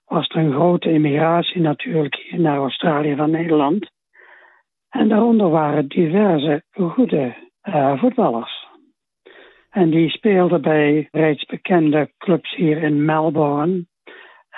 was 0.05 0.29
er 0.29 0.37
een 0.37 0.53
grote 0.53 0.91
immigratie 0.91 1.61
natuurlijk 1.61 2.35
naar 2.37 2.59
Australië 2.59 3.17
van 3.17 3.31
Nederland. 3.31 3.91
En 4.89 5.09
daaronder 5.09 5.51
waren 5.51 5.89
diverse 5.89 6.63
goede 6.71 7.35
uh, 7.63 7.99
voetballers. 7.99 8.67
En 9.71 9.91
die 9.91 10.11
speelden 10.11 10.63
bij 10.63 11.09
reeds 11.11 11.45
bekende 11.45 12.13
clubs 12.19 12.55
hier 12.55 12.83
in 12.83 13.05
Melbourne. 13.05 13.87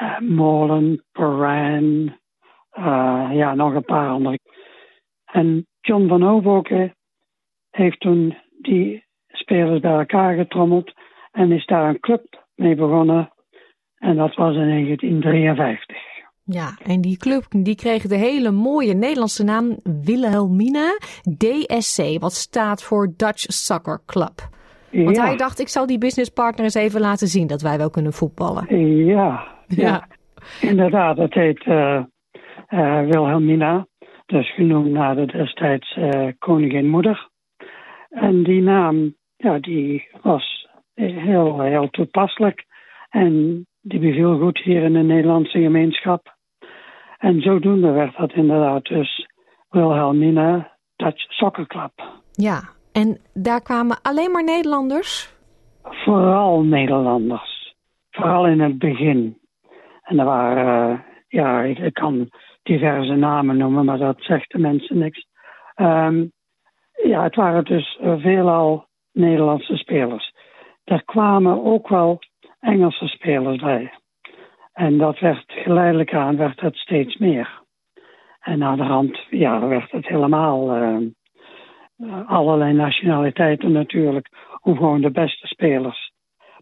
Uh, 0.00 0.18
Molen, 0.18 1.04
Paran, 1.12 2.16
uh, 2.78 3.28
ja, 3.32 3.54
nog 3.54 3.74
een 3.74 3.84
paar 3.84 4.08
andere. 4.08 4.38
En 5.24 5.66
John 5.80 6.08
van 6.08 6.22
Hoboken 6.22 6.94
heeft 7.70 8.00
toen 8.00 8.36
die 8.58 9.04
spelers 9.28 9.80
bij 9.80 9.92
elkaar 9.92 10.34
getrommeld 10.34 10.92
en 11.32 11.52
is 11.52 11.66
daar 11.66 11.88
een 11.88 12.00
club 12.00 12.46
mee 12.54 12.74
begonnen 12.74 13.30
en 14.06 14.16
dat 14.16 14.34
was 14.34 14.54
in 14.54 14.68
1953. 14.68 15.96
Ja, 16.44 16.78
en 16.84 17.00
die 17.00 17.16
club 17.16 17.44
die 17.48 17.74
kreeg 17.74 18.02
de 18.02 18.16
hele 18.16 18.50
mooie 18.50 18.94
Nederlandse 18.94 19.44
naam 19.44 19.76
Wilhelmina 20.04 20.98
DSC, 21.36 22.20
wat 22.20 22.32
staat 22.32 22.82
voor 22.82 23.12
Dutch 23.16 23.44
Soccer 23.52 24.00
Club. 24.06 24.34
Want 24.90 25.16
hij 25.16 25.36
dacht, 25.36 25.60
ik 25.60 25.68
zal 25.68 25.86
die 25.86 25.98
businesspartner 25.98 26.64
eens 26.64 26.74
even 26.74 27.00
laten 27.00 27.26
zien 27.26 27.46
dat 27.46 27.62
wij 27.62 27.78
wel 27.78 27.90
kunnen 27.90 28.12
voetballen. 28.12 28.78
Ja, 29.06 29.46
ja. 29.66 30.06
inderdaad. 30.60 31.16
Het 31.16 31.34
heet 31.34 31.66
uh, 31.66 32.02
uh, 32.68 33.00
Wilhelmina, 33.00 33.86
dus 34.26 34.54
genoemd 34.54 34.90
naar 34.90 35.14
de 35.14 35.26
destijds 35.26 35.96
uh, 35.96 36.28
koningin 36.38 36.88
moeder. 36.88 37.28
En 38.10 38.42
die 38.42 38.62
naam, 38.62 39.14
ja, 39.36 39.58
die 39.58 40.08
was 40.22 40.68
heel, 40.94 41.60
heel 41.60 41.90
toepasselijk. 41.90 42.64
En 43.10 43.66
die 43.88 44.00
beviel 44.00 44.38
goed 44.38 44.58
hier 44.58 44.82
in 44.82 44.92
de 44.92 45.02
Nederlandse 45.02 45.58
gemeenschap. 45.60 46.34
En 47.18 47.40
zodoende 47.40 47.90
werd 47.90 48.16
dat 48.16 48.32
inderdaad 48.32 48.84
dus 48.84 49.28
Wilhelmina 49.70 50.72
Dutch 50.96 51.32
Soccer 51.32 51.66
Club. 51.66 51.92
Ja, 52.32 52.60
en 52.92 53.18
daar 53.34 53.62
kwamen 53.62 53.98
alleen 54.02 54.30
maar 54.30 54.44
Nederlanders? 54.44 55.34
Vooral 55.82 56.62
Nederlanders. 56.62 57.74
Vooral 58.10 58.46
in 58.46 58.60
het 58.60 58.78
begin. 58.78 59.38
En 60.02 60.18
er 60.18 60.24
waren, 60.24 60.92
uh, 60.92 60.98
ja, 61.28 61.62
ik, 61.62 61.94
kan 61.94 62.30
diverse 62.62 63.14
namen 63.14 63.56
noemen, 63.56 63.84
maar 63.84 63.98
dat 63.98 64.16
zegt 64.18 64.52
de 64.52 64.58
mensen 64.58 64.98
niks. 64.98 65.26
Um, 65.76 66.32
ja, 67.04 67.22
het 67.22 67.34
waren 67.34 67.64
dus 67.64 67.98
veelal 68.00 68.86
Nederlandse 69.12 69.76
spelers. 69.76 70.34
Er 70.84 71.04
kwamen 71.04 71.64
ook 71.64 71.88
wel 71.88 72.18
Engelse 72.66 73.06
spelers 73.06 73.62
bij. 73.62 73.92
En 74.72 74.98
dat 74.98 75.18
werd 75.18 75.44
geleidelijk 75.46 76.14
aan 76.14 76.36
werd 76.36 76.60
het 76.60 76.76
steeds 76.76 77.16
meer. 77.16 77.62
En 78.40 78.62
aan 78.62 78.76
de 78.76 78.84
hand 78.84 79.18
ja, 79.30 79.66
werd 79.66 79.90
het 79.90 80.06
helemaal 80.06 80.76
uh, 80.76 80.96
allerlei 82.26 82.72
nationaliteiten 82.72 83.72
natuurlijk, 83.72 84.28
om 84.60 84.76
gewoon 84.76 85.00
de 85.00 85.10
beste 85.10 85.46
spelers 85.46 86.12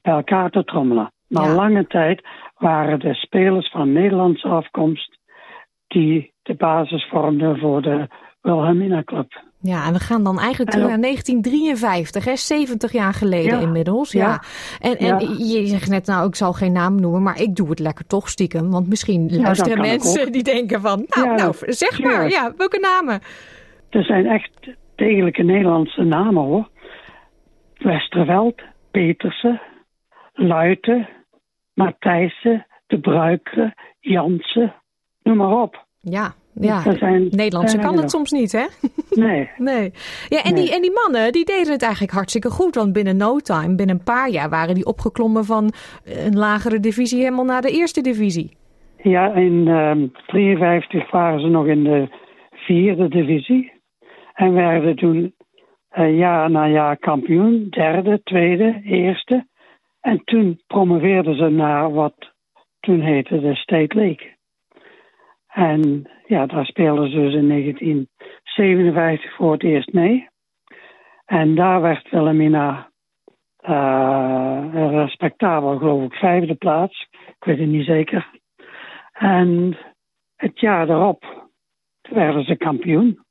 bij 0.02 0.12
elkaar 0.14 0.50
te 0.50 0.64
trommelen. 0.64 1.12
Maar 1.28 1.48
lange 1.48 1.86
tijd 1.86 2.22
waren 2.56 3.00
de 3.00 3.14
spelers 3.14 3.70
van 3.70 3.92
Nederlandse 3.92 4.48
afkomst 4.48 5.18
die 5.86 6.32
de 6.42 6.54
basis 6.54 7.08
vormden 7.08 7.58
voor 7.58 7.82
de 7.82 8.08
Wilhelmina 8.40 9.02
Club. 9.02 9.42
Ja, 9.66 9.86
en 9.86 9.92
we 9.92 9.98
gaan 9.98 10.24
dan 10.24 10.38
eigenlijk 10.38 10.70
terug 10.70 10.88
naar 10.88 11.00
1953, 11.00 12.24
hè? 12.24 12.36
70 12.36 12.92
jaar 12.92 13.14
geleden 13.14 13.60
inmiddels. 13.60 14.12
Ja. 14.12 14.42
En, 14.80 14.96
en 14.96 15.18
je 15.38 15.66
zegt 15.66 15.88
net, 15.88 16.06
nou, 16.06 16.28
ik 16.28 16.34
zal 16.34 16.52
geen 16.52 16.72
naam 16.72 17.00
noemen, 17.00 17.22
maar 17.22 17.40
ik 17.40 17.56
doe 17.56 17.70
het 17.70 17.78
lekker 17.78 18.06
toch 18.06 18.28
stiekem. 18.28 18.70
Want 18.70 18.88
misschien 18.88 19.36
luisteren 19.36 19.80
mensen 19.80 20.32
die 20.32 20.42
denken 20.42 20.80
van, 20.80 21.04
nou, 21.08 21.34
nou 21.34 21.54
zeg 21.60 22.00
maar, 22.00 22.28
ja, 22.28 22.52
welke 22.56 22.78
namen? 22.78 23.20
Er 23.90 24.04
zijn 24.04 24.26
echt 24.26 24.50
degelijke 24.94 25.42
Nederlandse 25.42 26.02
namen 26.02 26.42
hoor. 26.42 26.68
Westerveld, 27.76 28.62
Petersen, 28.90 29.60
Luiten, 30.32 31.08
Matthijssen, 31.74 32.66
De 32.86 32.98
Bruikere, 32.98 33.74
Jansen, 34.00 34.74
noem 35.22 35.36
maar 35.36 35.60
op. 35.60 35.86
Ja, 36.00 36.34
ja, 36.60 36.96
zijn, 36.96 37.28
Nederlandse 37.30 37.78
kan 37.78 37.96
het 37.96 38.10
soms 38.10 38.30
niet, 38.30 38.52
hè? 38.52 38.64
Nee. 39.10 39.50
nee. 39.56 39.92
Ja, 40.28 40.42
en, 40.42 40.54
Die, 40.54 40.74
en 40.74 40.82
die 40.82 40.92
mannen, 40.92 41.32
die 41.32 41.44
deden 41.44 41.72
het 41.72 41.82
eigenlijk 41.82 42.12
hartstikke 42.12 42.50
goed. 42.50 42.74
Want 42.74 42.92
binnen 42.92 43.16
no 43.16 43.38
time, 43.38 43.74
binnen 43.74 43.96
een 43.96 44.04
paar 44.04 44.30
jaar, 44.30 44.48
waren 44.48 44.74
die 44.74 44.86
opgeklommen 44.86 45.44
van 45.44 45.72
een 46.04 46.36
lagere 46.36 46.80
divisie 46.80 47.18
helemaal 47.18 47.44
naar 47.44 47.62
de 47.62 47.70
eerste 47.70 48.00
divisie. 48.00 48.56
Ja, 49.02 49.32
in 49.34 49.64
1953 49.64 51.02
um, 51.02 51.08
waren 51.10 51.40
ze 51.40 51.46
nog 51.46 51.66
in 51.66 51.84
de 51.84 52.08
vierde 52.52 53.08
divisie. 53.08 53.72
En 54.34 54.52
werden 54.52 54.96
toen 54.96 55.34
uh, 55.98 56.18
jaar 56.18 56.50
na 56.50 56.68
jaar 56.68 56.96
kampioen, 56.96 57.66
derde, 57.70 58.20
tweede, 58.22 58.80
eerste. 58.84 59.46
En 60.00 60.20
toen 60.24 60.60
promoveerden 60.66 61.36
ze 61.36 61.48
naar 61.48 61.92
wat 61.92 62.32
toen 62.80 63.00
heette 63.00 63.40
de 63.40 63.54
State 63.54 63.96
League. 63.96 64.33
En 65.54 66.10
ja, 66.26 66.46
daar 66.46 66.66
speelden 66.66 67.10
ze 67.10 67.16
dus 67.16 67.34
in 67.34 67.48
1957 67.48 69.34
voor 69.34 69.52
het 69.52 69.62
eerst 69.62 69.92
mee. 69.92 70.28
En 71.24 71.54
daar 71.54 71.80
werd 71.80 72.10
Wilhelmina 72.10 72.90
uh, 73.68 74.64
respectabel, 74.72 75.78
geloof 75.78 76.02
ik, 76.02 76.12
vijfde 76.12 76.54
plaats. 76.54 77.08
Ik 77.10 77.44
weet 77.44 77.58
het 77.58 77.68
niet 77.68 77.86
zeker. 77.86 78.30
En 79.12 79.76
het 80.36 80.60
jaar 80.60 80.86
daarop 80.86 81.48
werden 82.02 82.44
ze 82.44 82.56
kampioen 82.56 83.24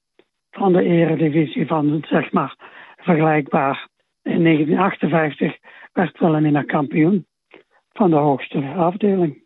van 0.51 0.73
de 0.73 0.83
eredivisie 0.83 1.67
van, 1.67 2.03
zeg 2.07 2.31
maar, 2.31 2.55
vergelijkbaar. 2.97 3.87
In 4.21 4.43
1958 4.43 5.57
werd 5.93 6.19
Wilhelmina 6.19 6.61
kampioen 6.61 7.25
van 7.91 8.09
de 8.09 8.15
hoogste 8.15 8.73
afdeling. 8.77 9.43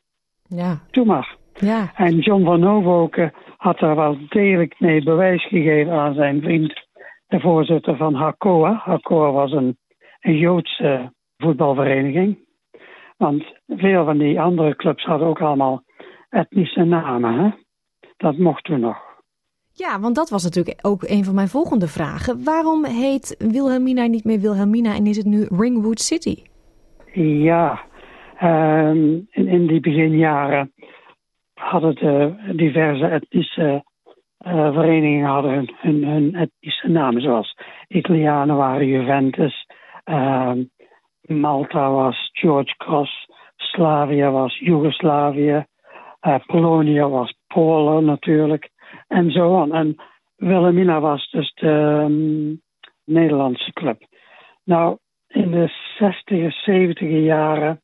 Ja. 0.48 0.80
Toen 0.92 1.08
maar. 1.08 1.36
Ja. 1.60 1.92
En 1.96 2.20
John 2.20 2.44
van 2.44 2.64
Hoofdhoken 2.64 3.34
had 3.58 3.80
daar 3.80 3.96
wel 3.96 4.18
degelijk 4.30 4.80
mee 4.80 5.04
bewijs 5.04 5.48
gegeven 5.48 5.94
aan 5.94 6.14
zijn 6.14 6.42
vriend, 6.42 6.88
de 7.28 7.40
voorzitter 7.40 7.98
van 7.98 8.14
Hakoa. 8.14 8.82
Hakoa 8.84 9.32
was 9.32 9.52
een, 9.52 9.78
een 10.20 10.38
Joodse 10.38 11.14
voetbalvereniging. 11.38 12.38
Want 13.18 13.44
veel 13.68 14.06
van 14.06 14.18
die 14.18 14.42
andere 14.42 14.76
clubs 14.76 15.04
hadden 15.04 15.28
ook 15.28 15.42
allemaal 15.42 15.84
etnische 16.30 16.84
namen. 16.84 17.40
Hè? 17.40 17.50
Dat 18.18 18.38
mochten 18.38 18.74
we 18.74 18.80
nog. 18.80 18.98
Ja, 19.72 20.00
want 20.00 20.16
dat 20.16 20.30
was 20.30 20.44
natuurlijk 20.44 20.80
ook 20.82 21.04
een 21.04 21.24
van 21.24 21.36
mijn 21.36 21.48
volgende 21.48 21.88
vragen. 21.88 22.44
Waarom 22.44 22.86
heet 22.86 23.36
Wilhelmina 23.52 24.06
niet 24.06 24.24
meer 24.24 24.40
Wilhelmina 24.40 24.96
en 24.96 25.06
is 25.06 25.18
het 25.18 25.26
nu 25.26 25.48
Ringwood 25.50 26.00
City? 26.00 26.44
Ja, 27.44 27.82
um, 28.44 29.28
in, 29.30 29.48
in 29.48 29.68
die 29.68 29.80
beginjaren 29.80 30.72
hadden 31.68 31.96
de 31.96 32.36
diverse 32.56 33.06
etnische 33.06 33.84
uh, 34.46 34.74
verenigingen 34.74 35.26
hadden 35.26 35.76
hun, 35.78 36.36
etnische 36.36 36.88
namen, 36.88 37.22
zoals 37.22 37.56
Italianen 37.88 38.56
waren 38.56 38.88
Juventus, 38.88 39.66
uh, 40.06 40.52
Malta 41.22 41.92
was 41.92 42.30
George 42.34 42.74
Cross, 42.78 43.28
Slavia 43.56 44.32
was 44.32 44.58
Joegoslavië, 44.60 45.66
uh, 46.28 46.36
Polonia 46.46 47.10
was 47.10 47.34
Polen 47.48 48.06
natuurlijk, 48.06 48.70
en 49.08 49.32
zo 49.32 49.62
aan. 49.62 49.74
En 49.74 49.96
Wilhelmina 50.36 51.00
was 51.00 51.30
dus 51.30 51.54
de 51.54 52.04
um, 52.06 52.62
Nederlandse 53.06 53.74
club. 53.74 54.02
Nou, 54.64 54.98
in 55.28 55.52
de 55.52 55.68
60 55.98 56.64
70 56.64 57.10
jaren 57.10 57.82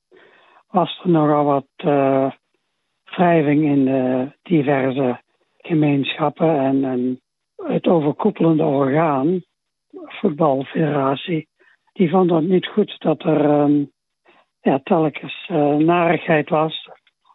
was 0.69 0.99
er 1.03 1.09
nogal 1.09 1.43
wat 1.45 1.67
uh, 1.85 2.31
wrijving 3.15 3.63
in 3.63 3.85
de 3.85 4.31
diverse 4.41 5.21
gemeenschappen 5.57 6.59
en, 6.59 7.21
het 7.55 7.87
overkoepelende 7.87 8.63
orgaan, 8.63 9.41
voetbalfederatie, 9.91 11.47
die 11.93 12.09
vond 12.09 12.31
het 12.31 12.47
niet 12.47 12.67
goed 12.67 12.95
dat 12.99 13.23
er 13.23 13.45
um, 13.45 13.91
ja, 14.61 14.79
telkens 14.83 15.49
uh, 15.51 15.75
narigheid 15.75 16.49
was, 16.49 16.89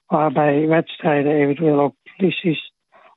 waarbij 0.06 0.66
wedstrijden 0.66 1.32
eventueel 1.32 1.80
ook 1.80 1.94
polities 2.16 2.72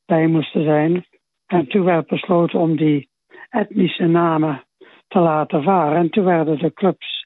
bij 0.06 0.28
moesten 0.28 0.64
zijn. 0.64 1.06
En 1.46 1.68
toen 1.68 1.84
werd 1.84 2.08
besloten 2.08 2.60
om 2.60 2.76
die 2.76 3.10
etnische 3.50 4.06
namen 4.06 4.64
te 5.08 5.20
laten 5.20 5.64
varen. 5.64 5.98
En 5.98 6.10
toen 6.10 6.26
werden 6.26 6.60
de 6.60 6.74
clubs 6.74 7.26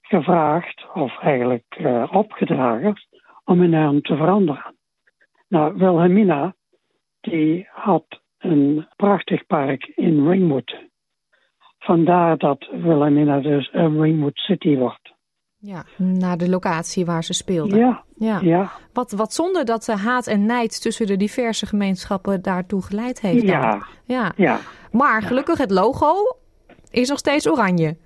gevraagd, 0.00 0.84
of 0.94 1.18
eigenlijk 1.18 1.76
uh, 1.78 2.08
opgedragen, 2.12 2.94
om 3.50 3.60
hun 3.60 3.70
naam 3.70 4.02
te 4.02 4.16
veranderen. 4.16 4.74
Nou, 5.48 5.74
Wilhelmina, 5.76 6.54
die 7.20 7.68
had 7.70 8.04
een 8.38 8.86
prachtig 8.96 9.46
park 9.46 9.92
in 9.94 10.28
Ringwood. 10.28 10.76
Vandaar 11.78 12.38
dat 12.38 12.68
Wilhelmina 12.72 13.40
dus 13.40 13.68
een 13.72 14.00
Ringwood 14.00 14.36
City 14.38 14.76
wordt. 14.76 15.14
Ja, 15.58 15.84
naar 15.96 16.36
de 16.36 16.48
locatie 16.48 17.04
waar 17.04 17.24
ze 17.24 17.32
speelden. 17.32 17.78
Ja, 17.78 18.04
ja. 18.14 18.40
ja. 18.40 18.70
Wat, 18.92 19.12
wat 19.12 19.32
zonde 19.32 19.64
dat 19.64 19.84
de 19.84 19.96
haat 19.96 20.26
en 20.26 20.46
nijd 20.46 20.82
tussen 20.82 21.06
de 21.06 21.16
diverse 21.16 21.66
gemeenschappen 21.66 22.42
daartoe 22.42 22.82
geleid 22.82 23.20
heeft. 23.20 23.42
Ja, 23.42 23.86
ja. 24.04 24.32
ja. 24.36 24.58
Maar 24.92 25.22
gelukkig 25.22 25.58
het 25.58 25.70
logo 25.70 26.12
is 26.90 27.08
nog 27.08 27.18
steeds 27.18 27.50
oranje. 27.50 27.96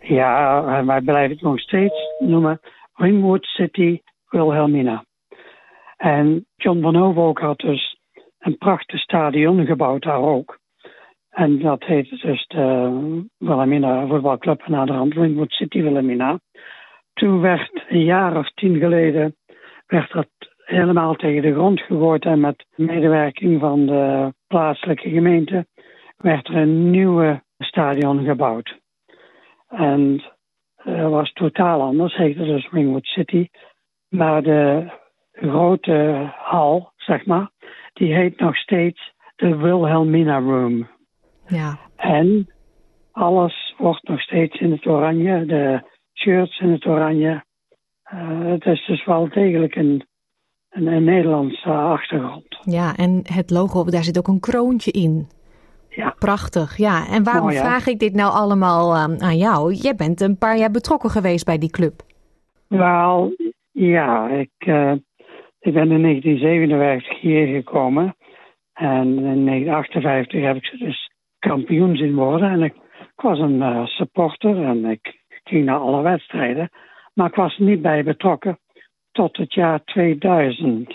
Ja, 0.00 0.84
wij 0.84 1.00
blijven 1.00 1.30
het 1.30 1.42
nog 1.42 1.60
steeds 1.60 1.94
noemen 2.18 2.60
Ringwood 2.94 3.44
City 3.44 4.00
Wilhelmina. 4.42 5.04
En 5.96 6.46
John 6.56 6.80
van 6.80 6.94
Hoofdhoek 6.94 7.38
had 7.38 7.58
dus 7.58 7.96
een 8.38 8.58
prachtig 8.58 9.00
stadion 9.00 9.66
gebouwd 9.66 10.02
daar 10.02 10.22
ook. 10.22 10.58
En 11.30 11.58
dat 11.58 11.84
heette 11.84 12.16
dus 12.16 12.46
de 12.46 13.26
Wilhelmina 13.38 14.06
voetbalclub 14.06 14.60
en 14.60 14.74
aan 14.74 15.08
de 15.08 15.20
Ringwood 15.20 15.50
City 15.50 15.82
Wilhelmina. 15.82 16.40
Toen 17.12 17.40
werd 17.40 17.84
een 17.88 18.04
jaar 18.04 18.36
of 18.36 18.50
tien 18.50 18.78
geleden 18.78 19.36
werd 19.86 20.12
dat 20.12 20.28
helemaal 20.64 21.14
tegen 21.14 21.42
de 21.42 21.52
grond 21.52 21.80
gegooid 21.80 22.24
en 22.24 22.40
met 22.40 22.66
medewerking 22.76 23.60
van 23.60 23.86
de 23.86 24.32
plaatselijke 24.46 25.08
gemeente 25.10 25.66
werd 26.16 26.48
er 26.48 26.56
een 26.56 26.90
nieuwe 26.90 27.42
stadion 27.58 28.24
gebouwd. 28.24 28.78
En 29.68 30.22
dat 30.84 31.10
was 31.10 31.32
totaal 31.32 31.80
anders, 31.80 32.16
heette 32.16 32.44
dus 32.44 32.68
Ringwood 32.70 33.06
City. 33.06 33.48
Maar 34.14 34.42
de 34.42 34.90
grote 35.32 36.30
hal, 36.36 36.92
zeg 36.96 37.26
maar, 37.26 37.50
die 37.92 38.14
heet 38.14 38.40
nog 38.40 38.56
steeds 38.56 39.12
de 39.36 39.56
Wilhelmina 39.56 40.38
Room. 40.38 40.88
Ja. 41.46 41.78
En 41.96 42.48
alles 43.12 43.74
wordt 43.78 44.08
nog 44.08 44.20
steeds 44.20 44.60
in 44.60 44.70
het 44.70 44.86
oranje, 44.86 45.46
de 45.46 45.82
shirts 46.12 46.60
in 46.60 46.70
het 46.70 46.86
oranje. 46.86 47.44
Uh, 48.14 48.50
het 48.52 48.64
is 48.64 48.86
dus 48.86 49.04
wel 49.04 49.28
degelijk 49.28 49.74
een, 49.74 50.06
een, 50.70 50.86
een 50.86 51.04
Nederlandse 51.04 51.70
achtergrond. 51.70 52.58
Ja, 52.62 52.96
en 52.96 53.20
het 53.22 53.50
logo, 53.50 53.84
daar 53.84 54.04
zit 54.04 54.18
ook 54.18 54.28
een 54.28 54.40
kroontje 54.40 54.90
in. 54.90 55.28
Ja. 55.88 56.14
Prachtig, 56.18 56.76
ja. 56.76 57.06
En 57.06 57.22
waarom 57.22 57.50
vraag 57.50 57.86
ik 57.86 57.98
dit 57.98 58.14
nou 58.14 58.32
allemaal 58.32 59.02
um, 59.02 59.20
aan 59.20 59.36
jou? 59.36 59.72
Jij 59.72 59.94
bent 59.94 60.20
een 60.20 60.38
paar 60.38 60.56
jaar 60.56 60.70
betrokken 60.70 61.10
geweest 61.10 61.44
bij 61.44 61.58
die 61.58 61.70
club. 61.70 62.02
Wel, 62.68 63.34
ja, 63.74 64.28
ik, 64.28 64.66
uh, 64.66 64.92
ik 65.58 65.72
ben 65.72 65.90
in 65.90 66.02
1957 66.02 67.20
hier 67.20 67.46
gekomen. 67.46 68.16
En 68.72 69.06
in 69.06 69.44
1958 69.44 70.42
heb 70.42 70.56
ik 70.56 70.64
ze 70.64 70.76
dus 70.76 71.10
kampioen 71.38 71.96
zien 71.96 72.14
worden. 72.14 72.50
En 72.50 72.62
ik, 72.62 72.74
was 73.14 73.38
een 73.38 73.60
uh, 73.60 73.86
supporter 73.86 74.64
en 74.64 74.84
ik 74.84 75.22
ging 75.44 75.64
naar 75.64 75.78
alle 75.78 76.02
wedstrijden. 76.02 76.70
Maar 77.14 77.28
ik 77.28 77.34
was 77.34 77.58
niet 77.58 77.82
bij 77.82 78.04
betrokken 78.04 78.58
tot 79.12 79.36
het 79.36 79.54
jaar 79.54 79.84
2000. 79.84 80.94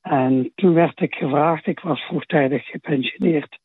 En 0.00 0.52
toen 0.54 0.74
werd 0.74 1.00
ik 1.00 1.14
gevraagd, 1.14 1.66
ik 1.66 1.80
was 1.80 2.00
vroegtijdig 2.00 2.66
gepensioneerd. 2.66 3.58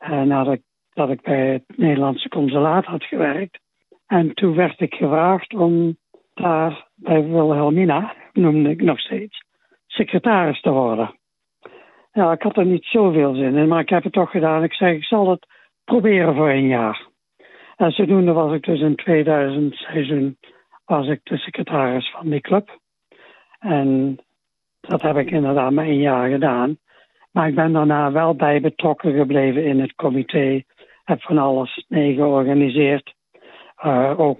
Uh, 0.00 0.22
nadat 0.22 0.54
ik, 0.54 0.62
dat 0.92 1.10
ik 1.10 1.20
bij 1.20 1.46
het 1.46 1.64
Nederlandse 1.76 2.28
consulaat 2.28 2.84
had 2.84 3.04
gewerkt. 3.04 3.58
En 4.06 4.34
toen 4.34 4.54
werd 4.54 4.80
ik 4.80 4.94
gevraagd 4.94 5.54
om 5.54 5.96
daar 6.40 6.86
bij 6.94 7.24
Wilhelmina, 7.24 8.14
noemde 8.32 8.70
ik 8.70 8.82
nog 8.82 9.00
steeds, 9.00 9.42
secretaris 9.86 10.60
te 10.60 10.70
worden. 10.70 11.18
Ja, 12.12 12.32
ik 12.32 12.42
had 12.42 12.56
er 12.56 12.66
niet 12.66 12.84
zoveel 12.84 13.34
zin 13.34 13.56
in, 13.56 13.68
maar 13.68 13.80
ik 13.80 13.88
heb 13.88 14.02
het 14.02 14.12
toch 14.12 14.30
gedaan. 14.30 14.62
Ik 14.62 14.72
zei, 14.72 14.96
ik 14.96 15.04
zal 15.04 15.30
het 15.30 15.46
proberen 15.84 16.34
voor 16.34 16.50
een 16.50 16.66
jaar. 16.66 17.06
En 17.76 17.90
zodoende 17.90 18.32
was 18.32 18.52
ik 18.52 18.64
dus 18.64 18.80
in 18.80 18.96
2000 18.96 19.74
seizoen 19.74 20.38
was 20.84 21.06
ik 21.06 21.20
de 21.22 21.36
secretaris 21.36 22.10
van 22.10 22.30
die 22.30 22.40
club. 22.40 22.78
En 23.58 24.18
dat 24.80 25.02
heb 25.02 25.16
ik 25.16 25.30
inderdaad 25.30 25.72
maar 25.72 25.84
een 25.84 26.00
jaar 26.00 26.28
gedaan. 26.28 26.78
Maar 27.32 27.48
ik 27.48 27.54
ben 27.54 27.72
daarna 27.72 28.12
wel 28.12 28.34
bij 28.34 28.60
betrokken 28.60 29.14
gebleven 29.14 29.64
in 29.64 29.80
het 29.80 29.94
comité. 29.94 30.62
Heb 31.04 31.22
van 31.22 31.38
alles 31.38 31.84
mee 31.88 32.14
georganiseerd. 32.14 33.14
Uh, 33.84 34.20
ook 34.20 34.38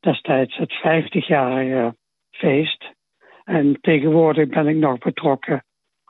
destijds 0.00 0.56
het 0.56 0.72
50-jarige 0.72 1.96
feest. 2.30 2.84
En 3.44 3.78
tegenwoordig 3.80 4.48
ben 4.48 4.66
ik 4.66 4.76
nog 4.76 4.98
betrokken 4.98 5.64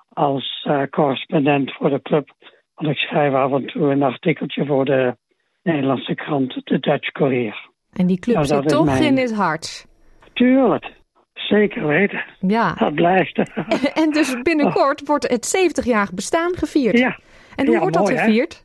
als 0.08 0.66
uh, 0.68 0.82
correspondent 0.90 1.72
voor 1.72 1.90
de 1.90 2.02
club. 2.02 2.28
Want 2.74 2.90
ik 2.92 2.96
schrijf 2.98 3.34
af 3.34 3.52
en 3.52 3.66
toe 3.66 3.90
een 3.90 4.02
artikeltje 4.02 4.66
voor 4.66 4.84
de 4.84 5.16
Nederlandse 5.62 6.14
krant, 6.14 6.60
de 6.64 6.78
Dutch 6.78 7.10
Courier. 7.12 7.68
En 7.92 8.06
die 8.06 8.18
club 8.18 8.34
Nou, 8.34 8.46
zit 8.46 8.68
toch 8.68 8.84
mijn- 8.84 9.02
in 9.02 9.16
het 9.16 9.34
hart. 9.34 9.86
Tuurlijk, 10.32 10.92
zeker 11.32 11.86
weten. 11.86 12.24
Ja. 12.40 12.74
Dat 12.74 12.94
blijft. 12.94 13.38
En 14.02 14.10
dus 14.10 14.42
binnenkort 14.42 15.06
wordt 15.06 15.28
het 15.28 15.56
70-jarig 15.84 16.14
bestaan 16.14 16.56
gevierd. 16.56 16.98
Ja. 16.98 17.18
En 17.56 17.64
hoe 17.66 17.74
Ja, 17.74 17.80
wordt 17.80 17.96
dat 17.96 18.08
hè? 18.08 18.16
gevierd? 18.16 18.64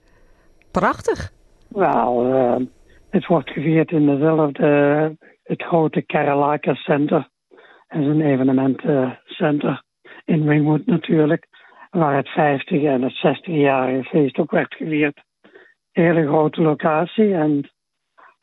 Prachtig. 0.72 1.32
Wel, 1.68 2.28
uh, 2.28 2.56
het 3.16 3.26
wordt 3.26 3.50
gevierd 3.50 3.92
in 3.92 4.06
dezelfde, 4.06 5.18
het 5.44 5.64
grote 5.64 6.02
Karalaka 6.02 6.74
Center. 6.74 7.30
Dat 7.88 8.02
is 8.02 8.08
een 8.08 8.22
evenementencenter 8.22 9.84
in 10.26 10.48
Ringwood 10.48 10.86
natuurlijk. 10.86 11.48
Waar 11.90 12.16
het 12.16 12.30
50 12.30 12.84
en 12.84 13.02
het 13.02 13.38
60-jarige 13.38 14.04
feest 14.04 14.38
ook 14.38 14.52
werd 14.52 14.76
gevierd. 14.76 15.24
Hele 15.92 16.28
grote 16.28 16.62
locatie 16.62 17.34
en 17.34 17.70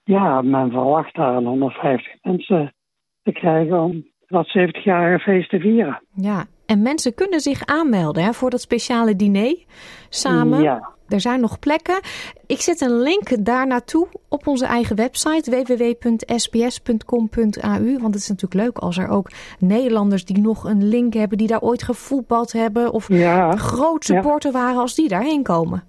ja, 0.05 0.43
men 0.43 0.71
verwacht 0.71 1.15
daar 1.15 1.43
150 1.43 2.13
mensen 2.23 2.75
te 3.23 3.33
krijgen 3.33 3.81
om 3.81 4.07
dat 4.27 4.47
70-jarige 4.59 5.19
feest 5.19 5.51
te 5.51 5.61
vieren. 5.61 6.03
Ja, 6.15 6.45
en 6.67 6.83
mensen 6.83 7.15
kunnen 7.15 7.41
zich 7.41 7.67
aanmelden 7.67 8.25
hè, 8.25 8.33
voor 8.33 8.51
dat 8.51 8.61
speciale 8.61 9.17
diner 9.17 9.65
samen. 10.09 10.63
Ja. 10.63 10.91
Er 11.13 11.21
zijn 11.21 11.41
nog 11.41 11.59
plekken. 11.59 12.01
Ik 12.47 12.61
zet 12.61 12.81
een 12.81 13.01
link 13.01 13.45
daar 13.45 13.67
naartoe 13.67 14.07
op 14.29 14.47
onze 14.47 14.67
eigen 14.67 14.97
website 14.97 15.51
www.sbs.com.au. 15.51 16.79
Want 17.99 18.15
het 18.15 18.23
is 18.23 18.29
natuurlijk 18.29 18.63
leuk 18.63 18.79
als 18.79 18.99
er 18.99 19.09
ook 19.09 19.31
Nederlanders 19.59 20.25
die 20.25 20.41
nog 20.41 20.65
een 20.65 20.89
link 20.89 21.15
hebben, 21.15 21.39
die 21.39 21.47
daar 21.47 21.61
ooit 21.61 21.83
gevoetbald 21.83 22.53
hebben 22.53 22.93
of 22.93 23.09
ja. 23.09 23.57
groot 23.57 24.05
supporter 24.05 24.53
waren, 24.53 24.81
als 24.81 24.95
die 24.95 25.09
daarheen 25.09 25.43
komen. 25.43 25.83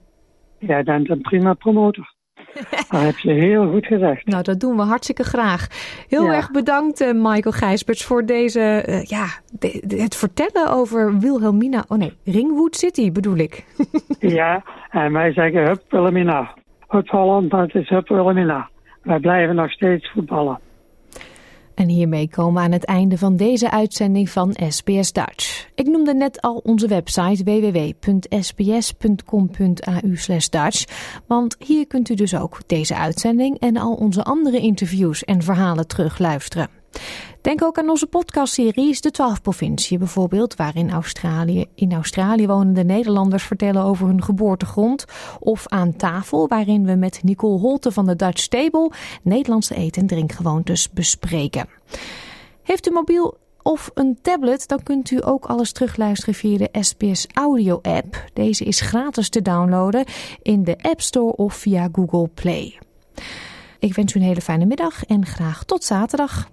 Jij 0.58 0.84
bent 0.84 1.10
een 1.10 1.22
prima 1.22 1.54
promotor. 1.54 2.14
Dat 2.90 3.02
heb 3.02 3.18
je 3.18 3.32
heel 3.32 3.72
goed 3.72 3.86
gezegd. 3.86 4.26
Nou, 4.26 4.44
dat 4.44 4.60
doen 4.60 4.76
we 4.76 4.82
hartstikke 4.82 5.24
graag. 5.24 5.68
Heel 6.08 6.26
Ja. 6.26 6.34
erg 6.34 6.52
bedankt, 6.52 7.02
eh, 7.02 7.12
Michael 7.14 7.56
Gijsberts, 7.56 8.06
voor 8.06 8.26
deze, 8.26 8.60
eh, 8.62 9.04
ja, 9.04 9.26
de- 9.60 9.82
de- 9.86 10.02
het 10.02 10.16
vertellen 10.16 10.70
over 10.72 11.20
Wilhelmina. 11.20 11.84
Oh 11.88 11.98
nee, 11.98 12.14
Ringwood 12.26 12.76
City 12.76 13.12
bedoel 13.12 13.38
ik. 13.38 13.64
Ja, 14.20 14.64
en 14.90 15.12
wij 15.14 15.34
zeggen 15.34 15.64
Hup 15.66 15.84
Wilhelmina. 15.90 16.54
Hup 16.88 17.08
Holland, 17.10 17.52
het 17.52 17.76
is 17.76 17.90
Hup 17.90 18.08
Wilhelmina. 18.08 18.70
Wij 19.02 19.20
blijven 19.20 19.56
nog 19.56 19.72
steeds 19.72 20.12
voetballen. 20.12 20.60
En 21.76 21.88
hiermee 21.88 22.30
komen 22.30 22.54
we 22.54 22.60
aan 22.60 22.72
het 22.72 22.86
einde 22.86 23.18
van 23.18 23.36
deze 23.36 23.72
uitzending 23.72 24.30
van 24.30 24.56
SBS 24.70 25.12
Dutch. 25.12 25.68
Ik 25.76 25.88
noemde 25.88 26.14
net 26.14 26.42
al 26.42 26.62
onze 26.64 26.88
website 26.88 27.44
www.sbs.com.au 27.44 28.50
Dutch. 30.50 30.86
Want 31.28 31.56
hier 31.60 31.88
kunt 31.88 32.10
u 32.10 32.16
dus 32.16 32.36
ook 32.36 32.60
deze 32.66 32.96
uitzending 32.96 33.60
en 33.60 33.78
al 33.78 33.94
onze 33.94 34.24
andere 34.24 34.60
interviews 34.60 35.24
en 35.24 35.42
verhalen 35.42 35.88
terugluisteren. 35.88 36.83
Denk 37.42 37.64
ook 37.64 37.78
aan 37.78 37.90
onze 37.90 38.08
podcastseries 38.08 39.02
De 39.02 39.12
12 39.12 39.42
Provinciën 39.42 40.00
bijvoorbeeld, 40.00 40.56
waarin 40.56 40.92
Australië, 40.92 41.66
in 41.76 41.94
Australië 41.94 42.48
wonende 42.48 42.84
Nederlanders 42.84 43.44
vertellen 43.44 43.84
over 43.84 44.08
hun 44.08 44.24
geboortegrond. 44.24 45.06
Of 45.40 45.68
aan 45.68 45.96
tafel, 45.96 46.48
waarin 46.48 46.86
we 46.86 46.96
met 46.96 47.24
Nicole 47.24 47.60
Holte 47.60 47.92
van 47.92 48.06
de 48.06 48.16
Dutch 48.16 48.48
Table 48.48 48.92
Nederlandse 49.22 49.76
eten- 49.76 50.02
en 50.02 50.08
drinkgewoontes 50.08 50.90
bespreken. 50.90 51.70
Heeft 52.64 52.88
u 52.88 52.92
mobiel 52.92 53.38
of 53.62 53.92
een 53.94 54.18
tablet, 54.22 54.68
dan 54.68 54.84
kunt 54.84 55.12
u 55.12 55.20
ook 55.26 55.46
alles 55.46 55.72
terugluisteren 55.72 56.34
via 56.34 56.58
de 56.58 56.70
SBS 56.82 57.28
Audio 57.34 57.80
app. 57.82 58.26
Deze 58.34 58.64
is 58.64 58.82
gratis 58.82 59.30
te 59.30 59.42
downloaden 59.42 60.06
in 60.42 60.64
de 60.64 60.78
App 60.82 61.02
Store 61.02 61.36
of 61.36 61.54
via 61.54 61.90
Google 61.92 62.28
Play. 62.28 62.80
Ik 63.80 63.94
wens 63.94 64.14
u 64.14 64.20
een 64.20 64.26
hele 64.26 64.42
fijne 64.42 64.66
middag 64.66 65.04
en 65.04 65.26
graag 65.26 65.64
tot 65.64 65.84
zaterdag. 65.84 66.53